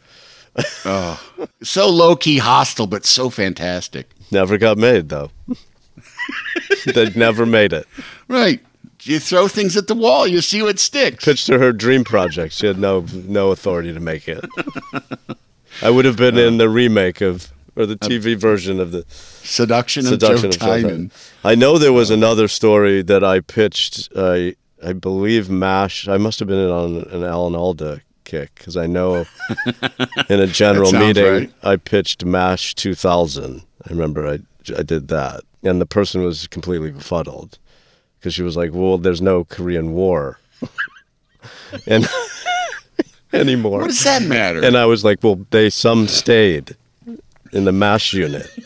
oh, 0.86 1.22
So 1.64 1.88
low-key 1.90 2.40
hostile 2.40 2.88
but 2.88 3.06
so 3.06 3.30
fantastic. 3.30 4.10
Never 4.32 4.58
got 4.58 4.78
made 4.78 5.10
though. 5.10 5.32
they 6.86 7.10
never 7.12 7.46
made 7.46 7.74
it. 7.74 7.88
Right. 8.28 8.60
You 9.04 9.20
throw 9.20 9.48
things 9.48 9.78
at 9.78 9.88
the 9.88 9.96
wall, 9.96 10.28
you 10.28 10.42
see 10.42 10.62
what 10.62 10.78
sticks. 10.78 11.24
Pitched 11.24 11.48
to 11.48 11.58
her 11.58 11.72
dream 11.72 12.04
project. 12.04 12.54
She 12.54 12.68
had 12.68 12.78
no 12.78 13.06
no 13.14 13.52
authority 13.52 13.94
to 13.94 14.00
make 14.00 14.28
it. 14.28 14.44
I 15.82 15.90
would 15.90 16.04
have 16.06 16.18
been 16.18 16.38
in 16.38 16.58
the 16.58 16.68
remake 16.68 17.22
of 17.22 17.52
or 17.80 17.86
the 17.86 17.96
TV 17.96 18.36
version 18.36 18.80
of 18.80 18.92
the 18.92 19.06
Seduction 19.10 20.06
of 20.06 20.10
Seduction 20.10 20.52
Joe 20.52 20.58
of 20.58 20.60
Joe 20.60 20.82
Tynan. 20.82 21.12
I 21.44 21.56
know 21.56 21.78
there 21.78 21.94
was 21.94 22.10
another 22.10 22.48
story 22.48 23.02
that 23.04 23.24
I 23.24 23.40
pitched. 23.40 24.10
I 24.16 24.56
I 24.84 24.94
believe 24.94 25.50
Mash. 25.50 26.08
I 26.08 26.18
must 26.18 26.40
have 26.40 26.48
been 26.48 26.60
in 26.60 26.70
on 26.70 26.98
an 27.12 27.24
Alan 27.24 27.56
Alda 27.56 28.02
kick 28.26 28.54
because 28.56 28.78
I 28.78 28.86
know 28.86 29.26
in 30.30 30.40
a 30.40 30.48
general 30.48 30.92
meeting 30.92 31.26
right. 31.26 31.52
I 31.64 31.78
pitched 31.78 32.26
Mash 32.26 32.76
2000. 32.76 33.64
I 33.86 33.90
remember 33.90 34.28
I 34.28 34.40
I 34.78 34.84
did 34.84 35.08
that, 35.08 35.42
and 35.64 35.80
the 35.80 35.86
person 35.86 36.22
was 36.22 36.48
completely 36.48 36.92
befuddled 36.92 37.58
because 38.20 38.34
she 38.34 38.44
was 38.44 38.58
like, 38.58 38.72
"Well, 38.74 38.98
there's 38.98 39.22
no 39.22 39.46
Korean 39.46 39.94
War." 39.94 40.38
and 41.88 42.08
anymore. 43.34 43.80
What 43.80 43.88
does 43.88 44.04
that 44.04 44.24
matter? 44.24 44.64
And 44.64 44.78
I 44.78 44.86
was 44.86 45.04
like, 45.04 45.24
well, 45.24 45.46
they 45.52 45.70
some 45.70 46.08
stayed 46.08 46.76
in 47.52 47.66
the 47.66 47.72
MASH 47.72 48.14
unit. 48.14 48.48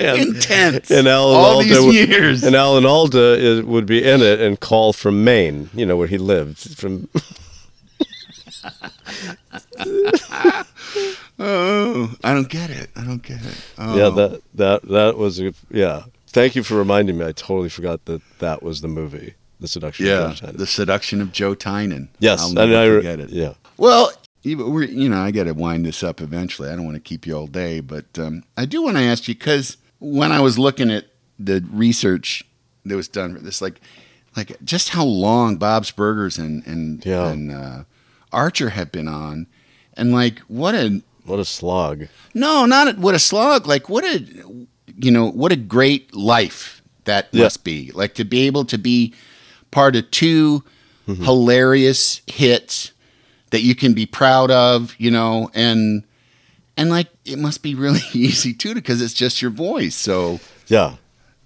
and, 0.00 0.18
Intense. 0.20 0.90
and 0.90 1.06
Alan 1.08 1.36
All 1.36 1.44
Alda 1.56 1.68
these 1.68 1.80
would- 1.84 1.94
years. 1.94 2.42
And 2.44 2.56
Alan 2.56 2.84
Alda 2.86 3.34
is, 3.38 3.62
would 3.62 3.86
be 3.86 4.02
in 4.02 4.20
it 4.22 4.40
and 4.40 4.58
call 4.58 4.92
from 4.92 5.24
Maine, 5.24 5.70
you 5.74 5.84
know, 5.86 5.96
where 5.96 6.06
he 6.08 6.18
lived. 6.18 6.76
From 6.78 7.08
oh, 11.38 12.14
I 12.24 12.34
don't 12.34 12.48
get 12.48 12.70
it. 12.70 12.90
I 12.96 13.04
don't 13.04 13.22
get 13.22 13.44
it. 13.44 13.56
Oh. 13.78 13.96
yeah, 13.96 14.08
that 14.10 14.42
that 14.54 14.82
that 14.88 15.16
was 15.18 15.40
a, 15.40 15.52
yeah. 15.70 16.04
Thank 16.28 16.56
you 16.56 16.62
for 16.64 16.74
reminding 16.76 17.18
me. 17.18 17.24
I 17.26 17.32
totally 17.32 17.68
forgot 17.68 18.04
that 18.06 18.20
that 18.40 18.62
was 18.62 18.80
the 18.80 18.88
movie, 18.88 19.34
The 19.60 19.68
Seduction. 19.68 20.06
of 20.06 20.10
Yeah, 20.10 20.28
Joe 20.30 20.34
Tynan. 20.46 20.56
the 20.56 20.66
seduction 20.66 21.20
of 21.20 21.32
Joe 21.32 21.54
Tynan. 21.54 22.08
yes, 22.18 22.40
I'll 22.42 22.58
and 22.58 22.74
I 22.76 22.86
re- 22.86 22.96
forget 22.96 23.20
it. 23.20 23.30
Yeah, 23.30 23.52
Well, 23.76 24.12
you- 24.44 24.58
we're, 24.70 24.84
you 24.84 25.08
know, 25.08 25.20
I 25.20 25.30
got 25.30 25.44
to 25.44 25.52
wind 25.54 25.84
this 25.86 26.02
up 26.02 26.20
eventually. 26.20 26.68
I 26.68 26.76
don't 26.76 26.84
want 26.84 26.96
to 26.96 27.00
keep 27.00 27.26
you 27.26 27.36
all 27.36 27.46
day, 27.46 27.80
but 27.80 28.06
um, 28.18 28.44
I 28.56 28.64
do 28.66 28.82
want 28.82 28.96
to 28.96 29.02
ask 29.02 29.26
you 29.28 29.34
because 29.34 29.76
when 29.98 30.30
I 30.32 30.40
was 30.40 30.58
looking 30.58 30.90
at 30.90 31.06
the 31.38 31.64
research 31.72 32.44
that 32.84 32.94
was 32.96 33.08
done 33.08 33.34
for 33.34 33.40
this, 33.42 33.60
like, 33.62 33.80
like 34.36 34.56
just 34.64 34.90
how 34.90 35.04
long 35.04 35.56
Bob's 35.56 35.90
Burgers 35.90 36.38
and 36.38 36.64
and 36.66 37.04
Yeah. 37.04 37.28
and 37.30 37.50
uh, 37.50 37.84
Archer 38.32 38.70
have 38.70 38.90
been 38.92 39.08
on, 39.08 39.46
and 39.96 40.12
like 40.12 40.40
what 40.40 40.74
a 40.74 41.02
what 41.24 41.38
a 41.38 41.44
slog. 41.44 42.08
no, 42.34 42.66
not 42.66 42.88
a, 42.88 43.00
what 43.00 43.14
a 43.14 43.18
slog. 43.18 43.66
Like 43.66 43.88
what 43.88 44.04
a 44.04 44.18
you 44.96 45.10
know 45.10 45.30
what 45.30 45.52
a 45.52 45.56
great 45.56 46.14
life 46.14 46.82
that 47.04 47.28
Yeah. 47.32 47.44
must 47.44 47.64
be. 47.64 47.90
Like 47.94 48.14
to 48.14 48.24
be 48.24 48.46
able 48.46 48.64
to 48.66 48.76
be 48.78 49.14
part 49.70 49.96
of 49.96 50.10
2 50.10 50.62
Mm-hmm. 51.06 51.22
hilarious 51.24 52.22
hits 52.26 52.92
that 53.54 53.62
you 53.62 53.74
can 53.76 53.94
be 53.94 54.04
proud 54.04 54.50
of, 54.50 54.94
you 54.98 55.10
know, 55.10 55.48
and 55.54 56.02
and 56.76 56.90
like 56.90 57.06
it 57.24 57.38
must 57.38 57.62
be 57.62 57.74
really 57.76 58.00
easy 58.12 58.52
too 58.52 58.74
because 58.74 59.00
it's 59.00 59.14
just 59.14 59.40
your 59.40 59.52
voice. 59.52 59.94
So 59.94 60.40
Yeah, 60.66 60.96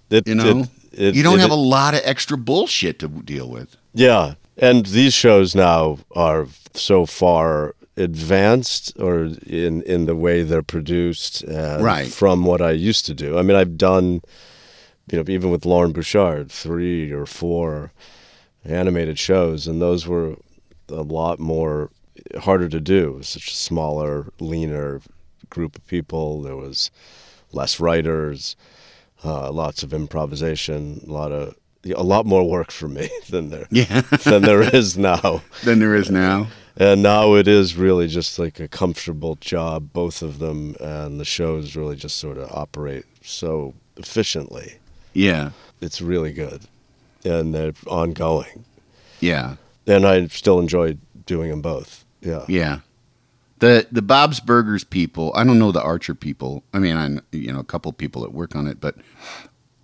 it, 0.09 0.27
you 0.27 0.33
know 0.35 0.61
it- 0.61 0.69
it- 0.91 1.15
you 1.15 1.21
don't 1.23 1.39
have 1.39 1.51
a 1.51 1.55
lot 1.77 1.93
of 1.93 2.01
extra 2.03 2.35
bullshit 2.37 2.97
to 2.99 3.07
deal 3.07 3.47
with. 3.47 3.77
Yeah, 3.93 4.33
and 4.57 4.85
these 4.87 5.13
shows 5.13 5.53
now 5.55 5.99
are 6.15 6.47
so 6.73 7.05
far 7.05 7.75
advanced, 7.95 8.93
or 8.99 9.29
in 9.45 9.83
in 9.83 10.05
the 10.05 10.15
way 10.15 10.41
they're 10.43 10.63
produced, 10.77 11.43
and 11.43 11.83
Right. 11.83 12.07
From 12.11 12.43
what 12.43 12.61
I 12.61 12.71
used 12.71 13.05
to 13.05 13.13
do, 13.13 13.37
I 13.37 13.43
mean, 13.43 13.55
I've 13.55 13.77
done, 13.77 14.21
you 15.11 15.17
know, 15.17 15.23
even 15.27 15.51
with 15.51 15.65
Loren 15.65 15.91
Bouchard, 15.91 16.51
three 16.51 17.11
or 17.11 17.25
four 17.27 17.91
animated 18.65 19.19
shows, 19.19 19.67
and 19.67 19.79
those 19.81 20.07
were 20.07 20.35
a 20.89 21.03
lot 21.03 21.39
more 21.39 21.89
harder 22.41 22.69
to 22.69 22.79
do. 22.79 23.09
It 23.13 23.17
was 23.17 23.29
such 23.29 23.49
a 23.51 23.55
smaller, 23.55 24.27
leaner 24.39 25.01
group 25.49 25.75
of 25.75 25.85
people. 25.87 26.41
There 26.41 26.55
was 26.55 26.91
less 27.51 27.79
writers, 27.79 28.55
uh, 29.23 29.51
lots 29.51 29.83
of 29.83 29.93
improvisation, 29.93 31.01
a 31.07 31.11
lot 31.11 31.31
of 31.31 31.55
a 31.95 32.03
lot 32.03 32.25
more 32.25 32.43
work 32.47 32.71
for 32.71 32.89
me 32.89 33.09
than 33.29 33.49
there 33.51 33.65
Yeah, 33.71 34.01
than 34.25 34.41
there 34.41 34.61
is 34.75 34.97
now. 34.97 35.41
than 35.63 35.79
there 35.79 35.95
is 35.95 36.11
now. 36.11 36.47
And 36.75 37.01
now 37.03 37.35
it 37.35 37.47
is 37.47 37.75
really 37.75 38.07
just 38.07 38.37
like 38.39 38.59
a 38.59 38.67
comfortable 38.67 39.35
job, 39.35 39.91
both 39.93 40.21
of 40.21 40.39
them, 40.39 40.75
and 40.79 41.19
the 41.19 41.25
shows 41.25 41.75
really 41.75 41.95
just 41.95 42.17
sort 42.17 42.37
of 42.37 42.49
operate 42.51 43.05
so 43.21 43.73
efficiently. 43.97 44.75
Yeah, 45.13 45.51
It's 45.81 46.01
really 46.01 46.31
good, 46.31 46.61
and 47.25 47.53
they're 47.53 47.73
ongoing. 47.87 48.65
yeah. 49.19 49.55
And 49.87 50.05
I 50.05 50.27
still 50.27 50.59
enjoy 50.59 50.97
doing 51.25 51.49
them 51.49 51.61
both. 51.61 52.05
Yeah, 52.21 52.45
Yeah. 52.47 52.79
The 53.59 53.87
the 53.91 54.01
Bob's 54.01 54.39
Burgers 54.39 54.85
people, 54.85 55.33
I 55.35 55.43
don't 55.43 55.59
know 55.59 55.73
the 55.73 55.81
Archer 55.81 56.15
people. 56.15 56.63
I 56.73 56.79
mean, 56.79 56.95
I 56.95 57.19
you 57.35 57.51
know 57.51 57.59
a 57.59 57.63
couple 57.65 57.91
people 57.91 58.21
that 58.21 58.31
work 58.31 58.55
on 58.55 58.67
it, 58.67 58.79
but 58.79 58.95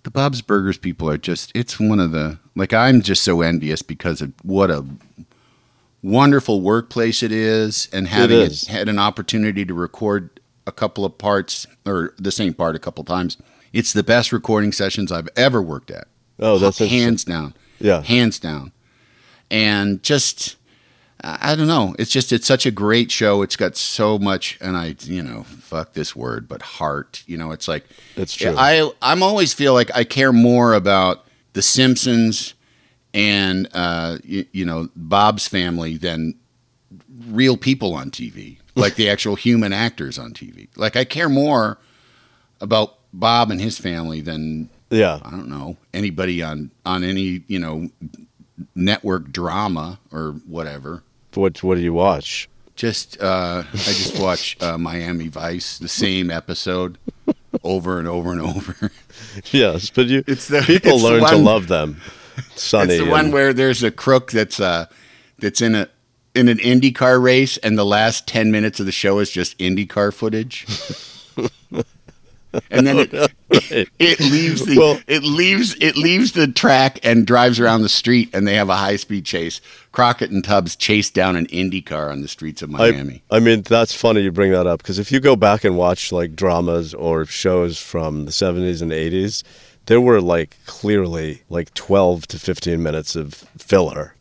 the 0.02 0.10
Bob's 0.10 0.40
Burgers 0.40 0.78
people 0.78 1.10
are 1.10 1.18
just 1.18 1.52
it's 1.54 1.78
one 1.78 2.00
of 2.00 2.10
the 2.10 2.38
like 2.54 2.72
I'm 2.72 3.02
just 3.02 3.22
so 3.22 3.42
envious 3.42 3.82
because 3.82 4.22
of 4.22 4.32
what 4.42 4.70
a 4.70 4.82
wonderful 6.02 6.60
workplace 6.60 7.22
it 7.22 7.32
is 7.32 7.88
and 7.92 8.06
having 8.08 8.40
is. 8.40 8.68
had 8.68 8.88
an 8.88 8.98
opportunity 8.98 9.64
to 9.64 9.74
record 9.74 10.40
a 10.66 10.72
couple 10.72 11.04
of 11.04 11.18
parts 11.18 11.66
or 11.84 12.14
the 12.18 12.32
same 12.32 12.54
part 12.54 12.76
a 12.76 12.78
couple 12.78 13.02
times 13.04 13.36
It's 13.72 13.92
the 13.92 14.02
best 14.02 14.32
recording 14.32 14.72
sessions 14.72 15.12
I've 15.12 15.28
ever 15.36 15.60
worked 15.60 15.90
at. 15.90 16.08
Oh, 16.38 16.58
that's 16.58 16.78
hands 16.78 17.24
down. 17.24 17.54
Yeah. 17.78 18.02
hands 18.02 18.38
down. 18.38 18.72
And 19.50 20.02
just, 20.02 20.56
I 21.22 21.52
I 21.52 21.56
don't 21.56 21.66
know. 21.66 21.94
It's 21.98 22.10
just 22.10 22.32
it's 22.32 22.46
such 22.46 22.66
a 22.66 22.70
great 22.70 23.10
show. 23.10 23.42
It's 23.42 23.56
got 23.56 23.76
so 23.76 24.18
much, 24.18 24.58
and 24.60 24.76
I, 24.76 24.96
you 25.00 25.22
know, 25.22 25.44
fuck 25.44 25.92
this 25.92 26.14
word, 26.14 26.48
but 26.48 26.62
heart. 26.62 27.22
You 27.26 27.36
know, 27.36 27.52
it's 27.52 27.68
like 27.68 27.84
It's 28.16 28.34
true. 28.34 28.54
I 28.56 28.90
I'm 29.02 29.22
always 29.22 29.52
feel 29.52 29.74
like 29.74 29.90
I 29.94 30.04
care 30.04 30.32
more 30.32 30.74
about 30.74 31.24
The 31.54 31.62
Simpsons 31.62 32.54
and 33.14 33.68
uh, 33.72 34.18
you, 34.22 34.46
you 34.52 34.64
know 34.64 34.88
Bob's 34.94 35.48
family 35.48 35.96
than 35.96 36.34
real 37.28 37.56
people 37.56 37.94
on 37.94 38.10
TV, 38.10 38.58
like 38.74 38.94
the 38.94 39.08
actual 39.08 39.34
human 39.36 39.72
actors 39.72 40.18
on 40.18 40.32
TV. 40.32 40.68
Like 40.76 40.96
I 40.96 41.04
care 41.04 41.28
more 41.28 41.78
about 42.60 42.98
Bob 43.12 43.50
and 43.50 43.60
his 43.60 43.78
family 43.78 44.20
than 44.20 44.68
Yeah. 44.90 45.20
I 45.24 45.30
don't 45.30 45.48
know 45.48 45.76
anybody 45.94 46.42
on 46.42 46.70
on 46.84 47.02
any 47.02 47.42
you 47.48 47.58
know 47.58 47.88
network 48.74 49.30
drama 49.32 49.98
or 50.12 50.32
whatever. 50.46 51.02
What 51.34 51.62
What 51.62 51.74
do 51.76 51.80
you 51.82 51.92
watch? 51.92 52.48
Just 52.74 53.20
uh, 53.22 53.62
I 53.72 53.76
just 53.76 54.18
watch 54.20 54.56
uh, 54.62 54.76
Miami 54.78 55.28
Vice, 55.28 55.78
the 55.78 55.88
same 55.88 56.30
episode 56.30 56.98
over 57.64 57.98
and 57.98 58.06
over 58.08 58.32
and 58.32 58.40
over. 58.40 58.90
Yes, 59.50 59.90
but 59.90 60.06
you 60.06 60.22
It's 60.26 60.48
the- 60.48 60.60
people 60.62 60.92
it's 60.92 61.02
the 61.02 61.08
learn 61.08 61.24
to 61.30 61.36
love 61.36 61.68
them. 61.68 62.00
Sunny. 62.54 62.94
It's 62.94 63.04
the 63.04 63.10
one 63.10 63.30
where 63.32 63.52
there's 63.54 63.82
a 63.82 63.90
crook 63.90 64.30
that's 64.30 64.60
uh 64.60 64.86
that's 65.38 65.60
in 65.62 65.74
a 65.74 65.88
in 66.34 66.48
an 66.48 66.58
IndyCar 66.58 67.22
race, 67.22 67.56
and 67.58 67.78
the 67.78 67.84
last 67.84 68.26
ten 68.28 68.50
minutes 68.50 68.78
of 68.78 68.84
the 68.86 68.92
show 68.92 69.18
is 69.20 69.30
just 69.30 69.58
IndyCar 69.58 70.12
footage. 70.12 70.66
and 72.70 72.86
then 72.86 72.98
it, 72.98 73.12
it 73.98 74.20
leaves 74.20 74.64
the 74.64 74.76
Well- 74.78 75.00
it 75.06 75.22
leaves 75.22 75.76
it 75.80 75.96
leaves 75.96 76.32
the 76.32 76.46
track 76.48 76.98
and 77.02 77.26
drives 77.26 77.58
around 77.60 77.82
the 77.82 77.88
street, 77.88 78.30
and 78.32 78.46
they 78.46 78.54
have 78.54 78.68
a 78.68 78.76
high 78.76 78.96
speed 78.96 79.24
chase. 79.24 79.60
Crockett 79.92 80.30
and 80.30 80.44
Tubbs 80.44 80.76
chase 80.76 81.08
down 81.10 81.36
an 81.36 81.46
IndyCar 81.46 82.10
on 82.10 82.20
the 82.20 82.28
streets 82.28 82.60
of 82.62 82.68
Miami. 82.70 83.22
I 83.30 83.40
mean, 83.40 83.62
that's 83.62 83.94
funny 83.94 84.20
you 84.20 84.30
bring 84.32 84.52
that 84.52 84.66
up 84.66 84.82
because 84.82 84.98
if 84.98 85.10
you 85.10 85.20
go 85.20 85.36
back 85.36 85.64
and 85.64 85.76
watch 85.76 86.12
like 86.12 86.36
dramas 86.36 86.92
or 86.92 87.24
shows 87.24 87.80
from 87.80 88.26
the 88.26 88.30
70s 88.30 88.82
and 88.82 88.92
80s, 88.92 89.42
there 89.86 90.00
were 90.00 90.20
like 90.20 90.56
clearly 90.66 91.42
like 91.48 91.72
12 91.74 92.26
to 92.28 92.38
15 92.38 92.82
minutes 92.82 93.16
of 93.16 93.32
filler. 93.56 94.14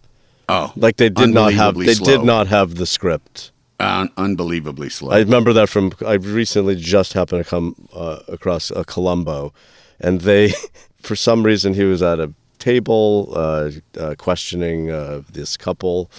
oh, 0.47 0.71
Like 0.77 0.95
they 0.97 1.09
did 1.09 1.31
not 1.31 1.51
have 1.53 1.75
they 1.75 1.93
slow. 1.95 2.05
did 2.17 2.23
not 2.25 2.47
have 2.47 2.75
the 2.75 2.85
script. 2.85 3.51
Un- 3.79 4.11
unbelievably 4.17 4.89
slow. 4.89 5.11
I 5.11 5.19
remember 5.19 5.51
that 5.53 5.67
from 5.69 5.91
I 6.05 6.13
recently 6.13 6.75
just 6.75 7.13
happened 7.13 7.43
to 7.43 7.49
come 7.49 7.75
uh, 7.93 8.19
across 8.27 8.71
a 8.71 8.85
Columbo, 8.85 9.53
and 9.99 10.21
they, 10.21 10.53
for 11.01 11.15
some 11.15 11.43
reason, 11.43 11.73
he 11.73 11.83
was 11.83 12.01
at 12.01 12.19
a 12.19 12.31
table 12.57 13.33
uh, 13.35 13.71
uh, 13.99 14.15
questioning 14.17 14.91
uh, 14.91 15.21
this 15.31 15.57
couple, 15.57 16.09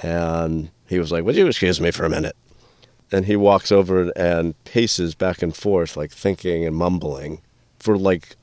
and 0.00 0.70
he 0.88 0.98
was 0.98 1.10
like, 1.10 1.24
"Would 1.24 1.36
you 1.36 1.46
excuse 1.46 1.80
me 1.80 1.90
for 1.90 2.04
a 2.04 2.10
minute?" 2.10 2.36
And 3.10 3.24
he 3.24 3.36
walks 3.36 3.72
over 3.72 4.10
and 4.16 4.54
paces 4.64 5.14
back 5.14 5.42
and 5.42 5.56
forth, 5.56 5.96
like 5.96 6.12
thinking 6.12 6.66
and 6.66 6.76
mumbling, 6.76 7.40
for 7.78 7.96
like, 7.96 8.36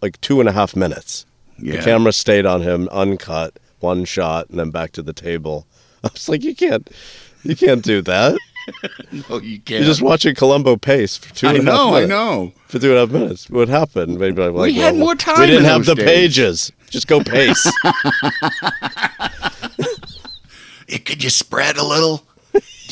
like 0.00 0.18
two 0.22 0.40
and 0.40 0.48
a 0.48 0.52
half 0.52 0.74
minutes. 0.74 1.26
yeah. 1.58 1.76
The 1.76 1.82
camera 1.82 2.12
stayed 2.12 2.46
on 2.46 2.62
him, 2.62 2.88
uncut, 2.90 3.58
one 3.80 4.04
shot, 4.06 4.48
and 4.48 4.58
then 4.58 4.70
back 4.70 4.92
to 4.92 5.02
the 5.02 5.12
table. 5.12 5.66
I 6.04 6.08
was 6.12 6.28
like, 6.28 6.42
"You 6.42 6.54
can't, 6.56 6.90
you 7.48 7.56
can't 7.56 7.82
do 7.82 8.02
that." 8.02 8.38
no, 9.12 9.38
you 9.38 9.58
can't. 9.60 9.80
You're 9.80 9.88
just 9.88 10.02
watching 10.02 10.34
Columbo 10.34 10.76
pace 10.76 11.16
for 11.16 11.34
two 11.34 11.48
I 11.48 11.54
and 11.54 11.68
a 11.68 11.72
half 11.72 11.80
know, 11.80 11.94
I 11.94 12.06
know. 12.06 12.52
For 12.68 12.78
two 12.78 12.90
and 12.90 12.96
a 12.96 13.00
half 13.00 13.10
minutes. 13.10 13.50
What 13.50 13.68
happened? 13.68 14.18
Maybe 14.18 14.40
like, 14.40 14.66
We 14.66 14.74
had 14.74 14.96
more 14.96 15.14
time 15.16 15.40
We 15.40 15.46
didn't 15.46 15.64
have 15.64 15.84
the 15.84 15.94
days. 15.96 16.04
pages. 16.04 16.72
Just 16.88 17.08
go 17.08 17.22
pace. 17.22 17.66
it 20.86 21.04
could 21.04 21.24
you 21.24 21.30
spread 21.30 21.76
a 21.76 21.84
little? 21.84 22.24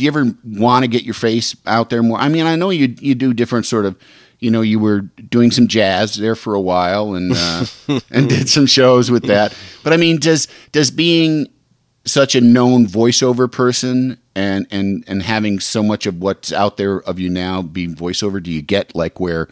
do 0.00 0.04
you 0.04 0.08
ever 0.08 0.34
want 0.44 0.82
to 0.82 0.88
get 0.88 1.02
your 1.02 1.14
face 1.14 1.54
out 1.66 1.90
there 1.90 2.02
more? 2.02 2.18
I 2.18 2.28
mean, 2.28 2.46
I 2.46 2.56
know 2.56 2.70
you 2.70 2.94
you 3.00 3.14
do 3.14 3.34
different 3.34 3.66
sort 3.66 3.84
of, 3.84 3.96
you 4.38 4.50
know, 4.50 4.62
you 4.62 4.78
were 4.78 5.00
doing 5.00 5.50
some 5.50 5.68
jazz 5.68 6.14
there 6.14 6.34
for 6.34 6.54
a 6.54 6.60
while 6.60 7.14
and 7.14 7.32
uh, 7.34 7.66
and 8.10 8.28
did 8.28 8.48
some 8.48 8.64
shows 8.64 9.10
with 9.10 9.24
that. 9.24 9.54
But 9.84 9.92
I 9.92 9.98
mean, 9.98 10.18
does 10.18 10.48
does 10.72 10.90
being 10.90 11.48
such 12.06 12.34
a 12.34 12.40
known 12.40 12.86
voiceover 12.86 13.50
person 13.50 14.18
and 14.40 14.66
and 14.70 15.04
and 15.06 15.22
having 15.22 15.60
so 15.60 15.82
much 15.82 16.06
of 16.06 16.14
what's 16.22 16.52
out 16.52 16.76
there 16.76 17.02
of 17.02 17.18
you 17.18 17.28
now 17.28 17.62
be 17.62 17.86
voiceover, 17.88 18.42
do 18.42 18.50
you 18.50 18.62
get 18.62 18.94
like 18.94 19.20
where 19.20 19.48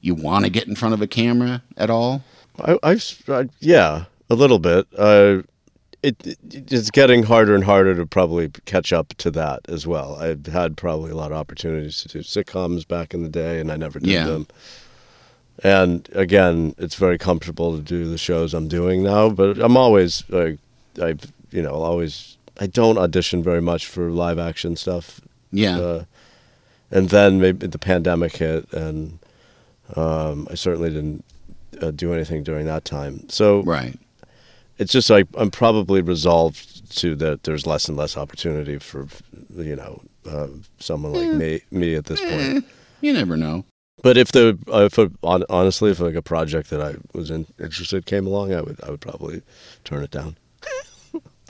you 0.00 0.14
want 0.14 0.44
to 0.44 0.50
get 0.50 0.66
in 0.68 0.74
front 0.76 0.94
of 0.94 1.02
a 1.02 1.06
camera 1.06 1.62
at 1.76 1.90
all? 1.90 2.22
I, 2.58 2.78
I've, 2.82 3.22
I, 3.28 3.48
yeah, 3.60 4.04
a 4.28 4.34
little 4.34 4.58
bit. 4.58 4.86
Uh, 4.96 5.42
it, 6.02 6.16
it, 6.26 6.38
it's 6.72 6.90
getting 6.90 7.22
harder 7.24 7.54
and 7.54 7.64
harder 7.64 7.94
to 7.94 8.06
probably 8.06 8.48
catch 8.64 8.92
up 8.92 9.08
to 9.18 9.30
that 9.32 9.60
as 9.68 9.86
well. 9.86 10.16
I've 10.16 10.46
had 10.46 10.76
probably 10.76 11.10
a 11.10 11.16
lot 11.16 11.32
of 11.32 11.36
opportunities 11.38 12.00
to 12.02 12.08
do 12.08 12.18
sitcoms 12.20 12.86
back 12.88 13.12
in 13.14 13.22
the 13.22 13.28
day, 13.28 13.60
and 13.60 13.70
I 13.70 13.76
never 13.76 13.98
did 13.98 14.08
Yeah. 14.10 14.24
them. 14.26 14.46
And 15.62 16.08
again, 16.14 16.74
it's 16.78 16.94
very 16.94 17.18
comfortable 17.18 17.76
to 17.76 17.82
do 17.82 18.08
the 18.08 18.16
shows 18.16 18.54
I'm 18.54 18.68
doing 18.68 19.02
now. 19.02 19.28
But 19.28 19.58
I'm 19.58 19.76
always, 19.76 20.24
like, 20.30 20.58
I, 21.02 21.16
you 21.50 21.62
know, 21.62 21.74
always. 21.74 22.38
I 22.60 22.66
don't 22.66 22.98
audition 22.98 23.42
very 23.42 23.62
much 23.62 23.86
for 23.86 24.10
live 24.10 24.38
action 24.38 24.76
stuff. 24.76 25.20
Yeah. 25.50 25.78
Uh, 25.78 26.04
and 26.90 27.08
then 27.08 27.40
maybe 27.40 27.66
the 27.66 27.78
pandemic 27.78 28.36
hit, 28.36 28.70
and 28.72 29.18
um, 29.96 30.46
I 30.50 30.54
certainly 30.54 30.90
didn't 30.90 31.24
uh, 31.80 31.90
do 31.90 32.12
anything 32.12 32.42
during 32.42 32.66
that 32.66 32.84
time. 32.84 33.28
So 33.28 33.62
right. 33.62 33.98
it's 34.78 34.92
just 34.92 35.08
like 35.08 35.26
I'm 35.36 35.50
probably 35.50 36.02
resolved 36.02 36.96
to 36.98 37.14
that. 37.16 37.44
There's 37.44 37.66
less 37.66 37.88
and 37.88 37.96
less 37.96 38.16
opportunity 38.16 38.78
for 38.78 39.08
you 39.56 39.76
know 39.76 40.02
uh, 40.28 40.48
someone 40.78 41.12
like 41.12 41.28
me 41.28 41.62
me 41.70 41.94
at 41.94 42.06
this 42.06 42.20
point. 42.20 42.64
You 43.00 43.14
never 43.14 43.36
know. 43.36 43.64
But 44.02 44.16
if 44.16 44.32
the 44.32 44.58
uh, 44.72 44.88
if 44.90 44.98
a, 44.98 45.10
honestly, 45.22 45.90
if 45.90 46.00
like 46.00 46.14
a 46.14 46.22
project 46.22 46.70
that 46.70 46.80
I 46.80 46.96
was 47.12 47.30
in, 47.30 47.46
interested 47.58 48.06
came 48.06 48.26
along, 48.26 48.52
I 48.52 48.60
would 48.62 48.80
I 48.82 48.90
would 48.90 49.00
probably 49.00 49.42
turn 49.84 50.02
it 50.02 50.10
down. 50.10 50.36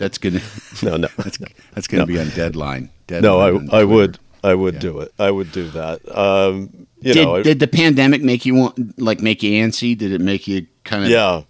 That's 0.00 0.18
gonna 0.18 0.40
No, 0.82 0.96
no, 0.96 1.08
that's 1.18 1.38
that's 1.74 1.86
gonna 1.86 2.02
No. 2.02 2.06
be 2.06 2.18
on 2.18 2.30
deadline. 2.30 2.88
deadline 3.06 3.22
no. 3.22 3.40
on 3.58 3.70
I 3.70 3.80
I 3.80 3.84
would 3.84 4.18
I 4.42 4.54
would 4.54 4.74
Yeah. 4.74 4.80
do 4.80 5.00
it. 5.00 5.12
I 5.18 5.30
would 5.30 5.52
do 5.52 5.68
that. 5.70 6.00
Um, 6.16 6.86
you 7.02 7.12
did, 7.12 7.24
know, 7.24 7.36
I- 7.36 7.42
did 7.42 7.58
the 7.60 7.68
pandemic 7.68 8.22
make 8.22 8.46
you 8.46 8.54
want 8.54 8.98
like 8.98 9.20
make 9.20 9.42
you 9.42 9.52
antsy? 9.62 9.96
Did 9.96 10.12
it 10.12 10.20
make 10.20 10.48
you 10.48 10.66
kind 10.84 11.04
of 11.04 11.10
yeah. 11.10 11.42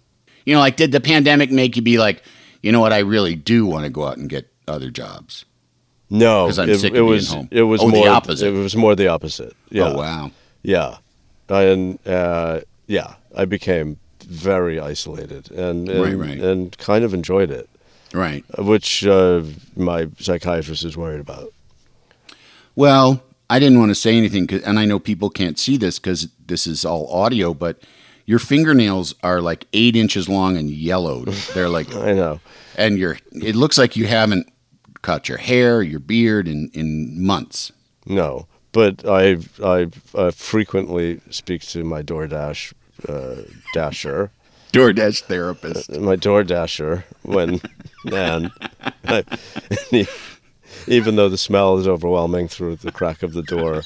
You 0.45 0.53
know, 0.55 0.59
like 0.59 0.75
did 0.75 0.91
the 0.91 0.99
pandemic 0.99 1.49
make 1.51 1.75
you 1.77 1.81
be 1.81 1.97
like, 1.97 2.23
you 2.61 2.71
know 2.73 2.81
what, 2.81 2.91
I 2.93 2.99
really 2.99 3.35
do 3.35 3.65
want 3.65 3.85
to 3.85 3.89
go 3.89 4.05
out 4.05 4.17
and 4.17 4.29
get 4.29 4.51
other 4.67 4.89
jobs? 4.91 5.45
No, 6.09 6.47
'Cause 6.47 6.59
I'm 6.59 6.69
it, 6.69 6.79
sick 6.79 6.91
of 6.91 6.97
it 6.97 6.99
being 6.99 7.05
was 7.09 7.31
home. 7.31 7.47
it 7.51 7.63
was 7.63 7.81
Oh, 7.81 7.89
the 7.89 7.97
more 7.97 8.09
opposite. 8.09 8.47
It 8.47 8.51
was 8.51 8.75
more 8.75 8.95
the 8.95 9.07
opposite. 9.07 9.55
Yeah. 9.69 9.93
Oh 9.93 9.97
wow. 9.97 10.31
Yeah, 10.61 10.97
and 11.47 11.97
uh, 12.05 12.59
yeah, 12.87 13.13
I 13.33 13.45
became 13.45 13.97
very 14.27 14.77
isolated 14.79 15.49
and 15.51 15.87
and, 15.89 16.01
Right, 16.01 16.17
right. 16.17 16.39
and 16.39 16.77
kind 16.77 17.05
of 17.05 17.13
enjoyed 17.13 17.49
it, 17.49 17.69
Right. 18.13 18.43
which 18.57 19.05
uh, 19.05 19.43
my 19.75 20.07
psychiatrist 20.19 20.83
is 20.83 20.97
worried 20.97 21.19
about. 21.21 21.53
Well, 22.75 23.23
I 23.49 23.59
didn't 23.59 23.79
want 23.79 23.89
to 23.89 23.95
say 23.95 24.17
anything, 24.17 24.49
and 24.65 24.79
I 24.79 24.85
know 24.85 24.99
people 24.99 25.29
can't 25.29 25.59
see 25.59 25.77
this 25.77 25.99
because 25.99 26.27
this 26.45 26.65
is 26.67 26.85
all 26.85 27.11
audio, 27.11 27.53
but 27.53 27.81
your 28.25 28.39
fingernails 28.39 29.13
are 29.23 29.41
like 29.41 29.65
eight 29.73 29.95
inches 29.95 30.29
long 30.29 30.55
and 30.57 30.69
yellowed. 30.69 31.27
They're 31.53 31.69
like, 31.69 31.93
I 31.95 32.13
know. 32.13 32.39
and 32.77 32.97
your 32.97 33.17
it 33.33 33.55
looks 33.55 33.77
like 33.77 33.95
you 33.95 34.07
haven't 34.07 34.47
cut 35.01 35.27
your 35.27 35.37
hair, 35.37 35.81
your 35.81 35.99
beard 35.99 36.47
in 36.47 36.69
in 36.73 37.21
months. 37.25 37.71
No, 38.05 38.47
but 38.71 39.05
I 39.07 39.37
I 39.63 39.87
uh, 40.15 40.31
frequently 40.31 41.19
speak 41.29 41.61
to 41.63 41.83
my 41.83 42.01
DoorDash 42.03 42.73
uh, 43.09 43.41
dasher, 43.73 44.31
DoorDash 44.71 45.21
therapist. 45.23 45.91
my 45.99 46.15
DoorDasher 46.15 47.03
when 47.23 47.59
and 48.11 48.51
I, 49.05 49.23
even 50.87 51.15
though 51.15 51.29
the 51.29 51.37
smell 51.37 51.77
is 51.77 51.87
overwhelming 51.87 52.47
through 52.47 52.77
the 52.77 52.91
crack 52.91 53.21
of 53.23 53.33
the 53.33 53.43
door. 53.43 53.83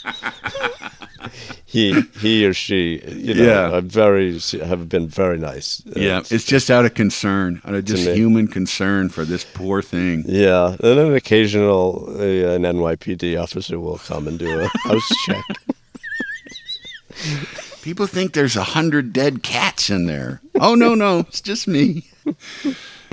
He, 1.66 2.00
he 2.22 2.46
or 2.46 2.54
she, 2.54 3.02
you 3.06 3.34
know, 3.34 3.44
Yeah. 3.44 3.72
are 3.78 3.82
very 3.82 4.40
have 4.64 4.88
been 4.88 5.10
very 5.10 5.38
nice. 5.38 5.82
Uh, 5.88 6.00
Yeah, 6.00 6.20
it's 6.30 6.46
just 6.46 6.70
out 6.72 6.86
of 6.86 6.94
concern, 6.94 7.62
out 7.66 7.74
of 7.76 7.84
just 7.84 8.08
human 8.08 8.48
concern 8.48 9.10
for 9.10 9.26
this 9.26 9.44
poor 9.44 9.82
thing. 9.82 10.24
Yeah, 10.26 10.78
and 10.80 11.00
an 11.00 11.14
occasional 11.16 12.06
uh, 12.18 12.22
an 12.54 12.62
NYPD 12.64 13.42
officer 13.42 13.78
will 13.80 13.98
come 13.98 14.26
and 14.28 14.40
do 14.40 14.58
a 14.62 14.68
house 14.88 15.10
check. 15.26 15.44
People 17.82 18.08
think 18.08 18.34
there's 18.34 18.56
a 18.56 18.64
hundred 18.64 19.12
dead 19.12 19.44
cats 19.44 19.90
in 19.90 20.06
there. 20.06 20.42
Oh 20.60 20.76
no, 20.76 20.95
no, 20.95 21.20
it's 21.20 21.41
just 21.41 21.68
me. 21.68 22.06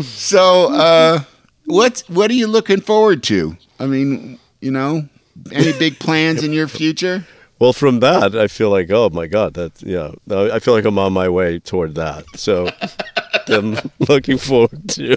So, 0.01 0.73
uh, 0.73 1.21
what 1.67 2.03
what 2.09 2.31
are 2.31 2.35
you 2.35 2.47
looking 2.47 2.81
forward 2.81 3.23
to? 3.25 3.57
I 3.79 3.87
mean, 3.87 4.39
you 4.61 4.71
know, 4.71 5.09
any 5.53 5.77
big 5.79 5.99
plans 5.99 6.43
in 6.43 6.53
your 6.53 6.69
future? 6.69 7.27
Well, 7.59 7.73
from 7.73 8.01
that, 8.01 8.35
I 8.35 8.49
feel 8.49 8.71
like, 8.71 8.91
oh 8.91 9.09
my 9.11 9.27
God, 9.27 9.55
that 9.55 9.83
yeah, 9.83 10.11
I 10.31 10.59
feel 10.59 10.75
like 10.75 10.85
I'm 10.85 10.99
on 10.99 11.13
my 11.13 11.29
way 11.29 11.59
toward 11.61 11.95
that. 11.95 12.25
So 12.35 12.69
I'm 13.49 13.77
looking 14.09 14.39
forward 14.39 14.89
to 14.91 15.17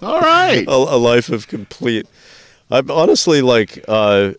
All 0.00 0.20
right. 0.20 0.64
a, 0.68 0.70
a 0.70 0.98
life 0.98 1.30
of 1.30 1.48
complete. 1.48 2.06
I'm 2.70 2.90
honestly 2.90 3.42
like, 3.42 3.84
uh, 3.88 4.34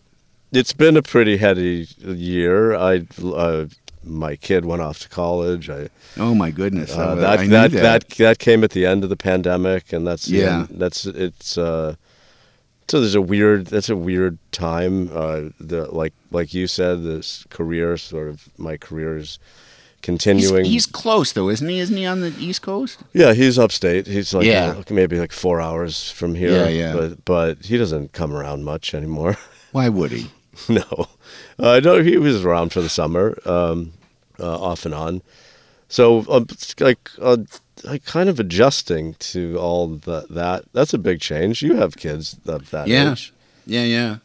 it's 0.52 0.72
been 0.72 0.96
a 0.96 1.02
pretty 1.02 1.36
heady 1.36 1.88
year. 1.98 2.74
I, 2.74 3.06
uh, 3.22 3.66
my 4.04 4.36
kid 4.36 4.64
went 4.64 4.82
off 4.82 4.98
to 5.00 5.08
college. 5.08 5.68
I 5.70 5.88
Oh 6.16 6.34
my 6.34 6.50
goodness. 6.50 6.94
uh, 6.96 7.14
that, 7.16 7.40
knew 7.40 7.48
that 7.48 7.70
that 7.72 8.08
that 8.10 8.38
came 8.38 8.64
at 8.64 8.70
the 8.70 8.86
end 8.86 9.04
of 9.04 9.10
the 9.10 9.16
pandemic, 9.16 9.92
and 9.92 10.06
that's 10.06 10.28
Yeah. 10.28 10.60
end- 10.60 10.68
that's 10.80 11.06
it's. 11.06 11.56
Uh, 11.58 11.94
so 12.88 13.00
there's 13.00 13.14
a 13.14 13.20
weird 13.22 13.66
that's 13.66 13.88
a 13.88 13.96
weird 13.96 14.38
time. 14.52 15.10
Uh, 15.14 15.50
the 15.60 15.86
like 15.92 16.12
like 16.30 16.52
you 16.54 16.66
said, 16.66 17.02
this 17.04 17.44
career 17.50 17.96
sort 17.96 18.28
of 18.28 18.48
my 18.58 18.76
career 18.76 19.16
is 19.16 19.38
He's, 19.38 20.06
continuing. 20.06 20.64
he's 20.64 20.86
close 20.86 21.32
though, 21.32 21.50
isn't 21.50 21.68
he? 21.68 21.78
Isn't 21.78 21.96
he 21.96 22.06
on 22.06 22.20
the 22.22 22.32
East 22.38 22.62
Coast? 22.62 22.98
yeah, 23.12 23.34
he's 23.34 23.58
upstate. 23.58 24.06
He's 24.06 24.32
like 24.34 24.46
Yeah. 24.46 24.74
uh, 24.78 24.82
maybe 24.90 25.20
like 25.20 25.30
four 25.30 25.60
hours 25.60 26.10
from 26.10 26.34
here. 26.34 26.50
Yeah, 26.64 26.68
yeah. 26.68 26.92
But 26.94 27.24
but 27.26 27.58
he 27.66 27.76
doesn't 27.76 28.12
come 28.12 28.32
around 28.34 28.64
much 28.64 28.94
anymore. 28.94 29.36
Why 29.72 29.88
would 29.90 30.10
he? 30.10 30.30
no, 30.68 31.06
uh, 31.60 31.80
no, 31.82 32.02
he 32.02 32.16
was 32.18 32.44
around 32.44 32.72
for 32.72 32.80
the 32.80 32.88
summer, 32.88 33.36
um, 33.44 33.92
uh, 34.38 34.58
off 34.60 34.84
and 34.86 34.94
on. 34.94 35.22
So, 35.88 36.24
it's 36.28 36.78
like, 36.80 37.10
uh, 37.20 37.38
like 37.84 38.04
kind 38.04 38.28
of 38.28 38.38
adjusting 38.38 39.14
to 39.14 39.56
all 39.58 39.88
the, 39.88 40.26
that. 40.30 40.64
That's 40.72 40.94
a 40.94 40.98
big 40.98 41.20
change. 41.20 41.62
You 41.62 41.76
have 41.76 41.96
kids 41.96 42.36
of 42.46 42.70
that 42.70 42.88
Yeah. 42.88 43.12
age. 43.12 43.32
Yeah, 43.66 43.84
yeah. 43.84 44.16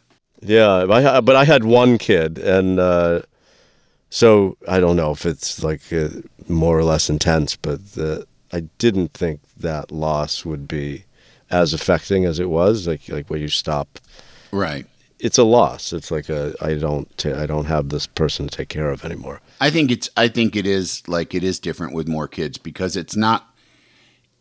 Yeah, 0.42 0.86
I, 0.90 1.22
but 1.22 1.36
I 1.36 1.44
had 1.46 1.64
one 1.64 1.98
kid, 1.98 2.38
and 2.38 2.80
uh, 2.80 3.22
so 4.10 4.58
I 4.68 4.80
don't 4.80 4.96
know 4.96 5.12
if 5.12 5.26
it's 5.26 5.64
like 5.64 5.82
uh, 5.92 6.10
more 6.48 6.78
or 6.78 6.84
less 6.84 7.10
intense, 7.10 7.56
but 7.56 7.94
the, 7.94 8.28
I 8.54 8.62
didn't 8.78 9.14
think 9.14 9.40
that 9.58 9.92
loss 9.92 10.46
would 10.46 10.68
be 10.68 11.06
as 11.50 11.74
affecting 11.74 12.26
as 12.26 12.40
it 12.40 12.50
was. 12.50 12.88
Like 12.88 13.10
like 13.10 13.30
where 13.30 13.40
you 13.40 13.48
stop 13.48 14.00
Right. 14.52 14.86
It's 15.26 15.38
a 15.40 15.44
loss. 15.44 15.92
It's 15.94 16.12
like 16.12 16.30
a 16.30 16.54
I 16.62 16.76
don't 16.76 17.08
ta- 17.18 17.40
I 17.42 17.46
don't 17.46 17.66
have 17.66 17.90
this 17.90 18.06
person 18.08 18.48
to 18.48 18.56
take 18.58 18.70
care 18.70 18.92
of 18.92 19.04
anymore. 19.04 19.42
I 19.60 19.70
think 19.70 19.92
it's 19.92 20.10
I 20.16 20.28
think 20.28 20.56
it 20.56 20.68
is 20.68 21.02
like 21.08 21.34
it 21.34 21.44
is 21.44 21.60
different 21.60 21.94
with 21.94 22.08
more 22.08 22.28
kids 22.28 22.58
because 22.58 22.96
it's 22.96 23.16
not 23.16 23.40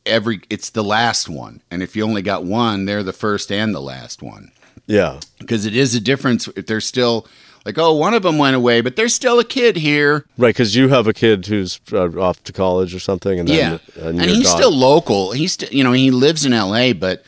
every 0.05 0.41
it's 0.51 0.71
the 0.71 0.85
last 0.85 1.29
one. 1.29 1.63
And 1.71 1.83
if 1.83 1.97
you 1.97 2.05
only 2.05 2.23
got 2.23 2.45
one, 2.45 2.85
they're 2.85 3.03
the 3.03 3.13
first 3.13 3.51
and 3.51 3.75
the 3.75 3.81
last 3.81 4.23
one. 4.23 4.51
Yeah, 4.87 5.21
Because 5.39 5.65
it 5.65 5.75
is 5.75 5.95
a 5.95 6.01
difference 6.01 6.47
if 6.57 6.67
they're 6.67 6.81
still 6.83 7.27
like, 7.65 7.79
oh, 7.79 7.95
one 7.95 8.13
of 8.13 8.23
them 8.23 8.37
went 8.37 8.55
away, 8.55 8.83
but 8.83 8.97
there's 8.97 9.15
still 9.15 9.39
a 9.39 9.45
kid 9.45 9.77
here. 9.77 10.27
right. 10.37 10.49
Because 10.55 10.77
you 10.77 10.89
have 10.89 11.07
a 11.07 11.15
kid 11.15 11.47
who's 11.47 11.81
uh, 11.91 12.11
off 12.21 12.45
to 12.45 12.53
college 12.53 12.95
or 12.95 12.99
something, 12.99 13.41
and 13.41 13.49
then 13.49 13.81
yeah, 13.97 14.05
and, 14.05 14.21
and 14.21 14.31
he's 14.31 14.51
still 14.51 14.71
local. 14.71 15.33
He's 15.33 15.53
st- 15.55 15.73
you 15.73 15.83
know 15.83 15.93
he 15.93 16.11
lives 16.11 16.45
in 16.45 16.53
L.A., 16.53 16.93
but 16.93 17.25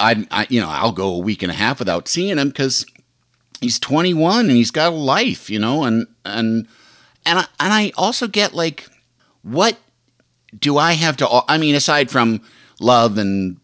I, 0.00 0.26
I 0.30 0.46
you 0.48 0.60
know 0.60 0.68
I'll 0.68 0.92
go 0.92 1.14
a 1.14 1.18
week 1.18 1.42
and 1.42 1.50
a 1.50 1.54
half 1.54 1.78
without 1.78 2.08
seeing 2.08 2.38
him 2.38 2.48
because 2.48 2.86
he's 3.60 3.78
21 3.78 4.46
and 4.46 4.50
he's 4.50 4.70
got 4.70 4.92
a 4.92 4.96
life, 4.96 5.50
you 5.50 5.58
know, 5.58 5.84
and 5.84 6.06
and 6.24 6.66
and 7.26 7.40
I, 7.40 7.46
and 7.60 7.72
I 7.72 7.92
also 7.96 8.26
get 8.26 8.54
like, 8.54 8.88
what 9.42 9.76
do 10.58 10.78
I 10.78 10.92
have 10.92 11.16
to? 11.18 11.42
I 11.48 11.58
mean, 11.58 11.74
aside 11.74 12.10
from 12.10 12.40
love 12.80 13.18
and 13.18 13.58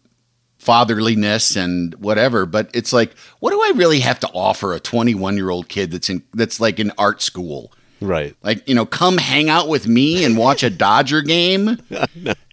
fatherliness 0.59 1.55
and 1.55 1.93
whatever, 1.95 2.45
but 2.45 2.69
it's 2.73 2.91
like, 2.91 3.17
what 3.39 3.51
do 3.51 3.61
I 3.61 3.71
really 3.75 3.99
have 3.99 4.19
to 4.21 4.27
offer 4.29 4.73
a 4.73 4.79
21 4.79 5.37
year 5.37 5.49
old 5.49 5.69
kid 5.69 5.91
that's 5.91 6.09
in 6.09 6.23
that's 6.33 6.59
like 6.59 6.79
in 6.79 6.91
art 6.97 7.21
school? 7.21 7.71
Right. 8.01 8.35
Like, 8.43 8.67
you 8.67 8.75
know, 8.75 8.85
come 8.85 9.17
hang 9.17 9.49
out 9.49 9.67
with 9.67 9.87
me 9.87 10.23
and 10.23 10.37
watch 10.37 10.63
a 10.63 10.69
Dodger 10.69 11.21
game 11.21 11.77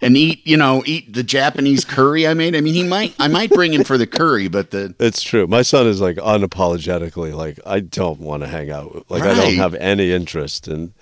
and 0.03 0.17
eat, 0.17 0.47
you 0.47 0.57
know, 0.57 0.83
eat 0.87 1.13
the 1.13 1.23
Japanese 1.23 1.85
curry 1.85 2.27
I 2.27 2.35
made. 2.35 2.55
I 2.57 2.61
mean, 2.61 2.75
he 2.75 2.83
might, 2.85 3.15
I 3.19 3.29
might 3.29 3.51
bring 3.51 3.73
him 3.75 3.85
for 3.85 3.99
the 3.99 4.07
curry, 4.07 4.49
but 4.49 4.71
the, 4.71 4.95
It's 4.99 5.23
true. 5.23 5.47
My 5.47 5.63
son 5.63 5.87
is 5.87 6.01
like 6.01 6.17
unapologetically 6.17 7.35
like 7.35 7.59
I 7.67 7.81
don't 7.81 8.21
want 8.21 8.43
to 8.43 8.49
hang 8.49 8.71
out. 8.71 9.05
Like 9.09 9.23
I 9.23 9.35
don't 9.35 9.55
have 9.57 9.75
any 9.75 10.13
interest 10.13 10.69
in 10.69 10.93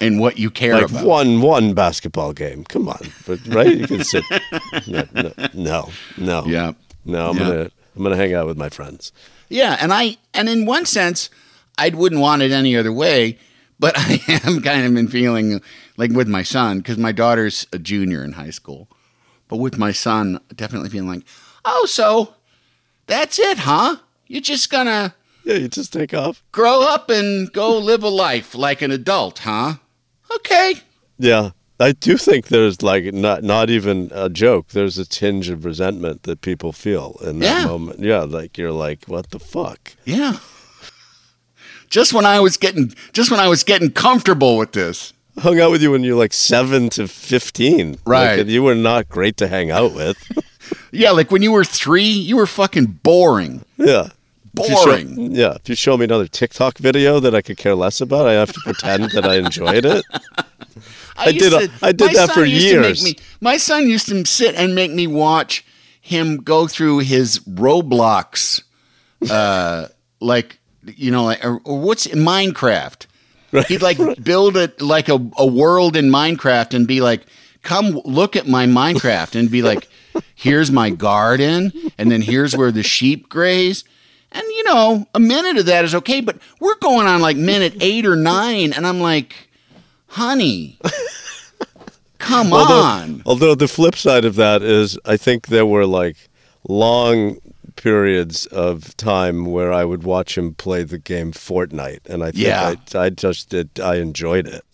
and 0.00 0.18
what 0.18 0.36
you 0.36 0.50
care 0.50 0.74
like 0.74 0.90
about. 0.90 1.04
one 1.06 1.40
one 1.42 1.74
basketball 1.74 2.32
game. 2.32 2.64
Come 2.64 2.88
on, 2.88 2.98
but 3.26 3.38
right? 3.46 3.76
You 3.76 3.86
can 3.86 4.02
sit. 4.04 4.24
no, 4.88 5.04
no, 5.14 5.32
no, 5.54 5.90
no. 6.18 6.44
Yeah. 6.46 6.72
no. 7.04 7.30
I'm 7.30 7.36
Yeah. 7.36 7.42
gonna 7.44 7.70
I'm 7.96 8.02
gonna 8.02 8.16
hang 8.16 8.34
out 8.34 8.46
with 8.46 8.56
my 8.56 8.68
friends. 8.68 9.12
Yeah. 9.48 9.76
And 9.80 9.92
I, 9.92 10.16
and 10.34 10.48
in 10.48 10.64
one 10.66 10.86
sense, 10.86 11.30
I 11.78 11.90
wouldn't 11.90 12.20
want 12.20 12.42
it 12.42 12.50
any 12.52 12.74
other 12.76 12.92
way, 12.92 13.38
but 13.82 13.92
I 13.98 14.20
am 14.46 14.62
kind 14.62 14.86
of 14.86 14.94
been 14.94 15.08
feeling 15.08 15.60
like 15.96 16.12
with 16.12 16.28
my 16.28 16.42
son, 16.44 16.78
because 16.78 16.96
my 16.98 17.12
daughter's 17.12 17.66
a 17.72 17.78
junior 17.78 18.22
in 18.24 18.32
high 18.32 18.50
school, 18.60 18.88
but 19.48 19.56
with 19.58 19.76
my 19.76 19.92
son, 19.92 20.38
definitely 20.54 20.88
feeling 20.88 21.08
like, 21.08 21.24
oh, 21.64 21.84
so 21.86 22.34
that's 23.06 23.38
it, 23.38 23.58
huh? 23.58 23.96
You're 24.28 24.40
just 24.54 24.70
gonna, 24.70 25.14
Yeah, 25.44 25.56
you 25.56 25.68
just 25.68 25.92
take 25.92 26.14
off. 26.14 26.42
grow 26.52 26.82
up 26.82 27.10
and 27.10 27.52
go 27.52 27.76
live 27.76 28.02
a 28.04 28.08
life 28.08 28.54
like 28.54 28.80
an 28.82 28.90
adult, 28.92 29.40
huh? 29.40 29.74
Okay. 30.36 30.74
Yeah. 31.18 31.50
I 31.80 31.90
do 31.92 32.16
think 32.16 32.46
there's 32.46 32.80
like 32.82 33.12
not 33.12 33.42
not 33.42 33.68
even 33.68 34.10
a 34.14 34.28
joke. 34.30 34.68
There's 34.68 34.98
a 34.98 35.04
tinge 35.04 35.48
of 35.48 35.64
resentment 35.64 36.22
that 36.22 36.40
people 36.40 36.72
feel 36.72 37.18
in 37.22 37.40
that 37.40 37.44
Yeah. 37.62 37.64
moment. 37.66 37.98
Yeah, 38.00 38.20
like 38.22 38.56
you're 38.56 38.70
like, 38.86 39.06
what 39.06 39.30
the 39.30 39.40
fuck? 39.40 39.80
Yeah. 40.04 40.36
Just 41.92 42.14
when 42.14 42.24
I 42.24 42.40
was 42.40 42.56
getting 42.56 42.94
just 43.12 43.30
when 43.30 43.38
I 43.38 43.48
was 43.48 43.62
getting 43.64 43.90
comfortable 43.90 44.56
with 44.56 44.72
this. 44.72 45.12
hung 45.38 45.60
out 45.60 45.70
with 45.70 45.82
you 45.82 45.90
when 45.90 46.02
you're 46.02 46.16
like 46.16 46.32
seven 46.32 46.88
to 46.90 47.06
fifteen. 47.06 47.98
Right. 48.06 48.38
Like, 48.38 48.46
you 48.48 48.62
were 48.62 48.74
not 48.74 49.08
great 49.10 49.36
to 49.36 49.46
hang 49.46 49.70
out 49.70 49.92
with. 49.94 50.16
Yeah, 50.94 51.10
like 51.10 51.30
when 51.30 51.42
you 51.42 51.52
were 51.52 51.64
3, 51.64 52.02
you 52.04 52.36
were 52.36 52.46
fucking 52.46 52.86
boring. 53.02 53.64
yeah. 53.76 54.08
If 54.58 54.68
you 54.68 54.76
show- 54.76 54.84
Boring. 54.84 55.32
yeah. 55.32 55.54
If 55.54 55.68
you 55.68 55.74
show 55.74 55.96
me 55.96 56.04
another 56.04 56.26
TikTok 56.28 56.78
video 56.78 57.18
that 57.20 57.34
I 57.34 57.40
could 57.42 57.56
care 57.56 57.74
less 57.74 58.00
about, 58.00 58.26
I 58.26 58.32
have 58.34 58.52
to 58.52 58.60
pretend 58.64 59.10
that 59.12 59.24
I 59.26 59.36
enjoyed 59.36 59.84
it. 59.86 60.04
I 61.16 61.28
used 61.30 61.50
did- 61.50 61.70
I 61.82 61.92
did 61.92 62.12
that 62.14 62.30
for 62.30 62.44
to 62.44 62.48
years. 62.50 63.02
me- 63.04 63.16
my 63.40 63.56
son 63.58 63.88
used 63.88 64.08
to 64.08 64.24
sit 64.24 64.54
and 64.54 64.74
make 64.74 64.92
me 64.92 65.06
watch 65.06 65.64
him 66.00 66.36
go 66.38 66.66
through 66.66 66.98
his 67.00 67.38
Roblox 67.40 68.62
uh 69.30 69.88
like 70.20 70.58
you 70.84 71.10
know 71.10 71.24
like 71.24 71.44
or, 71.44 71.60
or 71.64 71.78
what's 71.78 72.06
Minecraft. 72.08 73.06
He'd 73.68 73.82
like 73.82 73.98
build 74.22 74.56
it 74.56 74.80
like 74.80 75.10
a, 75.10 75.20
a 75.36 75.46
world 75.46 75.94
in 75.94 76.06
Minecraft 76.06 76.72
and 76.72 76.86
be 76.86 77.02
like, 77.02 77.26
come 77.62 78.00
look 78.04 78.34
at 78.34 78.46
my 78.46 78.66
Minecraft 78.66 79.38
and 79.38 79.50
be 79.50 79.60
like, 79.60 79.88
here's 80.34 80.70
my 80.70 80.90
garden, 80.90 81.72
and 81.98 82.10
then 82.10 82.22
here's 82.22 82.56
where 82.56 82.72
the 82.72 82.82
sheep 82.82 83.28
graze. 83.28 83.84
And 84.32 84.42
you 84.42 84.64
know, 84.64 85.06
a 85.14 85.20
minute 85.20 85.58
of 85.58 85.66
that 85.66 85.84
is 85.84 85.94
okay, 85.94 86.20
but 86.20 86.38
we're 86.60 86.78
going 86.78 87.06
on 87.06 87.20
like 87.20 87.36
minute 87.36 87.74
eight 87.80 88.06
or 88.06 88.16
nine, 88.16 88.72
and 88.72 88.86
I'm 88.86 89.00
like, 89.00 89.50
honey, 90.06 90.78
come 92.18 92.52
on. 92.52 93.22
Although 93.26 93.54
the 93.54 93.68
flip 93.68 93.96
side 93.96 94.24
of 94.24 94.36
that 94.36 94.62
is, 94.62 94.98
I 95.04 95.18
think 95.18 95.48
there 95.48 95.66
were 95.66 95.84
like 95.84 96.16
long 96.66 97.36
periods 97.76 98.46
of 98.46 98.96
time 98.96 99.46
where 99.46 99.72
I 99.72 99.84
would 99.84 100.02
watch 100.04 100.36
him 100.38 100.54
play 100.54 100.82
the 100.84 100.98
game 100.98 101.32
Fortnite, 101.32 102.08
and 102.08 102.22
I 102.22 102.30
think 102.30 102.44
Yeah. 102.44 102.74
I, 102.94 102.98
I 103.06 103.10
just 103.10 103.48
did. 103.48 103.80
I 103.80 103.96
enjoyed 103.96 104.46
it. 104.46 104.64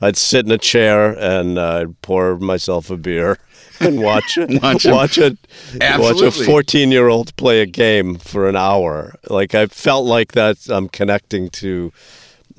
I'd 0.00 0.16
sit 0.16 0.46
in 0.46 0.52
a 0.52 0.58
chair 0.58 1.18
and 1.18 1.58
uh, 1.58 1.80
I'd 1.80 2.02
pour 2.02 2.38
myself 2.38 2.88
a 2.88 2.96
beer 2.96 3.36
and 3.80 4.00
watch 4.00 4.38
it. 4.38 4.50
Watch 4.62 4.84
watch 4.84 5.18
it. 5.18 5.36
Watch 5.80 6.20
a 6.20 6.30
fourteen-year-old 6.30 7.34
play 7.36 7.60
a 7.60 7.66
game 7.66 8.16
for 8.16 8.48
an 8.48 8.54
hour. 8.56 9.14
Like 9.28 9.54
I 9.54 9.66
felt 9.66 10.04
like 10.06 10.32
that. 10.32 10.68
I'm 10.68 10.88
connecting 10.88 11.48
to. 11.50 11.92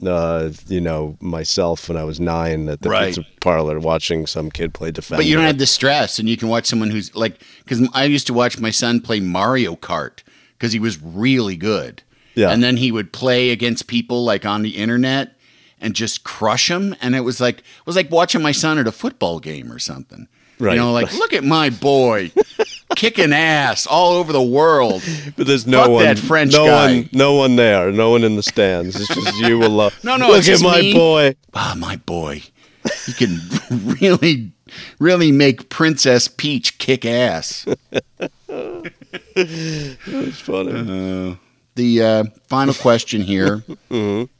Uh, 0.05 0.51
you 0.67 0.79
know, 0.79 1.17
myself 1.19 1.89
when 1.89 1.97
I 1.97 2.03
was 2.05 2.19
nine 2.19 2.69
at 2.69 2.81
the 2.81 2.89
Right. 2.89 3.15
pizza 3.15 3.25
parlor 3.41 3.79
watching 3.79 4.25
some 4.27 4.49
kid 4.49 4.73
play 4.73 4.91
defender. 4.91 5.19
But 5.19 5.25
you 5.25 5.35
don't 5.35 5.45
have 5.45 5.57
the 5.57 5.65
stress, 5.65 6.19
and 6.19 6.29
you 6.29 6.37
can 6.37 6.47
watch 6.47 6.65
someone 6.67 6.89
who's 6.89 7.13
like, 7.15 7.41
because 7.63 7.85
I 7.93 8.05
used 8.05 8.27
to 8.27 8.33
watch 8.33 8.59
my 8.59 8.71
son 8.71 9.01
play 9.01 9.19
Mario 9.19 9.75
Kart 9.75 10.23
because 10.57 10.71
he 10.71 10.79
was 10.79 11.01
really 11.01 11.57
good. 11.57 12.01
Yeah. 12.35 12.49
And 12.51 12.63
then 12.63 12.77
he 12.77 12.91
would 12.91 13.11
play 13.11 13.49
against 13.49 13.87
people 13.87 14.23
like 14.23 14.45
on 14.45 14.61
the 14.61 14.77
internet 14.77 15.35
and 15.81 15.93
just 15.93 16.23
crush 16.23 16.69
them. 16.69 16.95
And 17.01 17.15
it 17.15 17.21
was 17.21 17.41
like, 17.41 17.59
it 17.59 17.85
was 17.85 17.95
like 17.97 18.09
watching 18.11 18.41
my 18.41 18.51
son 18.53 18.77
at 18.77 18.87
a 18.87 18.91
football 18.93 19.39
game 19.39 19.71
or 19.71 19.79
something. 19.79 20.27
Right. 20.59 20.73
You 20.73 20.79
know, 20.79 20.91
like, 20.91 21.13
look 21.13 21.31
at 21.33 21.43
my 21.45 21.69
boy 21.69 22.31
kicking 22.95 23.31
ass 23.31 23.87
all 23.87 24.11
over 24.13 24.33
the 24.33 24.41
world. 24.41 25.01
But 25.37 25.47
there's 25.47 25.65
no 25.65 25.83
Fuck 25.83 25.89
one, 25.91 26.03
that 26.03 26.19
French 26.19 26.51
no 26.51 26.65
guy. 26.65 26.85
one, 26.97 27.09
no 27.13 27.33
one 27.35 27.55
there, 27.55 27.91
no 27.93 28.09
one 28.11 28.23
in 28.25 28.35
the 28.35 28.43
stands. 28.43 28.95
It's 28.99 29.07
just 29.07 29.37
you 29.39 29.63
alone. 29.63 29.91
No, 30.03 30.17
no, 30.17 30.27
Look 30.29 30.45
at 30.47 30.61
my 30.61 30.81
me. 30.81 30.93
boy. 30.93 31.35
Ah, 31.53 31.75
my 31.77 31.95
boy. 31.95 32.43
You 33.07 33.13
can 33.13 33.39
really, 34.01 34.51
really 34.99 35.31
make 35.31 35.69
Princess 35.69 36.27
Peach 36.27 36.77
kick 36.77 37.05
ass. 37.05 37.65
That's 39.35 40.39
funny. 40.41 40.71
Uh, 41.31 41.35
the 41.75 42.03
uh, 42.03 42.23
final 42.47 42.73
question 42.73 43.21
here. 43.21 43.63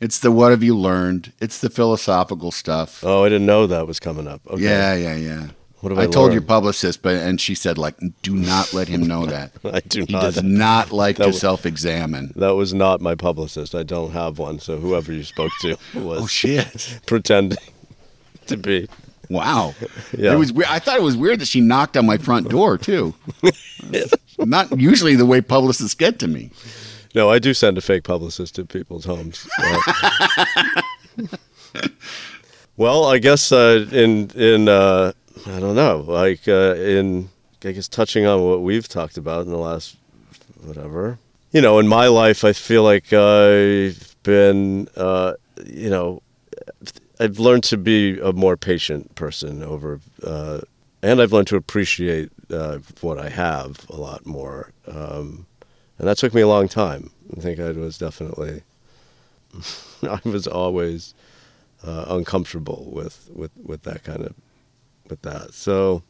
It's 0.02 0.20
the 0.20 0.32
what 0.32 0.52
have 0.52 0.64
you 0.64 0.76
learned? 0.78 1.32
It's 1.40 1.60
the 1.60 1.70
philosophical 1.70 2.52
stuff. 2.52 3.04
Oh, 3.04 3.24
I 3.24 3.30
didn't 3.30 3.46
know 3.46 3.68
that 3.68 3.88
was 3.88 4.00
coming 4.00 4.28
up. 4.28 4.42
Okay. 4.48 4.64
Yeah, 4.64 4.96
yeah, 4.96 5.16
yeah. 5.16 5.48
What 5.82 5.98
I, 5.98 6.04
I 6.04 6.08
told 6.08 6.34
your 6.34 6.42
publicist, 6.42 7.02
but 7.02 7.16
and 7.16 7.40
she 7.40 7.56
said 7.56 7.78
like, 7.78 7.96
do 8.22 8.36
not 8.36 8.74
let 8.74 8.88
him 8.90 9.02
know 9.08 9.26
that. 9.28 9.52
I 9.64 9.80
do 9.80 10.04
He 10.06 10.12
not. 10.14 10.22
does 10.24 10.44
not 10.44 10.92
like 10.92 11.18
That 11.18 11.26
to 11.28 11.34
self-examine. 11.34 12.34
That 12.36 12.56
was 12.56 12.74
not 12.74 13.00
my 13.02 13.16
publicist. 13.16 13.74
I 13.76 13.84
don't 13.84 14.12
have 14.12 14.40
one. 14.40 14.60
So 14.60 14.78
whoever 14.78 15.14
you 15.14 15.24
spoke 15.24 15.52
to 15.62 15.78
was 15.96 16.24
Oh 16.24 16.28
shit! 16.28 17.00
pretending 17.06 17.58
to 18.48 18.58
be. 18.58 18.88
Wow. 19.30 19.76
Yeah. 20.18 20.34
It 20.34 20.38
was. 20.38 20.52
we- 20.52 20.66
I 20.66 20.80
thought 20.80 20.98
it 20.98 21.04
was 21.04 21.16
weird 21.16 21.40
that 21.40 21.48
she 21.48 21.62
knocked 21.62 21.96
on 21.96 22.06
my 22.06 22.18
front 22.18 22.50
door 22.50 22.78
too. 22.78 23.14
not 24.40 24.78
usually 24.80 25.16
the 25.16 25.26
way 25.26 25.40
publicists 25.40 25.94
get 25.94 26.20
to 26.20 26.28
me. 26.28 26.50
No, 27.16 27.30
I 27.30 27.40
do 27.40 27.54
send 27.54 27.78
a 27.78 27.82
fake 27.82 28.04
publicist 28.04 28.56
to 28.56 28.66
people's 28.66 29.06
homes. 29.06 29.48
Well, 32.78 33.06
I 33.06 33.18
guess 33.18 33.52
uh, 33.52 33.86
in 33.92 34.30
in 34.36 34.70
uh, 34.70 35.12
I 35.48 35.60
don't 35.60 35.76
know, 35.76 36.04
like 36.08 36.48
uh, 36.48 36.76
in 36.76 37.30
I 37.64 37.72
guess 37.72 37.88
touching 37.88 38.26
on 38.26 38.44
what 38.44 38.62
we've 38.62 38.88
talked 38.88 39.18
about 39.18 39.46
in 39.46 39.52
the 39.52 39.58
last 39.58 39.98
whatever. 40.62 41.20
You 41.52 41.62
know, 41.62 41.80
in 41.80 41.88
my 41.88 42.08
life, 42.08 42.44
I 42.44 42.54
feel 42.54 42.84
like 42.84 43.12
I've 43.12 44.16
been, 44.24 44.88
uh, 44.96 45.34
you 45.66 45.90
know, 45.90 46.22
I've 47.20 47.40
learned 47.40 47.64
to 47.66 47.78
be 47.78 48.20
a 48.20 48.32
more 48.32 48.56
patient 48.56 49.16
person 49.16 49.64
over, 49.64 50.00
uh, 50.24 50.62
and 51.02 51.22
I've 51.22 51.34
learned 51.34 51.48
to 51.48 51.56
appreciate 51.56 52.30
uh, 52.52 52.78
what 53.02 53.18
I 53.18 53.30
have 53.30 53.86
a 53.90 53.98
lot 53.98 54.26
more. 54.26 54.72
Um, 54.88 55.48
and 55.98 56.08
that 56.08 56.18
took 56.18 56.34
me 56.34 56.42
a 56.42 56.48
long 56.48 56.68
time. 56.68 57.12
I 57.36 57.42
think 57.42 57.60
I 57.60 57.72
was 57.72 57.98
definitely, 57.98 58.64
I 60.04 60.20
was 60.24 60.48
always 60.48 61.14
uh, 61.84 62.06
uncomfortable 62.08 62.90
with, 62.92 63.30
with, 63.34 63.52
with 63.62 63.84
that 63.84 64.04
kind 64.04 64.22
of, 64.22 64.34
with 65.10 65.22
that. 65.24 65.54
So 65.54 66.04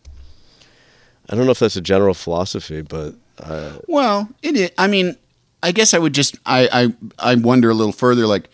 I 1.30 1.36
don't 1.36 1.46
know 1.46 1.52
if 1.52 1.60
that's 1.60 1.76
a 1.76 1.82
general 1.82 2.14
philosophy, 2.14 2.82
but 2.82 3.16
uh, 3.40 3.80
Well, 3.88 4.30
it 4.42 4.56
is. 4.56 4.72
I 4.78 4.88
mean, 4.88 5.16
I 5.62 5.72
guess 5.72 5.94
I 5.94 6.00
would 6.00 6.14
just. 6.14 6.38
I. 6.46 6.94
I. 7.20 7.32
I 7.32 7.36
wonder 7.36 7.70
a 7.70 7.74
little 7.74 7.94
further, 7.94 8.26
like 8.26 8.50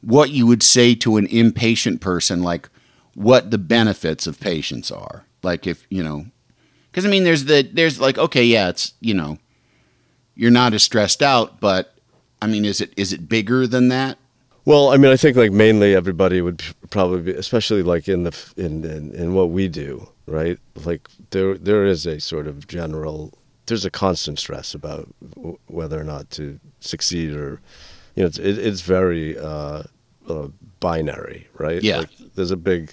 what 0.00 0.30
you 0.30 0.46
would 0.46 0.62
say 0.62 0.94
to 0.94 1.16
an 1.16 1.26
impatient 1.26 2.00
person, 2.00 2.42
like 2.42 2.68
what 3.14 3.50
the 3.50 3.58
benefits 3.58 4.26
of 4.26 4.38
patience 4.38 4.90
are. 4.90 5.24
Like 5.42 5.66
if 5.66 5.86
you 5.90 6.02
know, 6.02 6.26
because 6.90 7.04
I 7.04 7.08
mean, 7.08 7.24
there's 7.24 7.44
the 7.44 7.68
there's 7.72 7.98
like 8.00 8.18
okay, 8.18 8.44
yeah, 8.44 8.68
it's 8.68 8.94
you 9.00 9.14
know, 9.14 9.38
you're 10.34 10.50
not 10.50 10.74
as 10.74 10.82
stressed 10.82 11.22
out, 11.22 11.60
but 11.60 11.94
I 12.40 12.46
mean, 12.46 12.64
is 12.64 12.80
it 12.80 12.92
is 12.96 13.12
it 13.12 13.28
bigger 13.28 13.66
than 13.66 13.88
that? 13.88 14.18
Well, 14.66 14.90
I 14.90 14.96
mean, 14.98 15.12
I 15.12 15.16
think 15.16 15.36
like 15.36 15.52
mainly 15.52 15.94
everybody 15.94 16.42
would 16.42 16.62
probably, 16.90 17.20
be, 17.22 17.30
especially 17.32 17.82
like 17.84 18.08
in 18.08 18.24
the 18.24 18.36
in, 18.56 18.84
in 18.84 19.12
in 19.14 19.32
what 19.34 19.50
we 19.50 19.68
do, 19.68 20.08
right? 20.26 20.58
Like 20.84 21.08
there 21.30 21.54
there 21.56 21.86
is 21.86 22.04
a 22.04 22.20
sort 22.20 22.46
of 22.48 22.66
general, 22.66 23.32
there's 23.66 23.84
a 23.84 23.90
constant 23.90 24.38
stress 24.40 24.74
about 24.74 25.08
w- 25.34 25.58
whether 25.68 25.98
or 26.00 26.04
not 26.04 26.30
to 26.30 26.58
succeed 26.80 27.30
or, 27.32 27.60
you 28.16 28.22
know, 28.22 28.26
it's 28.26 28.38
it, 28.38 28.58
it's 28.58 28.80
very 28.80 29.38
uh, 29.38 29.84
uh, 30.28 30.48
binary, 30.80 31.46
right? 31.54 31.80
Yeah. 31.82 31.98
Like, 31.98 32.10
there's 32.34 32.50
a 32.50 32.56
big, 32.56 32.92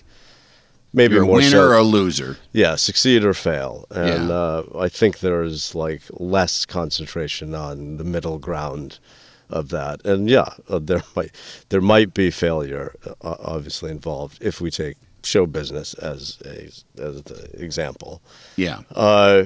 maybe 0.94 1.16
You're 1.16 1.24
a 1.24 1.26
more 1.26 1.38
winner 1.38 1.50
so, 1.50 1.64
or 1.70 1.74
a 1.76 1.82
loser. 1.84 2.38
yeah, 2.52 2.76
succeed 2.76 3.24
or 3.26 3.34
fail, 3.34 3.86
and 3.90 4.30
Yeah. 4.30 4.36
uh, 4.36 4.64
I 4.80 4.90
think 4.90 5.20
there's 5.22 5.74
like 5.74 6.04
less 6.12 6.66
concentration 6.68 7.56
on 7.56 7.98
the 7.98 8.04
middle 8.04 8.38
ground 8.38 9.00
of 9.50 9.70
that. 9.70 10.06
And 10.06 10.30
yeah, 10.30 10.50
uh, 10.70 10.80
there 10.80 11.04
might 11.16 11.32
there 11.70 11.82
might 11.82 12.14
be 12.14 12.32
failure 12.32 12.96
uh, 13.06 13.36
obviously 13.40 13.92
involved 13.92 14.42
if 14.42 14.62
we 14.62 14.72
take 14.72 14.98
show 15.24 15.46
business 15.46 15.94
as 15.96 16.40
a 16.46 16.70
as 17.02 17.24
the 17.24 17.50
example. 17.64 18.22
Yeah. 18.56 18.82
Uh, 18.96 19.46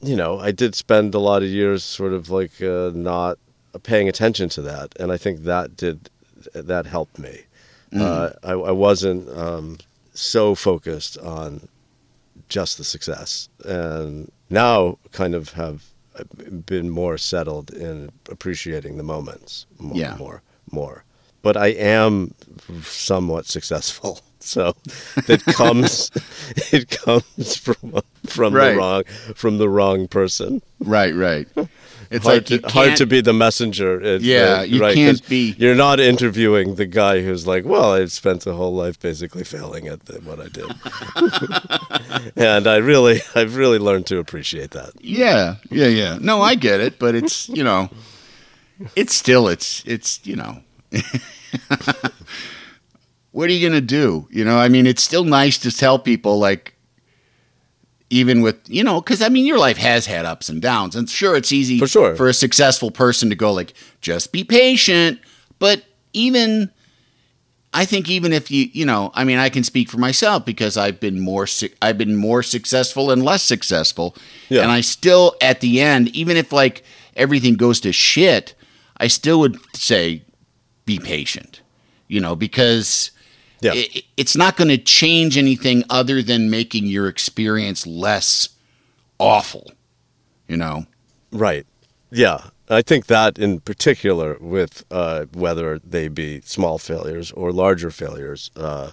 you 0.00 0.16
know, 0.16 0.38
I 0.38 0.52
did 0.52 0.74
spend 0.74 1.14
a 1.14 1.18
lot 1.18 1.42
of 1.42 1.48
years 1.48 1.82
sort 1.82 2.12
of 2.12 2.30
like 2.30 2.62
uh, 2.62 2.92
not 2.94 3.38
paying 3.82 4.08
attention 4.08 4.48
to 4.50 4.62
that, 4.62 4.94
and 4.98 5.10
I 5.12 5.16
think 5.16 5.42
that 5.42 5.76
did 5.76 6.08
that 6.54 6.86
helped 6.86 7.18
me. 7.18 7.42
Uh, 7.94 8.30
I, 8.44 8.52
I 8.52 8.70
wasn't 8.70 9.28
um, 9.30 9.78
so 10.12 10.54
focused 10.54 11.16
on 11.18 11.68
just 12.48 12.78
the 12.78 12.84
success, 12.84 13.48
and 13.64 14.30
now 14.50 14.98
kind 15.12 15.34
of 15.34 15.52
have 15.52 15.84
been 16.66 16.90
more 16.90 17.18
settled 17.18 17.70
in 17.70 18.10
appreciating 18.30 18.96
the 18.96 19.02
moments 19.02 19.66
more, 19.78 19.96
Yeah. 19.96 20.16
more, 20.16 20.42
more. 20.70 21.04
But 21.42 21.56
I 21.56 21.68
am 21.68 22.34
somewhat 22.82 23.46
successful, 23.46 24.20
so 24.40 24.74
it 25.28 25.44
comes 25.56 26.10
it 26.72 26.90
comes 26.90 27.56
from 27.56 28.00
from 28.26 28.54
Right. 28.54 28.72
the 28.72 28.76
wrong 28.76 29.02
from 29.34 29.58
the 29.58 29.68
wrong 29.68 30.08
person. 30.08 30.62
Right. 30.80 31.14
Right. 31.14 31.46
It's 32.10 32.24
hard, 32.24 32.50
like 32.50 32.62
to, 32.62 32.68
hard 32.68 32.96
to 32.96 33.06
be 33.06 33.20
the 33.20 33.32
messenger. 33.34 34.00
It's, 34.00 34.24
Yeah, 34.24 34.60
uh, 34.60 34.62
you 34.62 34.80
right, 34.80 34.94
can't 34.94 35.28
be- 35.28 35.54
You're 35.58 35.74
not 35.74 36.00
interviewing 36.00 36.76
the 36.76 36.86
guy 36.86 37.20
who's 37.22 37.46
like, 37.46 37.64
"Well, 37.66 37.92
I've 37.92 38.12
spent 38.12 38.46
a 38.46 38.54
whole 38.54 38.74
life 38.74 38.98
basically 38.98 39.44
failing 39.44 39.88
at 39.88 40.06
the, 40.06 40.14
what 40.20 40.40
I 40.40 40.48
did," 40.48 42.32
and 42.36 42.66
I 42.66 42.76
really, 42.76 43.20
I've 43.34 43.56
really 43.56 43.78
learned 43.78 44.06
to 44.06 44.18
appreciate 44.18 44.70
that. 44.70 44.92
Yeah, 45.00 45.56
yeah, 45.70 45.88
yeah. 45.88 46.18
No, 46.20 46.40
I 46.40 46.54
get 46.54 46.80
it, 46.80 46.98
but 46.98 47.14
it's 47.14 47.48
you 47.50 47.62
know, 47.62 47.90
it's 48.96 49.14
still 49.14 49.46
it's 49.48 49.82
it's 49.86 50.20
you 50.26 50.36
know, 50.36 50.62
what 53.32 53.50
are 53.50 53.52
you 53.52 53.68
gonna 53.68 53.80
do? 53.80 54.26
You 54.30 54.44
know, 54.44 54.58
I 54.58 54.68
mean, 54.68 54.86
it's 54.86 55.02
still 55.02 55.24
nice 55.24 55.58
to 55.58 55.70
tell 55.70 55.98
people 55.98 56.38
like, 56.38 56.74
even 58.10 58.40
with 58.42 58.56
you 58.66 58.82
know, 58.84 59.00
because 59.00 59.20
I 59.22 59.28
mean, 59.28 59.44
your 59.46 59.58
life 59.58 59.76
has 59.78 60.06
had 60.06 60.24
ups 60.24 60.48
and 60.48 60.60
downs, 60.62 60.96
and 60.96 61.08
sure, 61.08 61.36
it's 61.36 61.52
easy 61.52 61.78
For 61.78 61.86
sure. 61.86 62.16
for 62.16 62.28
a 62.28 62.34
successful 62.34 62.90
person 62.90 63.28
to 63.30 63.34
go 63.36 63.52
like, 63.52 63.74
just 64.00 64.32
be 64.32 64.44
patient, 64.44 65.20
but 65.58 65.82
even. 66.12 66.70
I 67.74 67.84
think 67.84 68.08
even 68.08 68.32
if 68.32 68.50
you, 68.50 68.70
you 68.72 68.86
know, 68.86 69.10
I 69.12 69.24
mean, 69.24 69.36
I 69.38 69.50
can 69.50 69.62
speak 69.62 69.90
for 69.90 69.98
myself 69.98 70.46
because 70.46 70.78
I've 70.78 70.98
been 70.98 71.20
more, 71.20 71.46
su- 71.46 71.68
I've 71.82 71.98
been 71.98 72.16
more 72.16 72.42
successful 72.42 73.10
and 73.10 73.22
less 73.22 73.42
successful, 73.42 74.16
Yeah. 74.48 74.62
and 74.62 74.70
I 74.72 74.80
still, 74.80 75.36
at 75.42 75.60
the 75.60 75.78
end, 75.82 76.08
even 76.16 76.38
if 76.38 76.50
like 76.50 76.82
everything 77.14 77.56
goes 77.56 77.78
to 77.80 77.92
shit, 77.92 78.54
I 78.96 79.06
still 79.08 79.38
would 79.40 79.58
say, 79.76 80.22
be 80.86 80.98
patient, 80.98 81.60
you 82.08 82.20
know, 82.20 82.34
because 82.34 83.10
Yeah. 83.60 83.72
it, 83.74 84.04
it's 84.16 84.36
not 84.36 84.56
going 84.56 84.68
to 84.68 84.78
change 84.78 85.36
anything 85.36 85.84
other 85.90 86.22
than 86.22 86.50
making 86.50 86.86
your 86.86 87.08
experience 87.08 87.86
less 87.86 88.50
awful, 89.18 89.72
you 90.46 90.56
know. 90.56 90.86
Right. 91.32 91.66
Yeah. 92.10 92.50
I 92.70 92.82
think 92.82 93.06
that 93.06 93.38
in 93.38 93.60
particular, 93.60 94.36
with 94.40 94.84
uh, 94.90 95.26
whether 95.32 95.78
they 95.78 96.08
be 96.08 96.42
small 96.42 96.78
failures 96.78 97.32
or 97.32 97.50
larger 97.50 97.90
failures, 97.90 98.50
uh, 98.56 98.90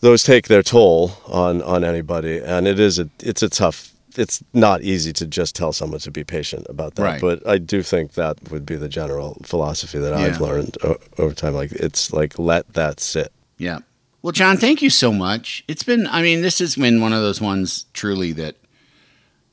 those 0.00 0.22
take 0.22 0.48
their 0.48 0.62
toll 0.62 1.12
on, 1.26 1.62
on 1.62 1.84
anybody, 1.84 2.38
and 2.38 2.66
it 2.66 2.80
is 2.80 2.98
a 2.98 3.08
it's 3.20 3.42
a 3.42 3.48
tough. 3.48 3.93
It's 4.16 4.42
not 4.52 4.82
easy 4.82 5.12
to 5.14 5.26
just 5.26 5.54
tell 5.56 5.72
someone 5.72 6.00
to 6.00 6.10
be 6.10 6.24
patient 6.24 6.66
about 6.68 6.94
that, 6.96 7.02
Right. 7.02 7.20
but 7.20 7.46
I 7.46 7.58
do 7.58 7.82
think 7.82 8.12
that 8.14 8.50
would 8.50 8.64
be 8.66 8.76
the 8.76 8.88
general 8.88 9.38
philosophy 9.42 9.98
that 9.98 10.14
I've 10.14 10.40
learned 10.40 10.76
o- 10.84 10.98
over 11.18 11.34
time. 11.34 11.54
Like 11.54 11.72
it's 11.72 12.12
like 12.12 12.38
let 12.38 12.72
that 12.74 13.00
sit. 13.00 13.32
Yeah. 13.58 13.80
Well, 14.22 14.32
John, 14.32 14.56
thank 14.56 14.80
you 14.82 14.88
so 14.90 15.12
much. 15.12 15.64
It's 15.68 15.82
been, 15.82 16.06
I 16.06 16.22
mean, 16.22 16.40
this 16.40 16.58
has 16.60 16.76
been 16.76 17.00
one 17.02 17.12
of 17.12 17.20
those 17.20 17.42
ones 17.42 17.84
truly 17.92 18.32
that, 18.32 18.56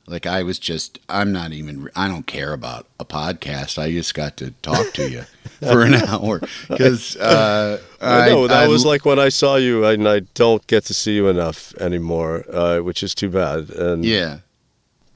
like, 0.08 0.26
I 0.26 0.44
was 0.44 0.60
just, 0.60 0.98
I'm 1.10 1.32
not 1.34 1.52
even, 1.52 1.90
I 1.96 2.08
don't 2.08 2.26
care 2.26 2.54
about 2.54 2.88
a 3.00 3.04
podcast. 3.06 3.78
I 3.78 3.92
just 3.92 4.14
got 4.14 4.38
to 4.38 4.52
talk 4.62 4.94
to 4.94 5.10
you 5.10 5.24
for 5.60 5.84
an 5.84 5.96
hour. 5.96 6.40
Because, 6.70 7.18
uh, 7.18 7.80
I 8.02 8.30
know 8.30 8.48
that 8.48 8.64
I- 8.64 8.68
was 8.70 8.86
like 8.86 9.04
when 9.06 9.20
I 9.20 9.28
saw 9.30 9.58
you, 9.58 9.84
and 9.86 10.08
I 10.08 10.22
don't 10.36 10.66
get 10.68 10.86
to 10.86 10.94
see 10.94 11.16
you 11.16 11.28
enough 11.28 11.74
anymore, 11.76 12.46
uh, 12.52 12.80
which 12.80 13.04
is 13.04 13.14
too 13.14 13.30
bad. 13.30 13.70
And 13.72 14.06
yeah. 14.06 14.38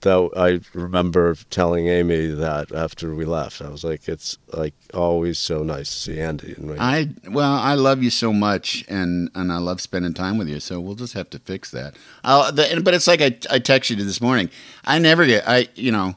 That 0.05 0.29
I 0.37 0.61
remember 0.77 1.35
telling 1.49 1.87
Amy 1.87 2.27
that 2.27 2.71
after 2.71 3.13
we 3.13 3.25
left. 3.25 3.61
I 3.61 3.69
was 3.69 3.83
like, 3.83 4.07
it's 4.07 4.37
like 4.53 4.73
always 4.93 5.37
so 5.37 5.61
nice 5.63 5.89
to 5.89 5.95
see 6.13 6.19
Andy. 6.21 6.53
And 6.53 6.71
we- 6.71 6.77
I, 6.79 7.09
well, 7.29 7.53
I 7.53 7.73
love 7.73 8.01
you 8.01 8.09
so 8.09 8.31
much 8.31 8.85
and, 8.87 9.29
and 9.35 9.51
I 9.51 9.57
love 9.57 9.81
spending 9.81 10.13
time 10.13 10.37
with 10.37 10.47
you. 10.47 10.59
So 10.59 10.79
we'll 10.79 10.95
just 10.95 11.13
have 11.13 11.29
to 11.31 11.39
fix 11.39 11.71
that. 11.71 11.95
I'll, 12.23 12.51
the, 12.51 12.81
but 12.83 12.93
it's 12.93 13.07
like 13.07 13.21
I, 13.21 13.25
I 13.51 13.59
texted 13.59 13.97
you 13.97 14.05
this 14.05 14.21
morning. 14.21 14.49
I 14.85 14.99
never 14.99 15.25
get, 15.25 15.47
I, 15.47 15.67
you 15.75 15.91
know, 15.91 16.15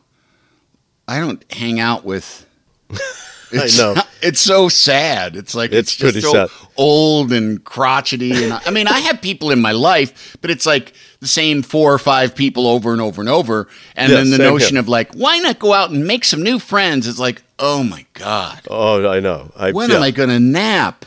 I 1.08 1.18
don't 1.20 1.42
hang 1.52 1.80
out 1.80 2.04
with, 2.04 2.46
I 3.52 3.68
know. 3.78 3.94
it's 4.22 4.40
so 4.40 4.68
sad. 4.68 5.36
It's 5.36 5.54
like 5.54 5.72
It's 5.72 5.92
it's, 5.92 5.96
just 5.96 6.02
pretty 6.12 6.20
so 6.20 6.32
sad. 6.32 6.48
old 6.76 7.32
and 7.32 7.62
crotchety. 7.64 8.44
And 8.44 8.52
I, 8.52 8.60
I 8.66 8.70
mean, 8.70 8.86
I 8.88 8.98
have 9.00 9.20
people 9.22 9.50
in 9.50 9.60
my 9.60 9.72
life, 9.72 10.36
but 10.40 10.50
it's 10.50 10.66
like 10.66 10.92
the 11.20 11.26
same 11.28 11.62
four 11.62 11.92
or 11.92 11.98
five 11.98 12.34
people 12.34 12.66
over 12.66 12.92
and 12.92 13.00
over 13.00 13.20
and 13.22 13.28
over. 13.28 13.68
And 13.96 14.10
Yeah, 14.12 14.18
then 14.18 14.30
the 14.30 14.38
notion 14.38 14.74
here. 14.76 14.80
of 14.80 14.88
like, 14.88 15.12
why 15.14 15.38
not 15.38 15.58
go 15.58 15.72
out 15.72 15.90
and 15.90 16.06
make 16.06 16.24
some 16.24 16.42
new 16.42 16.58
friends? 16.58 17.06
It's 17.08 17.18
like, 17.18 17.42
oh 17.58 17.82
my 17.82 18.04
god, 18.14 18.60
Oh, 18.68 19.08
I 19.08 19.20
know. 19.20 19.50
I, 19.56 19.72
when 19.72 19.90
yeah. 19.90 19.96
am 19.96 20.02
I 20.02 20.10
going 20.10 20.28
to 20.30 20.38
nap? 20.40 21.04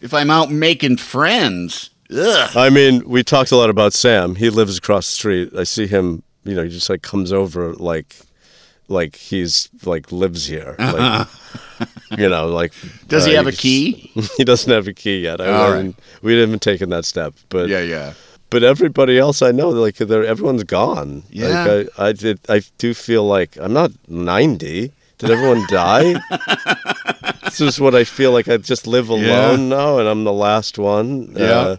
if 0.00 0.12
I'm 0.14 0.30
out 0.30 0.50
making 0.50 0.98
friends, 0.98 1.90
ugh. 2.14 2.50
I 2.56 2.70
mean, 2.70 3.08
we 3.08 3.22
talked 3.22 3.52
a 3.52 3.56
lot 3.56 3.70
about 3.70 3.92
Sam. 3.92 4.34
He 4.34 4.50
lives 4.50 4.78
across 4.78 5.06
the 5.06 5.12
street. 5.12 5.52
I 5.58 5.64
see 5.64 5.86
him. 5.86 6.22
You 6.44 6.54
know, 6.54 6.62
he 6.62 6.68
just 6.68 6.90
like 6.90 7.00
comes 7.02 7.32
over 7.32 7.72
like, 7.74 8.16
like 8.88 9.16
he's 9.16 9.68
like 9.84 10.12
lives 10.12 10.46
here. 10.46 10.76
Like, 12.10 12.20
you 12.20 12.28
know, 12.28 12.46
like. 12.46 12.72
Does 13.08 13.24
he 13.26 13.32
uh, 13.34 13.42
have 13.42 13.46
a 13.48 13.56
key? 13.56 14.12
he 14.36 14.44
doesn't 14.44 14.70
have 14.70 14.86
a 14.86 14.92
key 14.92 15.20
yet. 15.20 15.40
I 15.40 15.48
All 15.48 15.72
haven't- 15.72 15.98
We 16.22 16.38
haven't 16.38 16.62
taken 16.62 16.90
that 16.90 17.04
step, 17.04 17.34
but 17.48 17.68
Yeah, 17.68 17.80
yeah. 17.80 18.12
But 18.50 18.62
everybody 18.62 19.18
else 19.18 19.42
I 19.42 19.50
know, 19.50 19.70
like 19.70 19.96
they're 19.96 20.24
everyone's 20.24 20.62
gone. 20.62 21.24
Yeah. 21.30 21.64
Like, 21.64 21.88
I, 21.98 22.08
I 22.08 22.12
did. 22.12 22.38
I 22.48 22.62
do 22.78 22.94
feel 22.94 23.24
like 23.26 23.56
I'm 23.60 23.72
not 23.72 23.90
90. 24.08 24.92
Did 25.18 25.30
everyone 25.30 25.64
die? 25.68 26.14
this 27.44 27.60
is 27.60 27.80
what 27.80 27.94
I 27.96 28.04
feel 28.04 28.30
like. 28.32 28.46
I 28.48 28.56
just 28.58 28.86
live 28.86 29.08
alone 29.08 29.68
now, 29.68 29.98
and 29.98 30.08
I'm 30.08 30.22
the 30.24 30.32
last 30.32 30.78
one. 30.78 31.32
Yeah. 31.36 31.44
Uh, 31.44 31.76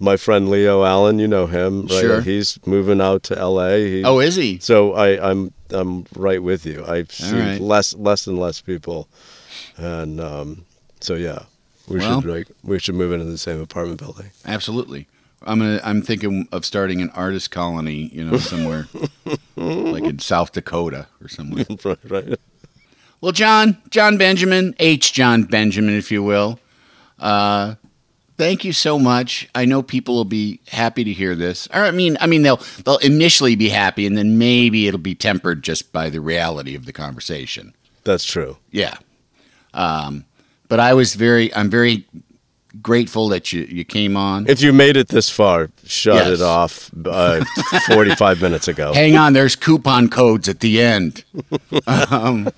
my 0.00 0.16
friend 0.16 0.48
Leo 0.48 0.82
Allen, 0.84 1.18
you 1.18 1.28
know 1.28 1.46
him, 1.46 1.82
right? 1.82 2.00
Sure. 2.00 2.20
He's 2.22 2.58
moving 2.66 3.00
out 3.00 3.22
to 3.24 3.38
L.A. 3.38 3.86
He, 3.90 4.04
Oh, 4.04 4.18
is 4.18 4.34
he? 4.36 4.58
so 4.58 4.94
I, 4.94 5.30
I'm 5.30 5.52
I'm 5.70 6.06
right 6.16 6.42
with 6.42 6.66
you. 6.66 6.84
I 6.86 7.04
see 7.04 7.36
right. 7.38 7.60
less 7.60 7.94
less 7.94 8.26
and 8.26 8.38
less 8.38 8.60
people, 8.60 9.08
and 9.76 10.20
um, 10.20 10.64
so 11.00 11.14
yeah, 11.14 11.44
we 11.88 11.98
Well- 11.98 12.20
should 12.22 12.30
like 12.30 12.48
we 12.64 12.78
should 12.78 12.94
move 12.96 13.12
into 13.12 13.26
the 13.26 13.38
same 13.38 13.60
apartment 13.60 14.00
building. 14.00 14.30
Absolutely. 14.46 15.06
I'm 15.42 15.58
gonna. 15.58 15.80
I'm 15.82 16.02
thinking 16.02 16.48
of 16.52 16.66
starting 16.66 17.00
an 17.00 17.08
artist 17.10 17.50
colony. 17.50 18.10
You 18.12 18.24
know, 18.24 18.36
somewhere 18.36 18.88
like 19.56 20.04
in 20.04 20.18
South 20.18 20.52
Dakota 20.52 21.06
or 21.22 21.28
somewhere. 21.28 21.64
right, 21.84 21.98
right. 22.10 22.38
Well, 23.22 23.32
Jon, 23.32 23.76
Jon 23.90 24.16
Benjamin, 24.18 24.74
H. 24.78 25.12
Jon 25.14 25.44
Benjamin, 25.44 25.94
if 25.96 26.10
you 26.10 26.22
will. 26.22 26.58
Uh, 27.18 27.76
thank 28.40 28.64
you 28.64 28.72
so 28.72 28.98
much. 28.98 29.46
I 29.54 29.66
know 29.66 29.82
people 29.82 30.14
will 30.14 30.24
be 30.24 30.60
happy 30.68 31.04
to 31.04 31.12
hear 31.12 31.34
this. 31.34 31.68
Or 31.74 31.82
I 31.82 31.90
mean, 31.90 32.16
I 32.20 32.26
mean 32.26 32.42
they'll 32.42 32.60
they'll 32.84 32.96
initially 32.98 33.54
be 33.54 33.68
happy, 33.68 34.06
and 34.06 34.16
then 34.16 34.38
maybe 34.38 34.88
it'll 34.88 34.98
be 34.98 35.14
tempered 35.14 35.62
just 35.62 35.92
by 35.92 36.08
the 36.08 36.20
reality 36.20 36.74
of 36.74 36.86
the 36.86 36.92
conversation. 36.92 37.74
That's 38.04 38.24
true. 38.24 38.56
Yeah. 38.70 38.96
Um, 39.74 40.24
but 40.68 40.80
I 40.80 40.94
was 40.94 41.14
very. 41.14 41.54
I'm 41.54 41.68
very 41.68 42.06
grateful 42.80 43.28
that 43.28 43.52
you 43.52 43.62
you 43.68 43.84
came 43.84 44.16
on. 44.16 44.48
If 44.48 44.62
you 44.62 44.72
made 44.72 44.96
it 44.96 45.08
this 45.08 45.28
far, 45.28 45.70
shut 45.84 46.14
Yes. 46.14 46.40
it 46.40 46.42
off 46.42 46.90
uh, 47.04 47.44
45 47.88 48.40
minutes 48.40 48.68
ago. 48.68 48.94
Hang 48.94 49.16
on, 49.16 49.34
there's 49.34 49.54
coupon 49.54 50.08
codes 50.08 50.48
at 50.48 50.60
the 50.60 50.80
end. 50.80 51.24
um, 51.86 52.48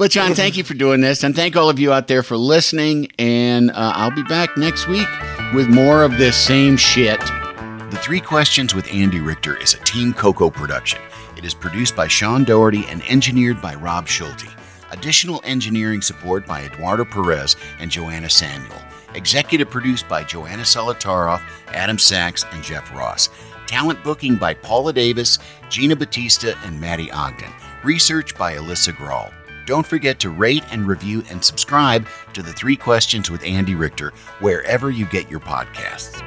but 0.00 0.10
Jon, 0.10 0.34
thank 0.34 0.56
you 0.56 0.64
for 0.70 0.72
doing 0.72 1.02
this, 1.02 1.22
and 1.22 1.36
thank 1.36 1.56
all 1.56 1.68
of 1.68 1.78
you 1.78 1.92
out 1.92 2.08
there 2.08 2.22
for 2.22 2.38
listening. 2.38 3.12
And 3.18 3.70
uh, 3.70 3.92
I'll 3.94 4.10
be 4.10 4.22
back 4.22 4.56
next 4.56 4.88
week 4.88 5.06
with 5.52 5.68
more 5.68 6.02
of 6.04 6.16
this 6.16 6.38
same 6.38 6.78
shit. 6.78 7.20
The 7.20 7.98
Three 8.00 8.20
Questions 8.20 8.74
with 8.74 8.90
Andy 8.90 9.20
Richter 9.20 9.58
is 9.58 9.74
a 9.74 9.78
Team 9.80 10.14
Coco 10.14 10.48
production. 10.48 11.02
It 11.36 11.44
is 11.44 11.52
produced 11.52 11.94
by 11.94 12.08
Sean 12.08 12.44
Doherty 12.44 12.86
and 12.86 13.02
engineered 13.10 13.60
by 13.60 13.74
Rob 13.74 14.08
Schulte. 14.08 14.48
Additional 14.90 15.42
engineering 15.44 16.00
support 16.00 16.46
by 16.46 16.62
Eduardo 16.62 17.04
Perez 17.04 17.56
and 17.78 17.90
Joanna 17.90 18.30
Samuel. 18.30 18.80
Executive 19.14 19.68
produced 19.68 20.08
by 20.08 20.24
Joanna 20.24 20.62
Solotaroff, 20.62 21.42
Adam 21.74 21.98
Sachs, 21.98 22.46
and 22.52 22.64
Jeff 22.64 22.90
Ross. 22.94 23.28
Talent 23.66 24.02
booking 24.02 24.36
by 24.36 24.54
Paula 24.54 24.94
Davis, 24.94 25.38
Gina 25.68 25.94
Batista, 25.94 26.54
and 26.64 26.80
Maddie 26.80 27.12
Ogden. 27.12 27.52
Research 27.84 28.34
by 28.38 28.54
Alyssa 28.54 28.94
Grawl. 28.94 29.30
Don't 29.70 29.86
forget 29.86 30.18
to 30.18 30.30
rate 30.30 30.64
and 30.72 30.84
review 30.84 31.22
and 31.30 31.44
subscribe 31.44 32.08
to 32.32 32.42
the 32.42 32.52
Three 32.52 32.74
Questions 32.74 33.30
with 33.30 33.44
Andy 33.44 33.76
Richter 33.76 34.12
wherever 34.40 34.90
you 34.90 35.06
get 35.06 35.30
your 35.30 35.38
podcasts. 35.38 36.18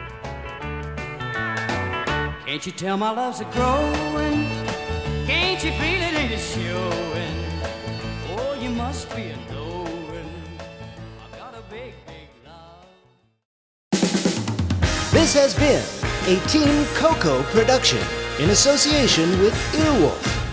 Can't 2.46 2.66
you 2.66 2.72
tell 2.72 2.96
my 2.96 3.10
love's 3.10 3.41
a 3.41 3.44
growing? 3.52 4.48
Can't 5.28 5.62
you 5.62 5.72
feel 5.72 5.82
it 5.82 6.14
ain't 6.14 6.32
it 6.32 6.39
showing? 6.39 7.36
Oh, 8.30 8.58
you 8.62 8.70
must 8.70 9.14
be 9.14 9.24
a 9.24 9.36
knowing. 9.52 10.58
I 11.20 11.38
got 11.38 11.54
a 11.54 11.64
big, 11.70 11.96
big 12.08 12.30
love. 12.46 12.88
This 15.12 15.34
has 15.34 15.54
been 15.54 15.84
a 16.34 16.39
Team 16.48 16.86
Coco 16.96 17.44
production 17.52 18.00
in 18.39 18.52
association 18.52 19.38
with 19.39 19.54
Earwolf. 19.74 20.53